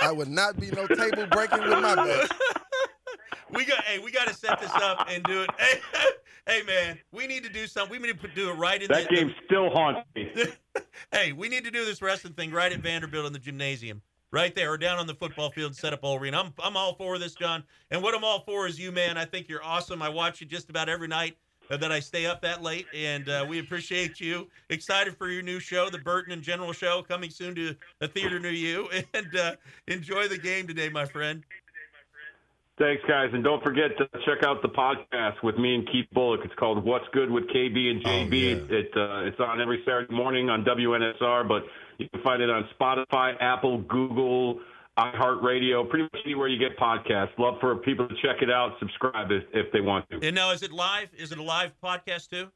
[0.00, 2.30] I would not be no table breaking with my bet.
[3.50, 5.50] We got hey, we got to set this up and do it.
[5.58, 5.78] Hey,
[6.46, 8.00] hey man, we need to do something.
[8.00, 10.30] We need to do it right in that the, game still haunts me.
[11.12, 14.02] Hey, we need to do this wrestling thing right at Vanderbilt in the gymnasium.
[14.32, 16.40] Right there, or down on the football field and set up all arena.
[16.40, 17.62] I'm I'm all for this, John.
[17.92, 19.16] And what I'm all for is you, man.
[19.16, 20.02] I think you're awesome.
[20.02, 21.36] I watch you just about every night
[21.70, 24.48] uh, that I stay up that late, and uh, we appreciate you.
[24.70, 28.38] Excited for your new show, the Burton and General Show, coming soon to a theater
[28.38, 28.88] near you.
[29.14, 29.54] And uh,
[29.86, 31.44] enjoy the game today, my friend.
[32.76, 36.40] Thanks, guys, and don't forget to check out the podcast with me and Keith Bullock.
[36.44, 40.12] It's called "What's Good with KB and JB." It, it uh, it's on every Saturday
[40.12, 41.62] morning on WNSR, but
[41.98, 44.58] you can find it on Spotify, Apple, Google,
[44.98, 47.38] iHeartRadio, pretty much anywhere you get podcasts.
[47.38, 50.26] Love for people to check it out, subscribe if, if they want to.
[50.26, 51.10] And now, is it live?
[51.16, 52.48] Is it a live podcast too?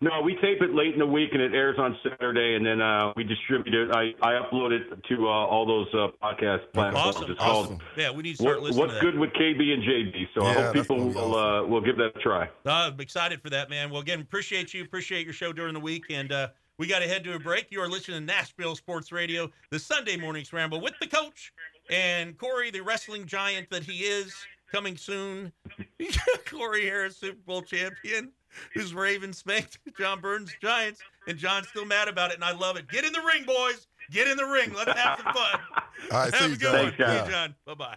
[0.00, 2.80] No, we tape it late in the week and it airs on Saturday, and then
[2.80, 3.90] uh, we distribute it.
[3.94, 7.16] I, I upload it to uh, all those uh, podcast platforms.
[7.16, 7.66] Awesome, It's awesome.
[7.78, 9.12] called Yeah, we need to start what, listening What's to that.
[9.12, 10.28] good with KB and JB?
[10.34, 12.44] So I hope people gonna will uh, will give that a try.
[12.64, 13.90] Uh, I'm excited for that, man.
[13.90, 14.84] Well, again, appreciate you.
[14.84, 16.04] Appreciate your show during the week.
[16.10, 16.48] And uh,
[16.78, 17.66] we got to head to a break.
[17.70, 21.52] You are listening to Nashville Sports Radio, the Sunday morning scramble with the coach
[21.90, 24.32] and Corey, the wrestling giant that he is,
[24.70, 25.50] coming soon.
[26.50, 28.30] Corey Harris, Super Bowl champion,
[28.74, 31.00] who's Raven spanked John Burns Giants.
[31.26, 32.34] And John's still mad about it.
[32.36, 32.88] And I love it.
[32.88, 33.86] Get in the ring, boys.
[34.10, 34.72] Get in the ring.
[34.74, 35.60] Let's have some fun.
[36.12, 36.72] All right, have a good John.
[36.72, 36.92] one.
[36.96, 37.30] Thanks, See you, John.
[37.30, 37.54] John.
[37.66, 37.96] Bye bye.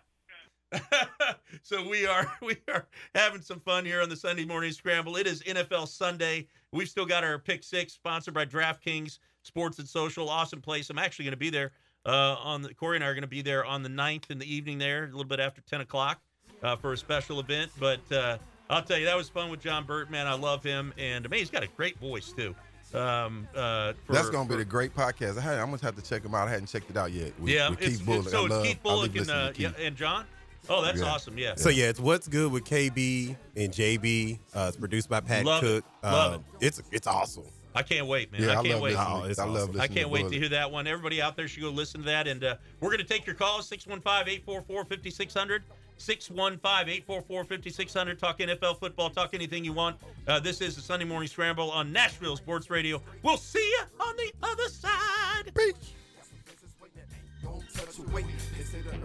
[1.63, 5.15] so we are we are having some fun here on the Sunday morning scramble.
[5.17, 6.47] It is NFL Sunday.
[6.71, 10.29] We've still got our pick six sponsored by DraftKings Sports and Social.
[10.29, 10.89] Awesome place.
[10.89, 11.71] I'm actually going to be there
[12.05, 14.39] uh, on the Corey and I are going to be there on the 9th in
[14.39, 16.21] the evening there, a little bit after 10 o'clock
[16.63, 17.71] uh, for a special event.
[17.79, 18.37] But uh,
[18.71, 20.09] I'll tell you, that was fun with John Burt.
[20.09, 22.55] Man, I love him, and I mean, he's got a great voice too.
[22.93, 25.37] Um, uh, for, That's going to for- be the great podcast.
[25.37, 26.47] I had, I'm going to have to check him out.
[26.47, 27.31] I hadn't checked it out yet.
[27.39, 28.23] With, yeah, with it's, Keith Bullock.
[28.23, 30.25] it's, so I it's love, Keith I Bullock and, uh, to yeah, and John.
[30.69, 31.05] Oh, that's Yeah.
[31.07, 31.37] awesome.
[31.37, 31.55] Yeah.
[31.55, 34.39] So yeah, it's what's good with KB and JB.
[34.53, 35.67] Uh, it's produced by Pat Love it.
[35.67, 35.85] Cook.
[36.03, 36.65] Love Uh, it.
[36.67, 37.45] It's it's awesome.
[37.73, 38.41] I can't wait, man.
[38.41, 38.91] Yeah, I I can't love wait.
[38.97, 39.75] listening- Oh, it's I love.
[39.79, 40.85] I can't to wait to hear that one.
[40.87, 42.27] Everybody out there should go listen to that.
[42.27, 45.63] And uh, we're going to take your calls 615 844 5600.
[46.01, 48.19] 615 844 5600.
[48.19, 49.97] Talk NFL football, talk anything you want.
[50.27, 53.01] Uh, this is the Sunday Morning Scramble on Nashville Sports Radio.
[53.23, 55.51] We'll see you on the other side.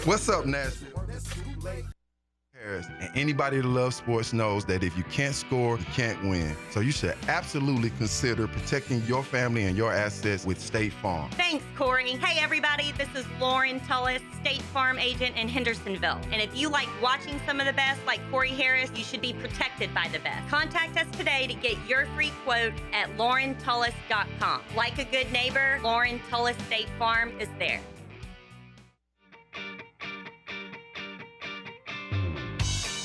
[0.04, 1.92] What's up, Nashville?
[2.64, 6.56] And anybody that loves sports knows that if you can't score, you can't win.
[6.70, 11.30] So you should absolutely consider protecting your family and your assets with State Farm.
[11.32, 12.12] Thanks, Corey.
[12.12, 16.20] Hey, everybody, this is Lauren Tullis, State Farm agent in Hendersonville.
[16.32, 19.32] And if you like watching some of the best, like Corey Harris, you should be
[19.32, 20.48] protected by the best.
[20.48, 24.60] Contact us today to get your free quote at laurentullis.com.
[24.74, 27.80] Like a good neighbor, Lauren Tullis State Farm is there.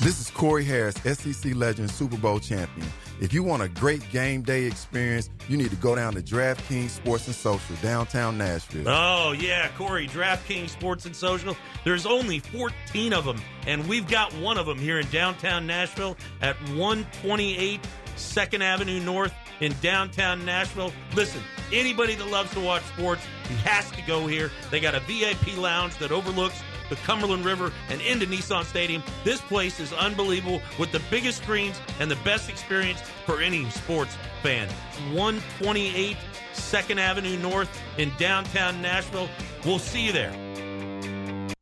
[0.02, 2.88] This is Corey Harris, SEC legend, Super Bowl champion.
[3.20, 6.90] If you want a great game day experience, you need to go down to DraftKings
[6.90, 8.88] Sports and Social, downtown Nashville.
[8.88, 11.56] Oh, yeah, Corey, DraftKings Sports and Social.
[11.84, 16.16] There's only 14 of them, and we've got one of them here in downtown Nashville
[16.40, 17.80] at 128
[18.16, 20.92] 2nd Avenue North in downtown Nashville.
[21.14, 21.40] Listen,
[21.72, 23.22] anybody that loves to watch sports
[23.62, 24.50] has to go here.
[24.72, 29.02] They got a VIP lounge that overlooks the Cumberland River and into Nissan Stadium.
[29.24, 34.16] This place is unbelievable with the biggest screens and the best experience for any sports
[34.42, 34.68] fan.
[35.12, 36.16] 128
[36.54, 39.28] 2nd Avenue North in downtown Nashville.
[39.64, 40.32] We'll see you there.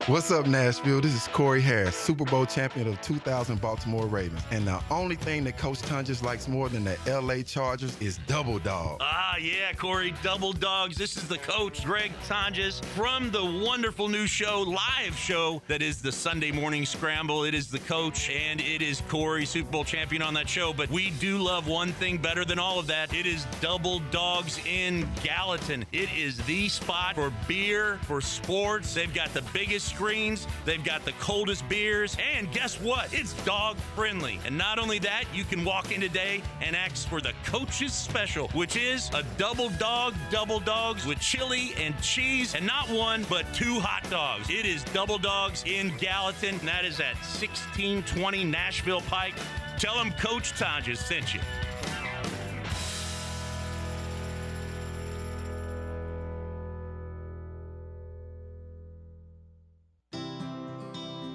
[0.06, 1.02] What's up, Nashville?
[1.02, 4.40] This is Corey Harris, Super Bowl champion of 2000 Baltimore Ravens.
[4.50, 8.58] And the only thing that Coach Tonjes likes more than the LA Chargers is Double
[8.58, 8.96] Dog.
[9.02, 10.96] Ah, yeah, Corey, Double Dogs.
[10.96, 16.00] This is the coach, Greg Tonjes, from the wonderful new show, live show that is
[16.00, 17.44] the Sunday Morning Scramble.
[17.44, 20.72] It is the coach and it is Corey, Super Bowl champion on that show.
[20.72, 23.12] But we do love one thing better than all of that.
[23.12, 25.84] It is Double Dogs in Gallatin.
[25.92, 28.94] It is the spot for beer, for sports.
[28.94, 33.12] They've got the biggest screens, they've got the coldest beers, and guess what?
[33.12, 34.40] It's dog friendly.
[34.46, 38.48] And not only that, you can walk in today and ask for the coach's special,
[38.48, 43.44] which is a double dog, double dogs with chili and cheese, and not one, but
[43.52, 44.48] two hot dogs.
[44.48, 49.34] It is double dogs in Gallatin, and that is at 1620 Nashville Pike.
[49.78, 51.40] Tell them Coach Tonjes sent you.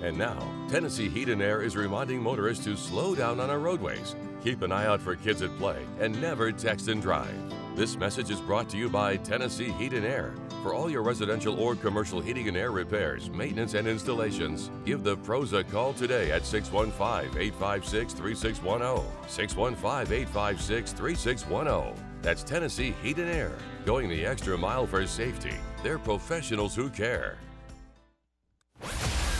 [0.05, 0.37] And now,
[0.69, 4.71] Tennessee Heat and Air is reminding motorists to slow down on our roadways, keep an
[4.71, 7.33] eye out for kids at play, and never text and drive.
[7.75, 10.35] This message is brought to you by Tennessee Heat and Air.
[10.61, 15.17] For all your residential or commercial heating and air repairs, maintenance, and installations, give the
[15.17, 19.27] pros a call today at 615 856 3610.
[19.27, 22.21] 615 856 3610.
[22.21, 25.55] That's Tennessee Heat and Air, going the extra mile for safety.
[25.81, 27.39] They're professionals who care.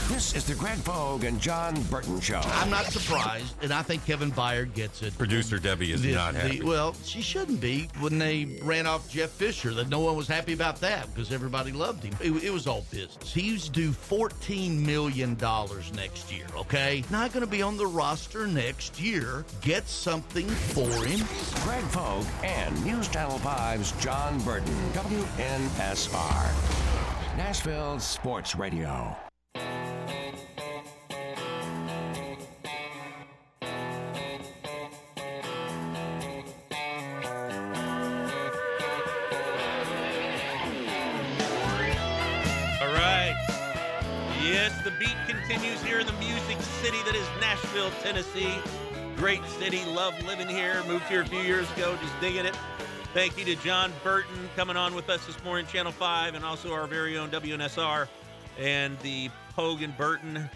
[0.07, 2.39] This is the Greg Pogue and John Burton Show.
[2.43, 5.17] I'm not surprised, and I think Kevin Byard gets it.
[5.17, 6.61] Producer Debbie is The- not the- happy.
[6.61, 7.89] well, she shouldn't be.
[7.99, 11.71] When they ran off Jeff Fisher, that no one was happy about that because everybody
[11.71, 12.15] loved him.
[12.21, 13.33] It, it was all business.
[13.33, 15.35] He's due $14 million
[15.95, 17.03] next year, okay?
[17.09, 19.43] Not going to be on the roster next year.
[19.61, 21.25] Get something for him.
[21.63, 26.51] Greg Pogue and News Channel 5's John Burton, WNSR.
[27.37, 29.15] Nashville Sports Radio.
[45.47, 48.51] Continues here in the music city that is Nashville, Tennessee.
[49.15, 49.85] Great city.
[49.85, 50.83] Love living here.
[50.87, 51.95] Moved here a few years ago.
[52.01, 52.57] Just digging it.
[53.13, 56.73] Thank you to John Burton coming on with us this morning, Channel 5, and also
[56.73, 58.07] our very own WNSR
[58.59, 60.49] and the Pogue and Burton,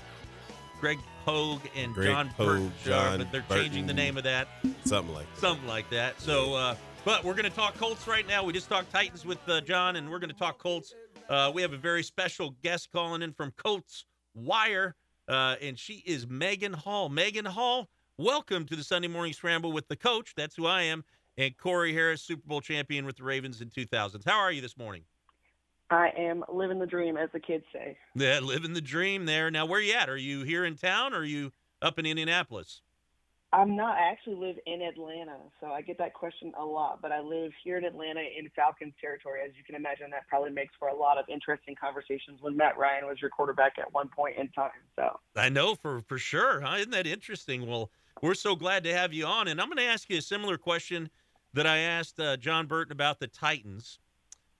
[0.82, 3.66] Greg Pogue and Greg John Pogue, Burton John but they're Burton.
[3.66, 4.48] changing the name of that.
[4.86, 6.20] Something like Something like that.
[6.20, 6.76] So, uh,
[7.06, 8.44] but we're going to talk Colts right now.
[8.44, 10.95] We just talked Titans with uh, John, and we're going to talk Colts.
[11.30, 14.96] Uh, we have a very special guest calling in from Colts Wire,
[15.28, 17.10] uh, and she is Megan Hall.
[17.10, 20.34] Megan Hall, welcome to the Sunday Morning Scramble with the coach.
[20.36, 21.04] That's who I am.
[21.38, 24.24] And Corey Harris, Super Bowl champion with the Ravens in 2000.
[24.26, 25.04] How are you this morning?
[25.90, 27.98] I am living the dream, as the kids say.
[28.16, 29.50] Yeah, living the dream there.
[29.50, 30.10] Now, where are you at?
[30.10, 31.52] Are you here in town or are you
[31.82, 32.82] up in Indianapolis?
[33.52, 33.98] I'm not.
[33.98, 37.02] I actually live in Atlanta, so I get that question a lot.
[37.02, 39.40] But I live here in Atlanta in Falcons territory.
[39.44, 42.78] As you can imagine, that probably makes for a lot of interesting conversations when Matt
[42.78, 44.70] Ryan was your quarterback at one point in time.
[44.96, 46.62] So I know for for sure.
[46.62, 46.76] Huh?
[46.78, 47.68] Isn't that interesting?
[47.68, 47.90] Well,
[48.22, 50.58] we're so glad to have you on, and I'm going to ask you a similar
[50.58, 51.10] question
[51.54, 53.98] that I asked uh, John Burton about the Titans.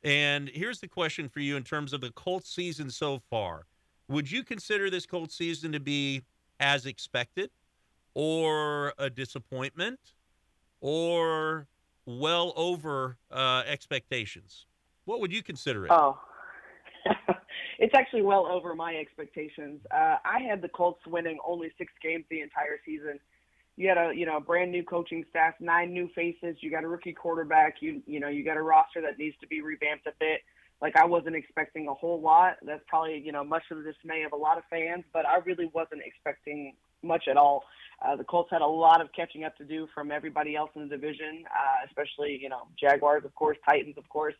[0.04, 3.66] And here's the question for you in terms of the Colts season so far.
[4.08, 6.24] Would you consider this Colts season to be
[6.60, 7.52] as expected,
[8.20, 9.98] or a disappointment,
[10.82, 11.68] or
[12.06, 14.66] well over uh, expectations?
[15.06, 15.92] What would you consider it?
[15.94, 16.20] Oh,
[17.80, 19.80] it's actually well over my expectations.
[19.90, 23.22] Uh, I had the Colts winning only six games the entire season.
[23.78, 26.58] You had a you know brand new coaching staff, nine new faces.
[26.60, 27.76] You got a rookie quarterback.
[27.80, 30.42] You you know you got a roster that needs to be revamped a bit.
[30.82, 32.58] Like I wasn't expecting a whole lot.
[32.64, 35.38] That's probably you know much of the dismay of a lot of fans, but I
[35.46, 37.64] really wasn't expecting much at all.
[38.06, 40.84] Uh, the Colts had a lot of catching up to do from everybody else in
[40.84, 44.36] the division, uh, especially you know Jaguars, of course, Titans, of course.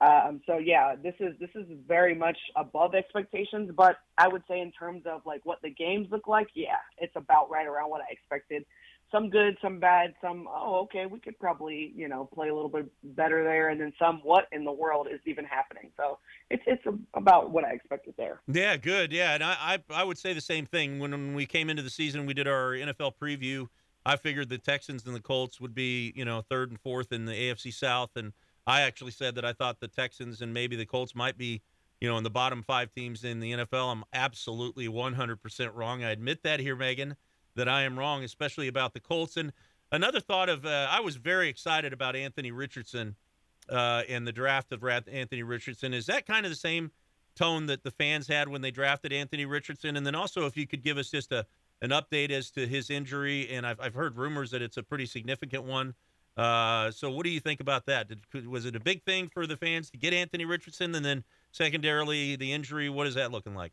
[0.00, 4.60] Um, so yeah, this is this is very much above expectations, but I would say
[4.60, 8.00] in terms of like what the games look like, yeah, it's about right around what
[8.00, 8.64] I expected.
[9.12, 12.70] Some good, some bad, some oh okay, we could probably you know play a little
[12.70, 15.90] bit better there, and then some what in the world is even happening.
[15.96, 16.18] So
[16.50, 16.82] it's it's
[17.14, 18.40] about what I expected there.
[18.50, 19.12] Yeah, good.
[19.12, 20.98] Yeah, and I, I I would say the same thing.
[20.98, 23.68] When, when we came into the season, we did our NFL preview.
[24.04, 27.26] I figured the Texans and the Colts would be, you know, third and fourth in
[27.26, 28.32] the AFC South, and
[28.66, 31.62] I actually said that I thought the Texans and maybe the Colts might be,
[32.00, 33.92] you know, in the bottom five teams in the NFL.
[33.92, 36.04] I'm absolutely 100% wrong.
[36.04, 37.16] I admit that here, Megan,
[37.54, 39.36] that I am wrong, especially about the Colts.
[39.36, 39.52] And
[39.90, 43.16] another thought of, uh, I was very excited about Anthony Richardson
[43.68, 45.94] uh, and the draft of Anthony Richardson.
[45.94, 46.90] Is that kind of the same
[47.34, 49.96] tone that the fans had when they drafted Anthony Richardson?
[49.96, 51.46] And then also, if you could give us just a
[51.82, 55.04] an update as to his injury, and I've, I've heard rumors that it's a pretty
[55.04, 55.94] significant one.
[56.36, 58.08] Uh, so, what do you think about that?
[58.08, 61.24] Did, was it a big thing for the fans to get Anthony Richardson, and then
[61.50, 62.88] secondarily the injury?
[62.88, 63.72] What is that looking like?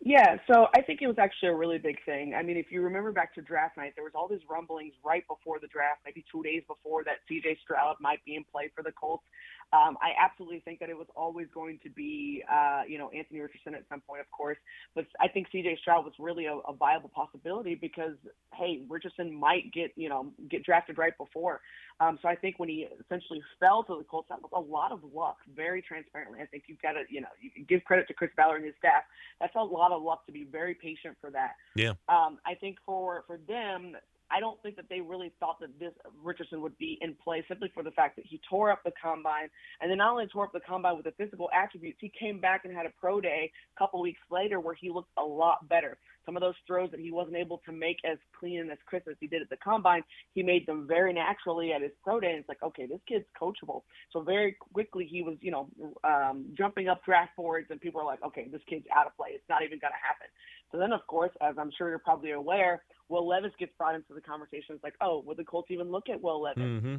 [0.00, 2.34] Yeah, so I think it was actually a really big thing.
[2.34, 5.26] I mean, if you remember back to draft night, there was all these rumblings right
[5.26, 7.58] before the draft, maybe two days before, that C.J.
[7.64, 9.24] Stroud might be in play for the Colts.
[9.72, 13.40] Um, I absolutely think that it was always going to be, uh, you know, Anthony
[13.40, 14.58] Richardson at some point, of course.
[14.94, 15.78] But I think C.J.
[15.80, 18.14] Stroud was really a, a viable possibility because,
[18.54, 21.60] hey, Richardson might get, you know, get drafted right before.
[21.98, 24.92] Um, so I think when he essentially fell to the Colts, that was a lot
[24.92, 26.40] of luck, very transparently.
[26.40, 28.74] I think you've got to, you know, you give credit to Chris Ballard and his
[28.78, 29.02] staff.
[29.40, 31.52] That's a lot of luck to be very patient for that.
[31.74, 31.92] Yeah.
[32.08, 33.96] Um, I think for for them,
[34.30, 35.92] I don't think that they really thought that this
[36.22, 39.48] Richardson would be in play simply for the fact that he tore up the combine,
[39.80, 42.64] and then not only tore up the combine with the physical attributes, he came back
[42.64, 45.98] and had a pro day a couple weeks later where he looked a lot better.
[46.24, 49.06] Some of those throws that he wasn't able to make as clean and as crisp
[49.08, 50.02] as he did at the combine,
[50.34, 52.30] he made them very naturally at his pro day.
[52.30, 53.82] And it's like, okay, this kid's coachable.
[54.12, 55.68] So very quickly he was, you know,
[56.02, 59.28] um, jumping up draft boards, and people are like, okay, this kid's out of play.
[59.34, 60.26] It's not even going to happen.
[60.72, 64.14] So then, of course, as I'm sure you're probably aware, Will Levis gets brought into
[64.14, 64.74] the conversation.
[64.74, 66.62] It's like, oh, would the Colts even look at Will Levis?
[66.62, 66.96] Mm-hmm.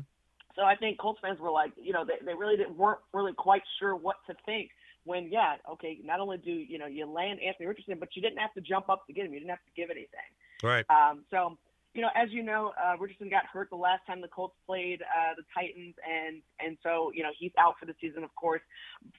[0.56, 3.34] So I think Colts fans were like, you know, they, they really didn't, weren't really
[3.34, 4.70] quite sure what to think
[5.08, 8.40] when yeah, okay, not only do you know you land Anthony Richardson, but you didn't
[8.40, 9.34] have to jump up to get him.
[9.34, 10.30] You didn't have to give anything.
[10.62, 10.86] Right.
[10.90, 11.58] Um, so,
[11.98, 15.02] you know, as you know, uh, Richardson got hurt the last time the Colts played
[15.02, 18.24] uh, the Titans, and and so you know he's out for the season.
[18.24, 18.62] Of course,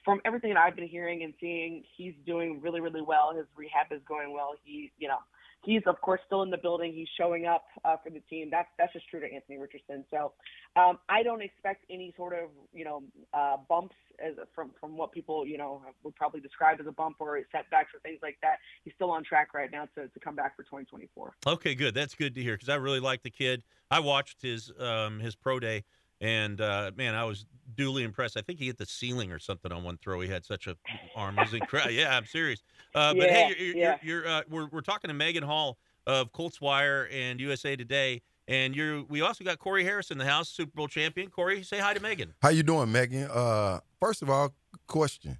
[0.05, 3.35] from everything that I've been hearing and seeing, he's doing really really well.
[3.35, 4.55] His rehab is going well.
[4.63, 5.17] He, you know,
[5.63, 6.93] he's of course still in the building.
[6.93, 8.49] He's showing up uh, for the team.
[8.51, 10.05] That's that's just true to Anthony Richardson.
[10.11, 10.33] So
[10.75, 13.03] um, I don't expect any sort of you know
[13.33, 17.17] uh, bumps as from from what people you know would probably describe as a bump
[17.19, 18.57] or setbacks or things like that.
[18.83, 21.33] He's still on track right now to, to come back for 2024.
[21.47, 21.93] Okay, good.
[21.93, 23.63] That's good to hear because I really like the kid.
[23.91, 25.83] I watched his um, his pro day,
[26.21, 28.37] and uh, man, I was duly impressed.
[28.37, 30.19] I think he hit the ceiling or something on one throw.
[30.21, 30.75] He had such a
[31.15, 31.37] arm.
[31.37, 31.91] It was incredible.
[31.95, 32.61] yeah, I'm serious.
[32.93, 35.77] Uh, but hey, you're, you're, you're uh, we're we're talking to Megan Hall
[36.07, 40.25] of Colts Wire and USA Today, and you're we also got Corey Harris in the
[40.25, 41.29] house, Super Bowl champion.
[41.29, 42.33] Corey, say hi to Megan.
[42.41, 43.29] How you doing, Megan?
[43.31, 44.53] Uh, first of all,
[44.87, 45.37] question: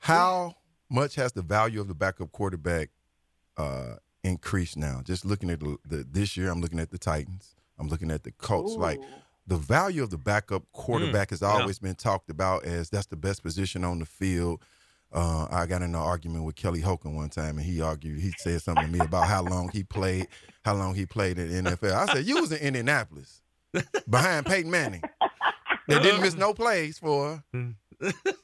[0.00, 0.56] How
[0.90, 2.90] much has the value of the backup quarterback
[3.56, 5.00] uh, increased now?
[5.04, 7.54] Just looking at the, the this year, I'm looking at the Titans.
[7.78, 8.74] I'm looking at the Colts.
[8.74, 9.00] Like
[9.48, 11.48] the value of the backup mm, quarterback has yeah.
[11.48, 14.62] always been talked about as that's the best position on the field.
[15.10, 18.20] Uh, I got in an argument with Kelly Hogan one time, and he argued.
[18.20, 20.28] He said something to me about how long he played,
[20.66, 21.94] how long he played in NFL.
[21.94, 23.40] I said, "You was in Indianapolis,
[24.08, 25.02] behind Peyton Manning.
[25.88, 27.74] They didn't uh, miss no plays for mm.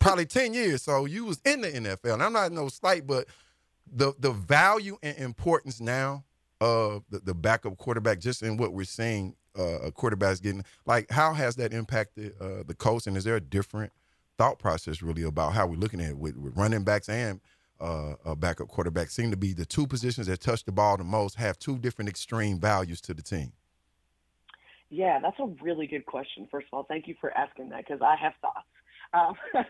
[0.00, 0.82] probably ten years.
[0.82, 2.14] So you was in the NFL.
[2.14, 3.26] And I'm not no slight, but
[3.92, 6.24] the the value and importance now
[6.62, 11.32] of the, the backup quarterback, just in what we're seeing, uh, quarterbacks getting like, how
[11.32, 13.06] has that impacted uh, the coach?
[13.06, 13.92] And is there a different
[14.36, 17.40] thought process really about how we're looking at it with, with running backs and
[17.80, 21.04] uh, uh, backup quarterback Seem to be the two positions that touch the ball the
[21.04, 23.52] most, have two different extreme values to the team.
[24.90, 26.46] Yeah, that's a really good question.
[26.50, 28.66] First of all, thank you for asking that because I have thoughts.
[29.12, 29.34] Um,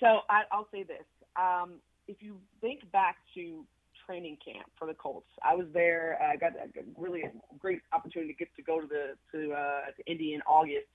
[0.00, 1.04] so I, I'll say this:
[1.36, 1.74] um,
[2.08, 3.64] if you think back to
[4.06, 6.18] training camp for the Colts, I was there.
[6.22, 7.24] I got a really
[7.58, 10.88] great opportunity to get to go to the to, uh, to Indy in August,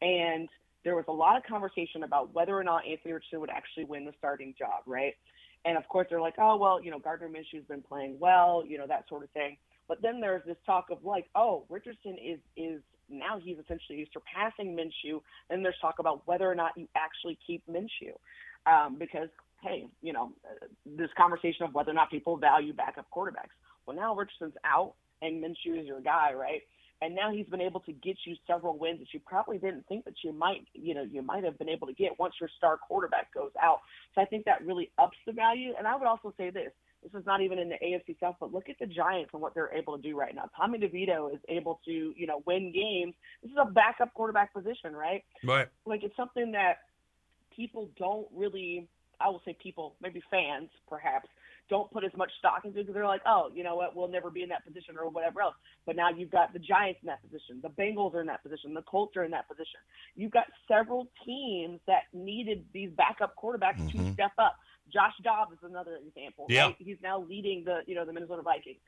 [0.00, 0.48] and
[0.84, 4.04] there was a lot of conversation about whether or not Anthony Richardson would actually win
[4.04, 5.14] the starting job, right?
[5.64, 8.78] And of course, they're like, oh well, you know, Gardner Minshew's been playing well, you
[8.78, 9.56] know, that sort of thing.
[9.88, 14.76] But then there's this talk of like, oh, Richardson is is now he's essentially surpassing
[14.76, 15.20] Minshew.
[15.48, 18.14] Then there's talk about whether or not you actually keep Minshew,
[18.66, 19.28] um, because
[19.66, 20.32] hey, you know,
[20.84, 23.54] this conversation of whether or not people value backup quarterbacks.
[23.86, 26.62] Well, now Richardson's out and Minshew is your guy, right?
[27.02, 30.04] And now he's been able to get you several wins that you probably didn't think
[30.06, 32.78] that you might, you know, you might have been able to get once your star
[32.78, 33.80] quarterback goes out.
[34.14, 35.74] So I think that really ups the value.
[35.76, 36.72] And I would also say this:
[37.02, 39.54] this is not even in the AFC South, but look at the Giants and what
[39.54, 40.48] they're able to do right now.
[40.56, 43.14] Tommy DeVito is able to, you know, win games.
[43.42, 45.22] This is a backup quarterback position, right?
[45.44, 45.68] Right.
[45.84, 46.78] Like it's something that
[47.54, 48.88] people don't really.
[49.20, 51.28] I will say people, maybe fans, perhaps,
[51.68, 54.30] don't put as much stock into because they're like, oh, you know what, we'll never
[54.30, 55.54] be in that position or whatever else.
[55.84, 58.72] But now you've got the Giants in that position, the Bengals are in that position,
[58.74, 59.80] the Colts are in that position.
[60.14, 64.12] You've got several teams that needed these backup quarterbacks to Mhm.
[64.14, 64.56] step up.
[64.92, 66.46] Josh Dobbs is another example.
[66.48, 66.66] Yeah.
[66.66, 66.76] Right?
[66.78, 68.78] He's now leading the you know the Minnesota Vikings.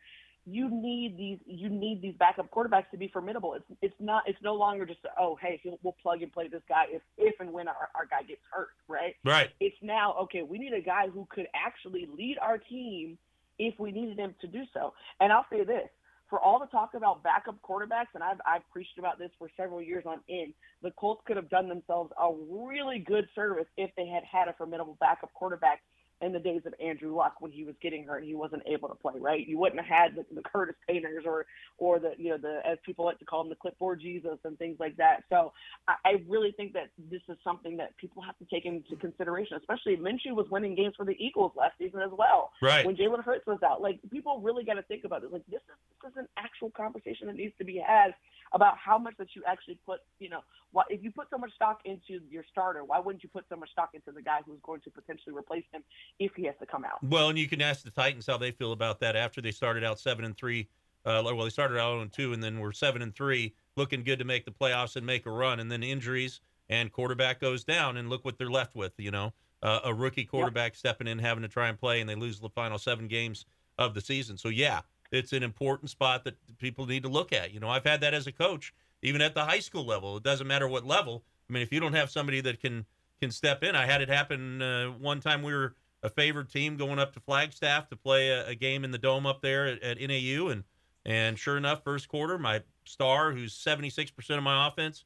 [0.50, 3.54] You need these you need these backup quarterbacks to be formidable.
[3.54, 6.62] It's it's not it's no longer just oh hey he'll, we'll plug and play this
[6.68, 9.50] guy if if and when our, our guy gets hurt right Right.
[9.60, 13.18] it's now okay we need a guy who could actually lead our team
[13.58, 15.88] if we needed him to do so and i'll say this
[16.30, 19.82] for all the talk about backup quarterbacks and i've i've preached about this for several
[19.82, 24.06] years on end the colts could have done themselves a really good service if they
[24.06, 25.82] had had a formidable backup quarterback
[26.20, 28.88] in the days of Andrew Luck when he was getting hurt and he wasn't able
[28.88, 29.46] to play, right?
[29.46, 31.46] You wouldn't have had the, the Curtis Painters or
[31.78, 34.58] or the you know the as people like to call them the clipboard Jesus and
[34.58, 35.24] things like that.
[35.30, 35.52] So
[35.86, 39.56] I, I really think that this is something that people have to take into consideration,
[39.56, 42.50] especially Minshew was winning games for the Eagles last season as well.
[42.60, 42.84] Right.
[42.84, 45.32] When Jalen Hurts was out, like people really got to think about it.
[45.32, 48.14] Like this is this is an actual conversation that needs to be had
[48.54, 50.00] about how much that you actually put.
[50.18, 50.40] You know,
[50.72, 53.56] what if you put so much stock into your starter, why wouldn't you put so
[53.56, 55.82] much stock into the guy who's going to potentially replace him
[56.18, 57.02] if he has to come out?
[57.02, 59.84] Well, and you can ask the Titans how they feel about that after they started
[59.84, 60.68] out seven and three.
[61.04, 64.18] Uh, well, they started out on two, and then were seven and three, looking good
[64.18, 67.96] to make the playoffs and make a run, and then injuries and quarterback goes down,
[67.96, 68.92] and look what they're left with.
[68.98, 69.32] You know,
[69.62, 72.50] uh, a rookie quarterback stepping in, having to try and play, and they lose the
[72.50, 73.46] final seven games
[73.78, 74.36] of the season.
[74.36, 74.80] So yeah,
[75.10, 77.52] it's an important spot that people need to look at.
[77.52, 80.16] You know, I've had that as a coach, even at the high school level.
[80.16, 81.22] It doesn't matter what level.
[81.48, 82.84] I mean, if you don't have somebody that can
[83.20, 85.42] can step in, I had it happen uh, one time.
[85.42, 88.90] We were a favored team going up to Flagstaff to play a, a game in
[88.90, 90.64] the dome up there at, at NAU, and
[91.04, 95.04] and sure enough, first quarter, my star, who's seventy six percent of my offense,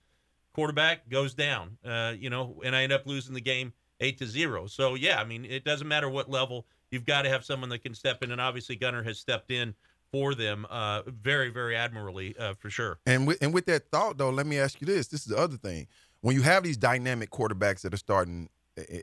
[0.52, 1.78] quarterback goes down.
[1.84, 4.66] Uh, you know, and I end up losing the game eight to zero.
[4.66, 6.66] So yeah, I mean, it doesn't matter what level.
[6.90, 9.74] You've got to have someone that can step in, and obviously Gunner has stepped in
[10.12, 12.98] for them uh, very, very admirably uh, for sure.
[13.06, 15.38] And with, and with that thought, though, let me ask you this: This is the
[15.38, 15.86] other thing.
[16.20, 18.48] When you have these dynamic quarterbacks that are starting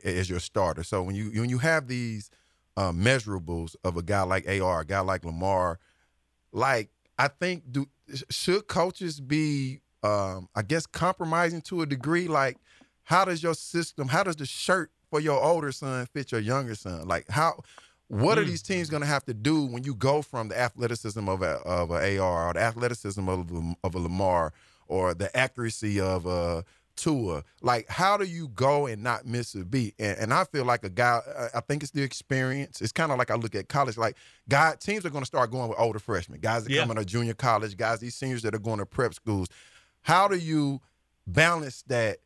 [0.04, 2.30] as your starter, so when you when you have these
[2.76, 5.78] uh, measurables of a guy like AR, a guy like Lamar,
[6.52, 7.86] like I think do
[8.30, 12.28] should coaches be, um, I guess, compromising to a degree?
[12.28, 12.58] Like,
[13.04, 16.74] how does your system, how does the shirt for your older son fit your younger
[16.74, 17.06] son?
[17.06, 17.62] Like, how?
[18.08, 18.46] What are Mm.
[18.48, 21.58] these teams going to have to do when you go from the athleticism of a
[21.60, 24.52] of a AR or the athleticism of a, of a Lamar
[24.88, 26.64] or the accuracy of a
[27.00, 27.42] Tua?
[27.62, 29.94] Like, how do you go and not miss a beat?
[29.98, 31.20] And, and I feel like a guy.
[31.54, 32.80] I- think it's the experience.
[32.80, 33.96] It's kind of like I look at college.
[33.96, 34.16] Like,
[34.48, 36.80] guy teams are going to start going with older freshmen, guys that Yeah.
[36.82, 39.48] come out of junior college, guys these seniors that are going to prep schools.
[40.02, 40.80] How do you
[41.26, 42.18] balance that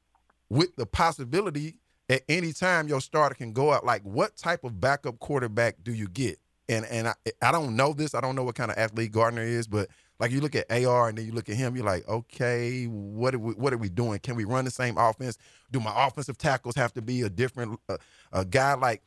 [0.49, 1.77] with the possibility
[2.09, 3.85] at any time your starter can go out?
[3.85, 6.39] Like, what type of backup quarterback do you get?
[6.69, 8.15] And and I, I don't know this.
[8.15, 9.89] I don't know what kind of athlete Gardner is, but
[10.19, 13.35] like you look at AR and then you look at him, you're like, okay, what
[13.35, 14.19] are we what are we doing?
[14.21, 15.37] Can we run the same offense?
[15.71, 17.99] Do my offensive tackles have to be a different uh,
[18.33, 19.03] a guy like?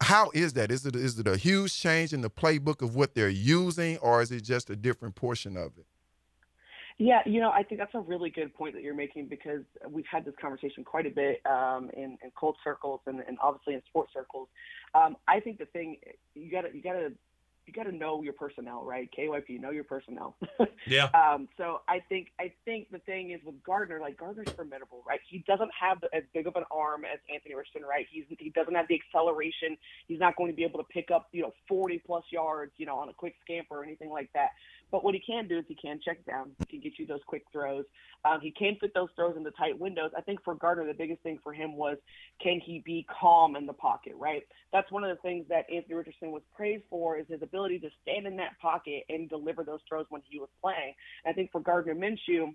[0.00, 0.70] How is that?
[0.70, 4.22] Is it is it a huge change in the playbook of what they're using, or
[4.22, 5.84] is it just a different portion of it?
[6.98, 10.06] Yeah, you know, I think that's a really good point that you're making because we've
[10.10, 13.82] had this conversation quite a bit um, in, in Colt circles and, and obviously in
[13.88, 14.48] sports circles.
[14.94, 15.96] Um, I think the thing
[16.34, 17.10] you gotta you gotta
[17.66, 19.08] you gotta know your personnel, right?
[19.16, 20.36] KYP, know your personnel.
[20.86, 21.08] Yeah.
[21.14, 25.18] Um, so I think I think the thing is with Gardner, like Gardner's formidable, right?
[25.26, 28.06] He doesn't have as big of an arm as Anthony Richardson, right?
[28.12, 29.78] He's he doesn't have the acceleration.
[30.06, 32.84] He's not going to be able to pick up you know 40 plus yards, you
[32.84, 34.50] know, on a quick scamper or anything like that.
[34.94, 36.52] But what he can do is he can check down.
[36.60, 37.84] He can get you those quick throws.
[38.24, 40.12] Um, he can fit those throws into tight windows.
[40.16, 41.96] I think for Gardner, the biggest thing for him was
[42.40, 44.44] can he be calm in the pocket, right?
[44.72, 47.90] That's one of the things that Anthony Richardson was praised for is his ability to
[48.02, 50.94] stand in that pocket and deliver those throws when he was playing.
[51.24, 52.54] And I think for Gardner Minshew,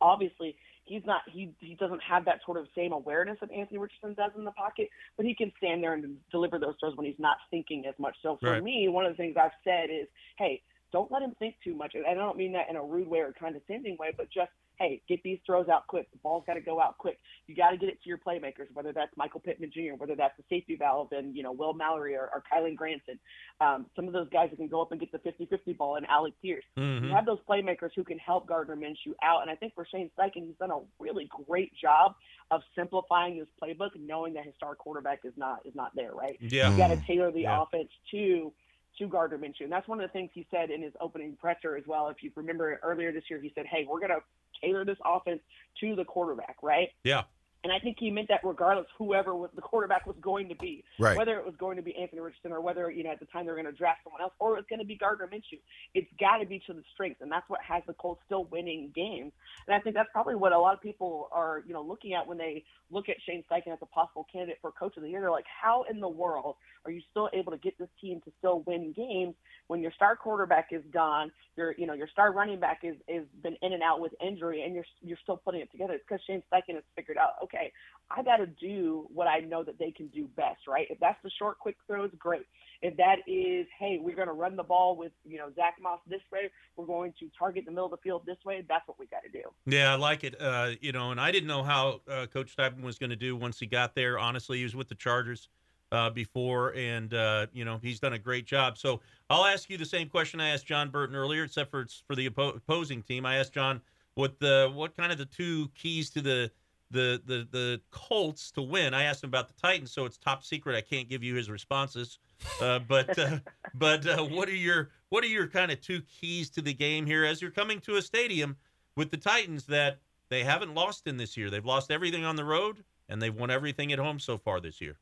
[0.00, 4.14] obviously he's not he he doesn't have that sort of same awareness that Anthony Richardson
[4.14, 7.18] does in the pocket, but he can stand there and deliver those throws when he's
[7.18, 8.14] not thinking as much.
[8.22, 8.62] So for Right.
[8.62, 10.06] me, one of the things I've said is,
[10.38, 11.94] hey, don't let him think too much.
[11.94, 15.00] And I don't mean that in a rude way or condescending way, but just hey,
[15.08, 16.06] get these throws out quick.
[16.12, 17.18] The ball's got to go out quick.
[17.46, 20.36] You got to get it to your playmakers, whether that's Michael Pittman Jr., whether that's
[20.36, 23.18] the safety valve and, you know, Will Mallory or, or Kylen Granson.
[23.62, 26.04] Um, some of those guys that can go up and get the 50-50 ball and
[26.08, 26.62] Alec Pierce.
[26.76, 27.04] Mhm.
[27.08, 29.40] You have those playmakers who can help Gardner Minshew out.
[29.40, 32.14] And I think for Shane Steichen, he's done a really great job
[32.50, 36.36] of simplifying this playbook, knowing that his star quarterback is not is not there, right?
[36.40, 36.70] Yeah.
[36.70, 37.62] You got to tailor the Yeah.
[37.62, 38.52] offense to
[38.98, 39.62] to Gardner Minshew.
[39.62, 42.08] And that's one of the things he said in his opening presser as well.
[42.08, 44.20] If you remember earlier this year, he said, "Hey, we're going to
[44.60, 45.40] tailor this offense
[45.80, 47.24] to the quarterback, right?" Yeah.
[47.64, 50.84] And I think he meant that regardless whoever was the quarterback was going to be,
[50.98, 51.16] Right.
[51.16, 53.44] whether it was going to be Anthony Richardson or whether you know at the time
[53.46, 55.58] they were going to draft someone else or it was going to be Gardner Minshew.
[55.94, 58.92] It's got to be to the strengths, and that's what has the Colts still winning
[58.94, 59.32] games.
[59.66, 62.26] And I think that's probably what a lot of people are you know looking at
[62.26, 65.20] when they look at Shane Steichen as a possible candidate for Coach of the Year.
[65.20, 66.54] They're like, how in the world
[66.84, 69.34] are you still able to get this team to still win games
[69.66, 73.24] when your star quarterback is gone, your you know your star running back is is
[73.42, 75.94] been in and out with injury, and you're you're still putting it together?
[75.94, 77.72] It's because Shane Steichen has figured out, okay,
[78.10, 80.86] I got to do what I know that they can do best, right?
[80.90, 82.42] If that's the short, quick throws, great.
[82.82, 86.00] If that is, hey, we're going to run the ball with you know Zack Moss
[86.08, 88.64] this way, we're going to target the middle of the field this way.
[88.68, 89.42] That's what we got to do.
[89.64, 90.40] Yeah, I like it.
[90.40, 93.34] Uh, you know, and I didn't know how uh, Coach Steichen was going to do
[93.34, 94.18] once he got there.
[94.18, 95.48] Honestly, he was with the Chargers
[95.90, 98.78] uh, before, and uh, you know he's done a great job.
[98.78, 99.00] So
[99.30, 102.26] I'll ask you the same question I asked John Burton earlier, except for for the
[102.26, 103.26] opposing team.
[103.26, 103.80] I asked John
[104.14, 106.50] what the what kind of the two keys to the
[106.90, 108.94] the the the Colts to win.
[108.94, 110.76] I asked him about the Titans, so it's top secret.
[110.76, 112.18] I can't give you his responses.
[112.60, 113.38] Uh, but uh,
[113.74, 117.06] but uh, what are your what are your kind of two keys to the game
[117.06, 118.56] here as you're coming to a stadium
[118.96, 119.98] with the Titans that
[120.28, 121.50] they haven't lost in this year?
[121.50, 124.80] They've lost everything on the road and they've won everything at home so far this
[124.80, 124.96] year.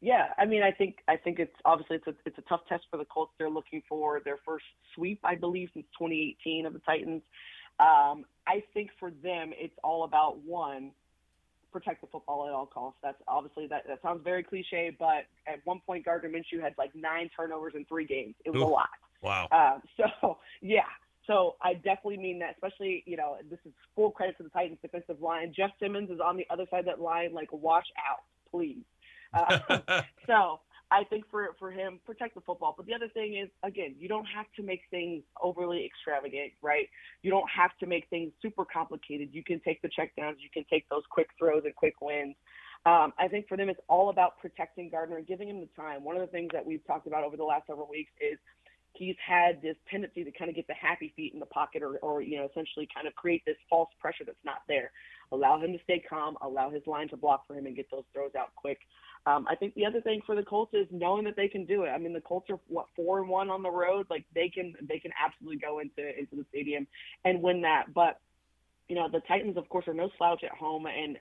[0.00, 2.84] Yeah, I mean, I think I think it's obviously it's a it's a tough test
[2.90, 3.32] for the Colts.
[3.38, 7.22] They're looking for their first sweep, I believe, since 2018 of the Titans.
[7.78, 10.92] Um, I think for them, it's all about one,
[11.72, 12.98] protect the football at all costs.
[13.02, 16.94] That's obviously that that sounds very cliche, but at one point Gardner Minshew had like
[16.94, 18.34] nine turnovers in three games.
[18.44, 18.88] It was a lot.
[19.22, 19.48] Wow.
[19.50, 19.82] Um,
[20.22, 20.84] so yeah,
[21.26, 22.54] so I definitely mean that.
[22.54, 25.52] Especially you know this is full credit to the Titans defensive line.
[25.54, 27.34] Jeff Simmons is on the other side of that line.
[27.34, 28.84] Like watch out, please.
[29.34, 30.60] Uh, so
[30.90, 32.74] I think for for him, protect the football.
[32.76, 36.88] But the other thing is, again, you don't have to make things overly extravagant, right?
[37.22, 39.30] You don't have to make things super complicated.
[39.32, 42.36] You can take the checkdowns, you can take those quick throws and quick wins.
[42.86, 46.04] Um, I think for them, it's all about protecting Gardner and giving him the time.
[46.04, 48.38] One of the things that we've talked about over the last several weeks is
[48.98, 51.96] he's had this tendency to kind of get the happy feet in the pocket or,
[51.98, 54.90] or you know, essentially kind of create this false pressure that's not there.
[55.32, 58.04] Allow him to stay calm, allow his line to block for him and get those
[58.12, 58.78] throws out quick.
[59.26, 61.82] Um, I think the other thing for the Colts is knowing that they can do
[61.82, 61.88] it.
[61.88, 64.06] I mean, the Colts are what four and one on the road.
[64.08, 66.86] Like they can, they can absolutely go into into the stadium
[67.24, 67.92] and win that.
[67.92, 68.20] But
[68.88, 70.86] you know, the Titans, of course, are no slouch at home.
[70.86, 71.18] And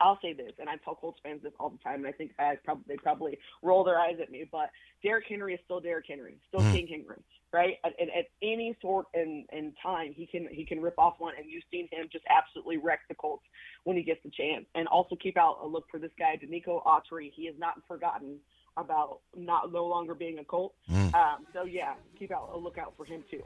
[0.00, 2.32] I'll say this, and I tell Colts fans this all the time, and I think
[2.38, 4.70] I probably, they probably roll their eyes at me, but
[5.02, 6.72] Derrick Henry is still Derrick Henry, still mm.
[6.72, 7.22] King Henry,
[7.52, 7.76] right?
[7.84, 11.48] At, at, any sort in, in time, he can he can rip off one, and
[11.48, 13.44] you've seen him just absolutely wreck the Colts
[13.84, 14.66] when he gets the chance.
[14.74, 17.30] And also keep out a look for this guy, Denico Autry.
[17.34, 18.38] He has not forgotten
[18.76, 20.74] about not no longer being a Colt.
[20.90, 21.14] Mm.
[21.14, 23.42] Um, so yeah, keep out a lookout for him too.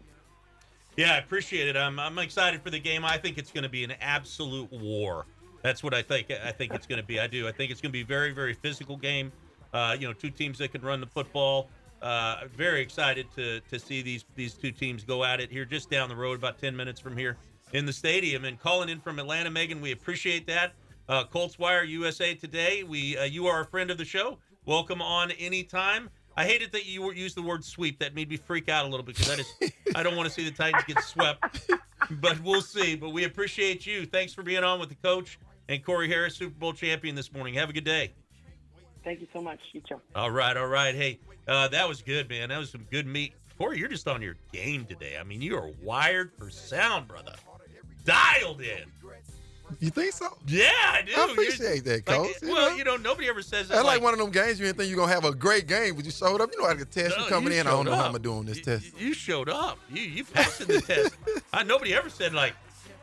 [1.01, 1.79] Yeah, I appreciate it.
[1.79, 3.07] I'm, I'm excited for the game.
[3.07, 5.25] I think it's going to be an absolute war.
[5.63, 6.31] That's what I think.
[6.31, 7.19] I think it's going to be.
[7.19, 7.49] I do.
[7.49, 9.33] I think it's going to be a very, very physical game.
[9.73, 11.71] Uh, you know, two teams that can run the football.
[12.03, 15.89] Uh, very excited to to see these these two teams go at it here just
[15.89, 17.39] down the road, about 10 minutes from here
[17.73, 18.45] in the stadium.
[18.45, 20.75] And calling in from Atlanta, Megan, we appreciate that.
[21.09, 22.83] Uh, Colts Wire USA today.
[22.83, 24.37] We uh, you are a friend of the show.
[24.67, 26.11] Welcome on anytime.
[26.37, 27.99] I hated that you used the word sweep.
[27.99, 30.35] That made me freak out a little bit because I just I don't want to
[30.35, 31.71] see the Titans get swept.
[32.13, 32.97] But we'll see.
[32.97, 34.07] But we appreciate you.
[34.07, 35.39] Thanks for being on with the coach
[35.69, 37.55] and Corey Harris, Super Bowl champion this morning.
[37.55, 38.13] Have a good day.
[39.05, 39.61] Thank you so much.
[39.73, 40.01] You too.
[40.15, 40.95] All right, all right.
[40.95, 42.49] Hey, uh, that was good, man.
[42.51, 43.33] That was some good meat.
[43.59, 45.17] Corey, you're just on your game today.
[45.19, 47.35] I mean, you are wired for sound, brother.
[48.05, 48.91] Dialed in.
[49.79, 50.37] You think so?
[50.47, 51.13] Yeah, I do.
[51.17, 52.27] I appreciate You're, that, coach.
[52.29, 52.77] Like, you well, know?
[52.77, 53.75] you know, nobody ever says that.
[53.75, 55.95] That's like, one of them games you didn't think you're gonna have a great game,
[55.97, 56.51] but you showed up.
[56.53, 57.67] You know how to test No, you coming in.
[57.67, 58.07] I don't know how.
[58.07, 58.87] I'm gonna do on this You- test.
[58.99, 59.79] You showed up.
[59.91, 61.15] You you passed the test.
[61.53, 62.55] I, nobody ever said like,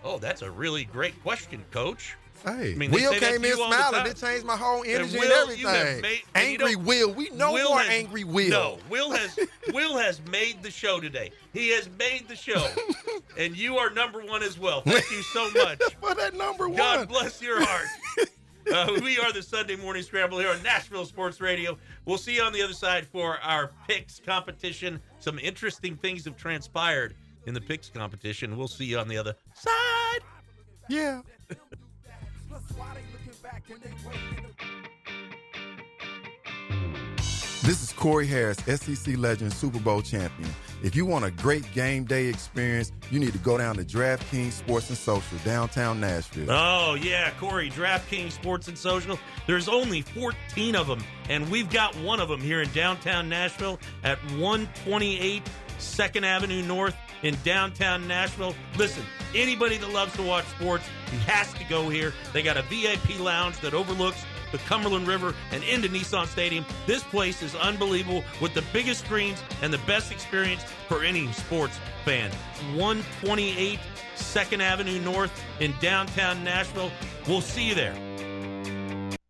[0.03, 3.69] "Oh, that's a really great question, Coach." Hey, I mean, Will came in you all
[3.69, 4.07] the smiling.
[4.11, 6.01] It changed my whole energy and, Will, have everything.
[6.01, 7.13] made- angry don't- Will.
[7.13, 8.49] We know Will more has- angry Will.
[8.49, 9.37] No, Will has
[9.73, 11.31] Will has made the show today.
[11.53, 12.67] He has made the show,
[13.37, 14.81] and you are number one as well.
[14.81, 16.77] Thank you so much for that number one.
[16.77, 17.85] God bless your heart.
[18.71, 21.77] Uh, we are the Sunday Morning Scramble here on Nashville Sports Radio.
[22.05, 24.99] We'll see you on the other side for our picks competition.
[25.19, 27.15] Some interesting things have transpired
[27.45, 28.57] in the picks competition.
[28.57, 30.19] We'll see you on the other side.
[30.89, 31.21] Yeah.
[37.63, 40.49] This is Corey Harris, SEC legend, Super Bowl champion.
[40.83, 44.53] If you want a great game day experience, you need to go down to DraftKings
[44.53, 46.49] Sports and Social, downtown Nashville.
[46.49, 49.19] Oh, yeah, Corey, DraftKings Sports and Social.
[49.47, 53.79] There's only 14 of them, and we've got one of them here in downtown Nashville
[54.05, 55.43] at 128
[55.77, 58.55] 2nd Avenue North in downtown Nashville.
[58.77, 59.03] Listen,
[59.35, 62.13] anybody that loves to watch sports, he has to go here.
[62.33, 66.65] They got a VIP lounge that overlooks the Cumberland River and into Nissan Stadium.
[66.85, 71.79] This place is unbelievable with the biggest screens and the best experience for any sports
[72.05, 72.31] fan.
[72.75, 73.79] 128
[74.15, 76.91] 2nd Avenue North in downtown Nashville.
[77.27, 78.06] We'll see you there.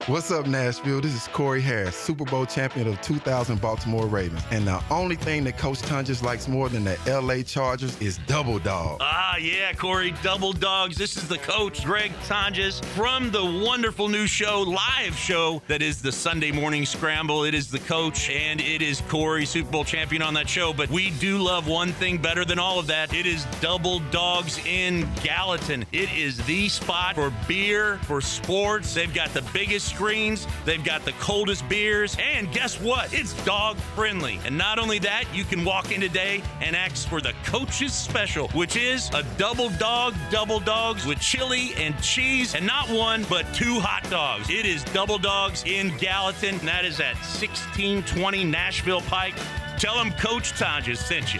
[0.08, 1.02] What's up, Nashville?
[1.02, 4.42] This is Corey Harris, Super Bowl champion of 2000 Baltimore Ravens.
[4.52, 8.58] And the only thing that Coach Tonjes likes more than the LA Chargers is double
[8.58, 9.00] dog.
[9.02, 10.96] Ah, yeah, Corey, Double Dogs.
[10.96, 16.02] This is the coach, Greg Tonjes, from the wonderful new show, live show that is
[16.02, 17.44] the Sunday Morning Scramble.
[17.44, 20.72] It is the coach and it is Corey, Super Bowl champion on that show.
[20.72, 23.14] But we do love one thing better than all of that.
[23.14, 25.86] It is Double Dogs in Gallatin.
[25.92, 28.94] It is the spot for beer, for sports.
[28.94, 33.12] They've got the biggest screens, they've got the coldest beers, and guess what?
[33.12, 34.40] It's dog friendly.
[34.46, 38.48] And not only that, you can walk in today and ask for the coach's special,
[38.50, 43.52] which is a double dog, double dogs with chili and cheese, and not one, but
[43.56, 44.52] two hot dogs.
[44.52, 49.34] It is double dogs in Gallatin, and that is at 1620 Nashville Pike.
[49.80, 51.40] Tell them Coach Tonjes sent you.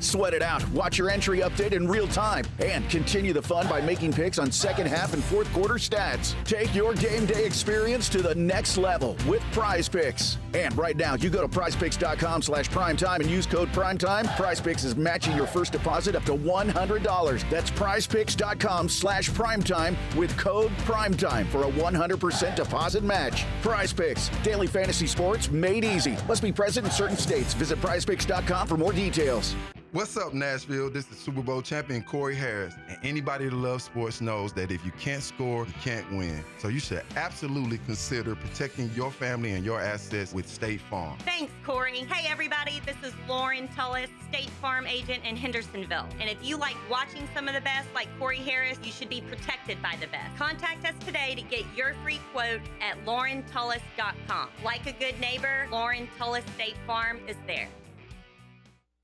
[0.00, 3.80] Sweat it out, watch your entry update in real time, and continue the fun by
[3.80, 6.34] making picks on second half and fourth quarter stats.
[6.44, 10.38] Take your game day experience to the next level with Prize Picks.
[10.54, 14.24] And right now, you go to prizepicks.com slash primetime and use code primetime.
[14.36, 17.50] Prize Picks is matching your first deposit up to $100.
[17.50, 23.44] That's prizepicks.com slash primetime with code primetime for a 100% deposit match.
[23.62, 26.16] Prize Picks, daily fantasy sports made easy.
[26.26, 27.54] Must be present in certain states.
[27.54, 29.54] Visit prizepicks.com for more details.
[29.92, 30.90] What's up, Nashville?
[30.90, 32.74] This is Super Bowl champion Corey Harris.
[32.88, 36.44] And anybody that loves sports knows that if you can't score, you can't win.
[36.58, 41.16] So you should absolutely consider protecting your family and your assets with State Farm.
[41.20, 42.00] Thanks, Corey.
[42.00, 46.06] Hey, everybody, this is Lauren Tullis, State Farm agent in Hendersonville.
[46.20, 49.22] And if you like watching some of the best, like Corey Harris, you should be
[49.22, 50.36] protected by the best.
[50.36, 54.50] Contact us today to get your free quote at laurentullis.com.
[54.62, 57.68] Like a good neighbor, Lauren Tullis State Farm is there.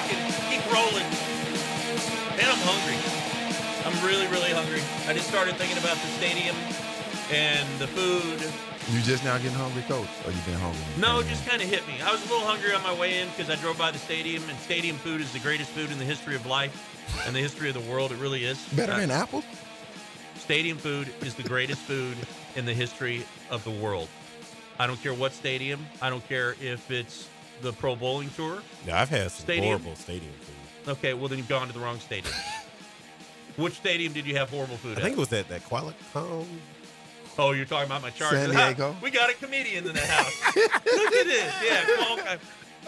[0.00, 0.18] Rocking.
[0.50, 1.06] Keep rolling.
[2.36, 2.96] Man, I'm hungry.
[3.84, 4.80] I'm really, really hungry.
[5.06, 6.56] I just started thinking about the stadium
[7.30, 8.40] and the food.
[8.94, 10.08] You just now getting hungry, coach?
[10.26, 10.80] Or you been hungry?
[10.98, 12.00] No, it just kind of hit me.
[12.02, 14.42] I was a little hungry on my way in because I drove by the stadium,
[14.48, 16.74] and stadium food is the greatest food in the history of life
[17.26, 18.10] and the history of the world.
[18.12, 18.58] It really is.
[18.74, 19.44] Better Uh, than apples?
[20.38, 22.16] Stadium food is the greatest food
[22.56, 24.08] in the history of the world.
[24.78, 25.86] I don't care what stadium.
[26.00, 27.28] I don't care if it's
[27.62, 28.62] the Pro Bowling Tour.
[28.86, 29.66] Yeah, I've had some Stadium?
[29.66, 30.92] horrible stadium food.
[30.92, 32.34] Okay, well then you've gone to the wrong stadium.
[33.56, 35.02] Which stadium did you have horrible food I at?
[35.02, 36.46] think it was at that Qualicum.
[37.38, 38.40] Oh, you're talking about my Chargers.
[38.40, 38.96] San Diego?
[39.02, 40.42] we got a comedian in the house.
[40.56, 41.54] Look at this.
[41.64, 42.38] Yeah, Qualcomm.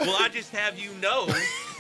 [0.01, 1.27] Well, I just have you know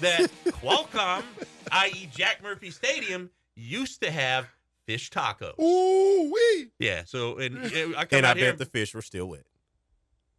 [0.00, 1.22] that Qualcomm,
[1.70, 2.08] i.e.
[2.14, 4.46] Jack Murphy Stadium, used to have
[4.86, 5.58] fish tacos.
[5.60, 6.68] Ooh wee.
[6.78, 7.02] Yeah.
[7.04, 8.50] So and uh, I come And I out here.
[8.50, 9.44] bet the fish were still wet.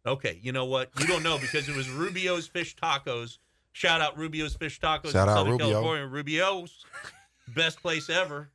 [0.06, 0.90] Okay, you know what?
[1.00, 3.38] You don't know because it was Rubio's Fish Tacos.
[3.72, 5.70] Shout out Rubio's Fish Tacos Shout in out Southern Rubio.
[5.70, 6.06] California.
[6.06, 6.84] Rubio's
[7.48, 8.50] best place ever.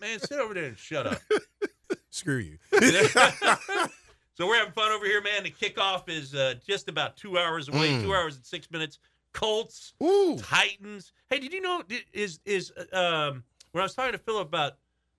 [0.00, 1.20] Man, sit over there and shut up.
[2.10, 2.58] Screw you.
[2.72, 5.44] so we're having fun over here, man.
[5.44, 7.90] The kickoff is uh, just about two hours away.
[7.90, 8.02] Mm.
[8.02, 8.98] Two hours and six minutes.
[9.32, 10.38] Colts, Ooh.
[10.38, 11.12] Titans.
[11.28, 11.82] Hey, did you know?
[12.12, 14.74] Is is uh, um when I was talking to Philip about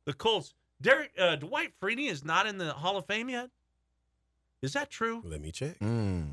[0.06, 3.50] the Colts, Derek uh, Dwight Freeney is not in the Hall of Fame yet.
[4.62, 5.22] Is that true?
[5.26, 5.78] Let me check.
[5.80, 6.28] Mm.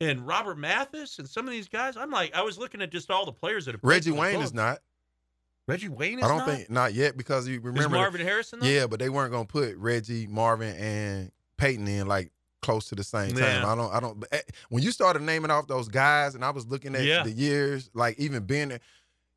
[0.00, 1.96] and Robert Mathis and some of these guys.
[1.96, 4.54] I'm like, I was looking at just all the players that have Reggie Wayne is
[4.54, 4.78] not.
[5.66, 6.48] Reggie Wayne is I don't not?
[6.48, 8.66] think not yet because you remember Marvin Harrison, though?
[8.66, 12.30] Yeah, but they weren't gonna put Reggie, Marvin, and Peyton in like
[12.62, 13.38] close to the same time.
[13.62, 13.70] Yeah.
[13.70, 13.92] I don't.
[13.92, 14.18] I don't.
[14.20, 14.40] but, eh,
[14.70, 17.22] When you started naming off those guys, and I was looking at Yeah.
[17.22, 18.80] the years, like even being there,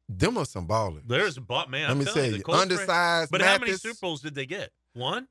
[0.07, 1.01] them are some ballers.
[1.05, 1.81] There's a bot man.
[1.83, 4.21] Let I'm me telling tell the you, Colts fran- undersized But how many Super Bowls
[4.21, 4.71] did they get?
[4.93, 5.27] One.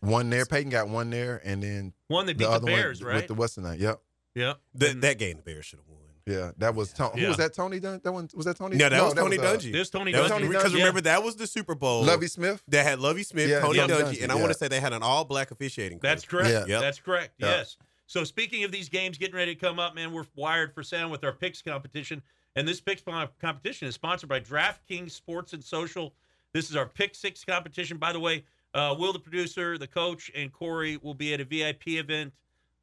[0.00, 3.00] One there, Peyton got one there, and then One they beat the other one Bears,
[3.00, 3.28] with right?
[3.28, 3.80] the what's the name?
[3.80, 4.00] Yep.
[4.34, 4.54] Yeah.
[4.74, 5.98] That, that game, the Bears should have won.
[6.26, 7.12] Yeah, that was Tony.
[7.16, 7.22] Yeah.
[7.22, 7.54] Who was that?
[7.54, 8.00] Tony Dun?
[8.04, 8.76] That one was that Tony?
[8.76, 9.72] No, that was Tony uh, Dungy.
[9.72, 10.48] This Tony That Dungy.
[10.48, 10.80] Because Yeah.
[10.80, 12.04] remember, that was the Super Bowl.
[12.04, 12.62] Lovie Smith.
[12.68, 14.78] That had Lovie Smith, Yeah, Tony Tony Dungy, Dungy, and I want to say they
[14.80, 16.00] had an all black officiating.
[16.02, 16.40] That's crew.
[16.40, 16.68] correct.
[16.68, 16.80] Yep.
[16.82, 17.32] That's correct.
[17.38, 17.46] Yeah.
[17.46, 17.78] Yes.
[18.06, 21.10] So speaking of these games getting ready to come up, man, we're wired for sound
[21.10, 22.22] with our picks competition,
[22.56, 23.02] and this picks
[23.40, 26.14] competition is sponsored by DraftKings Sports and Social.
[26.52, 27.96] This is our Pick Six competition.
[27.96, 28.44] By the way,
[28.78, 32.32] uh, Will, the producer, the coach, and Corey will be at a VIP event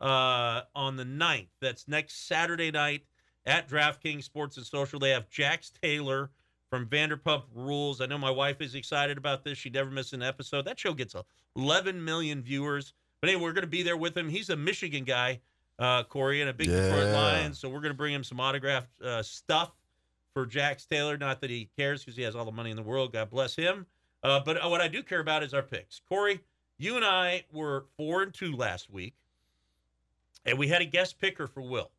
[0.02, 1.48] uh, on the 9th.
[1.62, 3.06] That's next Saturday night
[3.46, 5.00] at DraftKings Sports and Social.
[5.00, 6.32] They have Jax Taylor
[6.70, 8.02] from Vanderpump Rules.
[8.02, 9.58] I know my wife is excited about this.
[9.58, 10.66] She never misses an episode.
[10.66, 11.16] That show gets
[11.56, 12.94] 11 million viewers.
[13.22, 14.28] But anyway, we're going to be there with him.
[14.30, 15.40] He's a Michigan guy,
[15.80, 17.14] uh, Corey, and a big Detroit Yeah.
[17.14, 17.54] Lion.
[17.54, 19.72] So we're going to bring him some autographed uh, stuff
[20.34, 21.18] for Jax Taylor.
[21.18, 23.14] Not that he cares because he has all the money in the world.
[23.14, 23.86] God bless him.
[24.26, 26.02] Uh, but uh, what I do care about is our picks.
[26.10, 26.40] Corey,
[26.78, 29.14] you and I were four and two last week,
[30.46, 31.92] and we had a guest picker for Will.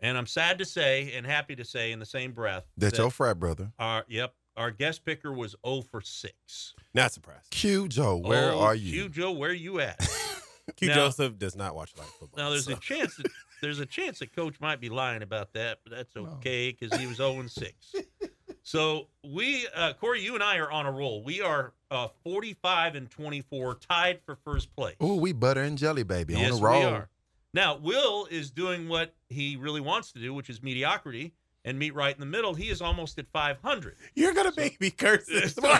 [0.00, 3.10] And I'm sad to say and happy to say in the same breath That's your
[3.10, 3.72] frat brother.
[3.78, 6.74] our yep, our guest picker was 0 for 6.
[6.92, 7.50] Not surprised.
[7.50, 8.92] Q Joe, where Oh, are you?
[8.92, 9.98] Q Joe, where are you at?
[10.76, 12.44] Q Now- Joseph does not watch live football.
[12.44, 12.74] Now there's so.
[12.74, 13.26] a chance that
[13.62, 17.06] there's a chance that coach might be lying about that, but that's okay because he
[17.06, 17.72] was 0 and 6.
[18.66, 21.22] So we, uh, Corey, you and I are on a roll.
[21.22, 24.96] We are uh, 45 and 24, tied for first place.
[25.02, 26.80] Ooh, we butter and jelly, baby, yes, on the roll.
[26.80, 27.08] we are.
[27.52, 31.34] Now, Will is doing what he really wants to do, which is mediocrity,
[31.66, 32.54] and meet right in the middle.
[32.54, 33.96] He is almost at 500.
[34.14, 35.76] You're gonna make me curse this So-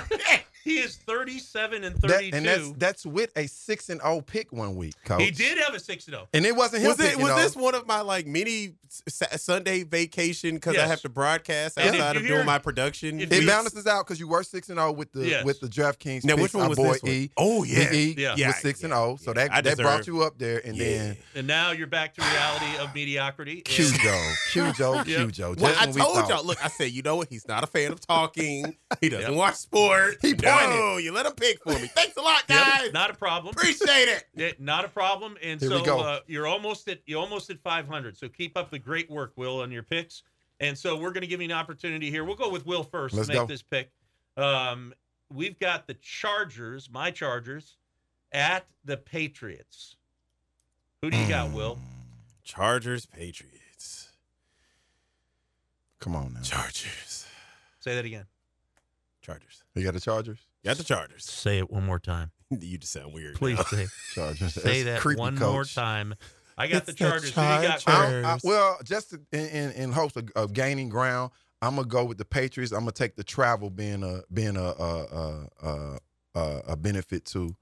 [0.65, 2.37] he is 37 and That- 32.
[2.37, 5.23] and that's that's with a six and zero pick one week, coach.
[5.23, 6.29] he did have a 6 and 0.
[6.33, 6.89] and it wasn't him.
[6.89, 7.17] Was it?
[7.19, 8.75] Was this one of my like mini
[9.09, 13.21] Sunday vacation because I have to broadcast And outside of hear- doing my production?
[13.21, 15.45] if It we- balances out because you were six and zero with the Yes.
[15.45, 16.25] with the DraftKings.
[16.25, 17.13] Now, which one was boy this one?
[17.13, 17.31] E.
[17.37, 17.91] Oh, yeah.
[17.91, 18.35] Big E Yeah.
[18.37, 19.19] Yeah, was six and yeah, zero.
[19.21, 19.49] So yeah.
[19.51, 22.77] I that that brought you up there, and then And now you're back to reality
[22.79, 23.61] of mediocrity.
[23.63, 25.55] Q And- Joe, Q Joe, Q Joe.
[25.65, 26.45] Well, I told y'all.
[26.45, 27.29] Look, I said, you know what?
[27.29, 28.77] He's not a fan of talking.
[29.01, 30.19] He doesn't watch sport.
[30.23, 31.05] He no, pointed.
[31.05, 31.89] you let him pick for me.
[31.95, 32.93] Thanks a lot, Yep, guys.
[32.93, 33.55] not a problem.
[33.57, 34.25] Appreciate it.
[34.37, 35.37] Yeah, not a problem.
[35.43, 36.01] And Here we so go.
[36.01, 38.17] uh, you're almost at you're almost at 500.
[38.17, 40.23] So keep up the great work, Will, on your picks.
[40.61, 42.25] And so we're going to give you an opportunity here.
[42.25, 43.47] We'll go with Will 1st Let's to make go.
[43.47, 43.91] this pick.
[44.37, 44.95] Um,
[45.33, 47.77] we've got the Chargers, my Chargers,
[48.33, 49.97] at the Patriots.
[51.03, 51.79] Who do you got, Will?
[52.45, 54.11] Chargers, Patriots.
[55.99, 57.27] Come on now, Chargers.
[57.81, 58.25] Say that again.
[59.23, 59.64] Chargers.
[59.75, 60.39] You got the Chargers.
[60.65, 61.25] Got the Chargers.
[61.25, 62.31] Say it one more time.
[62.51, 63.35] You just sound weird.
[63.35, 63.65] Please now.
[63.65, 64.55] say, Chargers.
[64.55, 65.53] say That's that one coach.
[65.53, 66.15] more time.
[66.57, 67.31] I got It's the the Chargers.
[67.35, 67.81] Who you got?
[67.81, 68.25] Chargers.
[68.25, 72.05] I- I- well, just in, in, in hopes of, of gaining ground, I'm gonna go
[72.05, 72.71] with the Patriots.
[72.73, 74.69] I'm gonna take the travel being a being a a
[75.03, 75.99] a, a,
[76.37, 77.57] a, a benefit to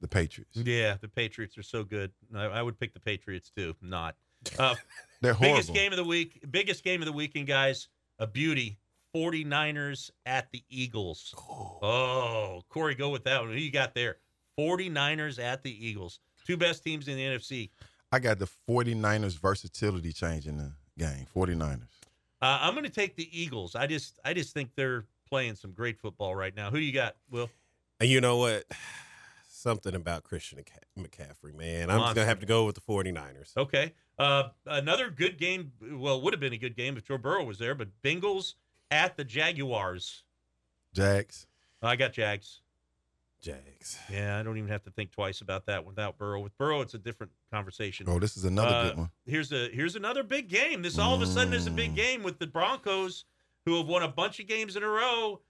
[0.00, 0.56] the Patriots.
[0.56, 2.12] Yeah, the Patriots are so good.
[2.34, 3.74] I, I would pick the Patriots too.
[3.82, 4.14] Not.
[4.58, 4.76] Uh,
[5.20, 5.56] They're horrible.
[5.58, 6.42] biggest game of the week.
[6.50, 7.88] Biggest game of the weekend, guys.
[8.18, 8.78] A beauty.
[9.14, 11.34] 49ers at the Eagles.
[11.38, 13.50] Oh, Corey, go with that one.
[13.50, 14.16] Who you got there?
[14.58, 16.20] 49ers at the Eagles.
[16.46, 17.70] Two best teams in the NFC.
[18.10, 21.26] I got the 49ers versatility changing the game.
[21.34, 21.82] 49ers.
[22.40, 23.74] Uh, I'm going to take the Eagles.
[23.74, 26.70] I just, I just think they're playing some great football right now.
[26.70, 27.48] Who you got, Will?
[28.00, 28.64] And you know what?
[29.48, 30.58] Something about Christian
[30.98, 31.88] McCaffrey, man.
[31.88, 33.56] I'm just going to have to go with the 49ers.
[33.56, 33.92] Okay.
[34.18, 35.70] Uh, another good game.
[35.80, 38.54] Well, would have been a good game if Joe Burrow was there, but Bengals
[38.92, 40.22] at the Jaguars.
[40.94, 41.46] Jags.
[41.82, 42.60] I got Jags.
[43.40, 43.98] Jags.
[44.08, 46.40] Yeah, I don't even have to think twice about that without Burrow.
[46.40, 48.06] With Burrow, it's a different conversation.
[48.08, 49.10] Oh, this is another Uh, good one.
[49.26, 50.82] Here's a here's another big game.
[50.82, 51.76] This all of a sudden is a Mm.
[51.76, 53.24] big game with the Broncos,
[53.64, 55.40] who have won a bunch of games in a row,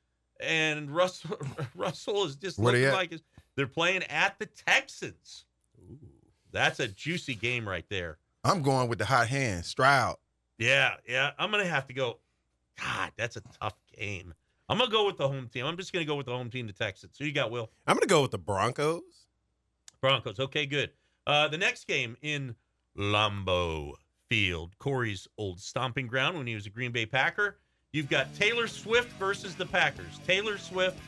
[0.40, 1.36] and Russell
[1.74, 3.22] Russell is just Where looking like his-
[3.56, 5.44] they're playing at the Texans.
[5.78, 5.98] Ooh.
[6.50, 8.18] That's a juicy game right there.
[8.42, 10.16] I'm going with the hot hand, Stroud.
[10.56, 11.32] Yeah, yeah.
[11.38, 12.20] I'm gonna have to go.
[12.82, 14.34] God, that's a tough game.
[14.68, 15.66] I'm gonna go with the home team.
[15.66, 17.16] I'm just gonna go with the home team, the Texans.
[17.18, 17.70] Who you got, Will?
[17.86, 19.02] I'm going to go with the Broncos.
[20.00, 20.40] Broncos.
[20.40, 20.90] Okay, good.
[21.26, 22.54] Uh, the next game in
[22.96, 23.92] Lambeau
[24.28, 27.58] Field, Corey's old stomping ground when he was a Green Bay Packer.
[27.92, 30.18] You've got Taylor Swift versus the Packers.
[30.26, 30.98] Taylor Swift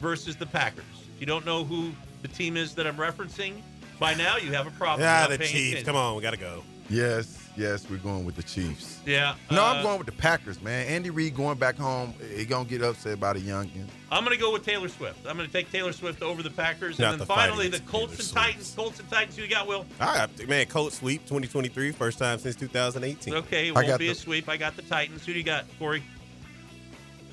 [0.00, 0.84] versus the Packers.
[1.14, 3.62] If you don't know who the team is that I'm referencing,
[4.00, 5.02] by now you have a problem.
[5.02, 5.52] Yeah, the Chiefs.
[5.52, 5.84] attention.
[5.86, 6.64] Come on, we got to go.
[6.90, 9.00] Yes, yes, we're going with the Chiefs.
[9.04, 9.34] Yeah.
[9.50, 10.86] No, uh, I'm going with the Packers, man.
[10.86, 13.86] Andy Reid going back home, he gonna get upset about a youngin.
[14.10, 15.18] I'm going to go with Taylor Swift.
[15.26, 17.68] I'm going to take Taylor Swift over the Packers, Not and the then fight finally
[17.68, 18.34] the against Colts and Swift.
[18.46, 18.74] Titans.
[18.74, 19.36] Colts and Titans.
[19.36, 19.84] Who you got, Will?
[20.00, 20.64] All right, man.
[20.64, 23.34] Colts sweep 2023, first time since 2018.
[23.34, 24.48] Okay, it won't got be a the- sweep.
[24.48, 25.26] I got the Titans.
[25.26, 26.02] Who do you got, Corey?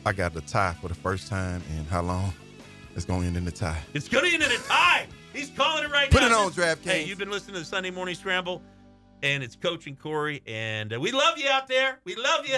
[0.06, 2.34] I got the tie for the first time in how long?
[2.98, 3.82] It's gonna end in a tie.
[3.94, 5.08] It's going to end in a tie.
[5.34, 6.28] He's calling it right Put now.
[6.28, 6.84] Put it on, DraftKings.
[6.92, 8.62] Hey, you've been listening to the Sunday Morning Scramble,
[9.24, 12.00] and it's Coach and Corey, and uh, we love you out there.
[12.04, 12.58] We love you.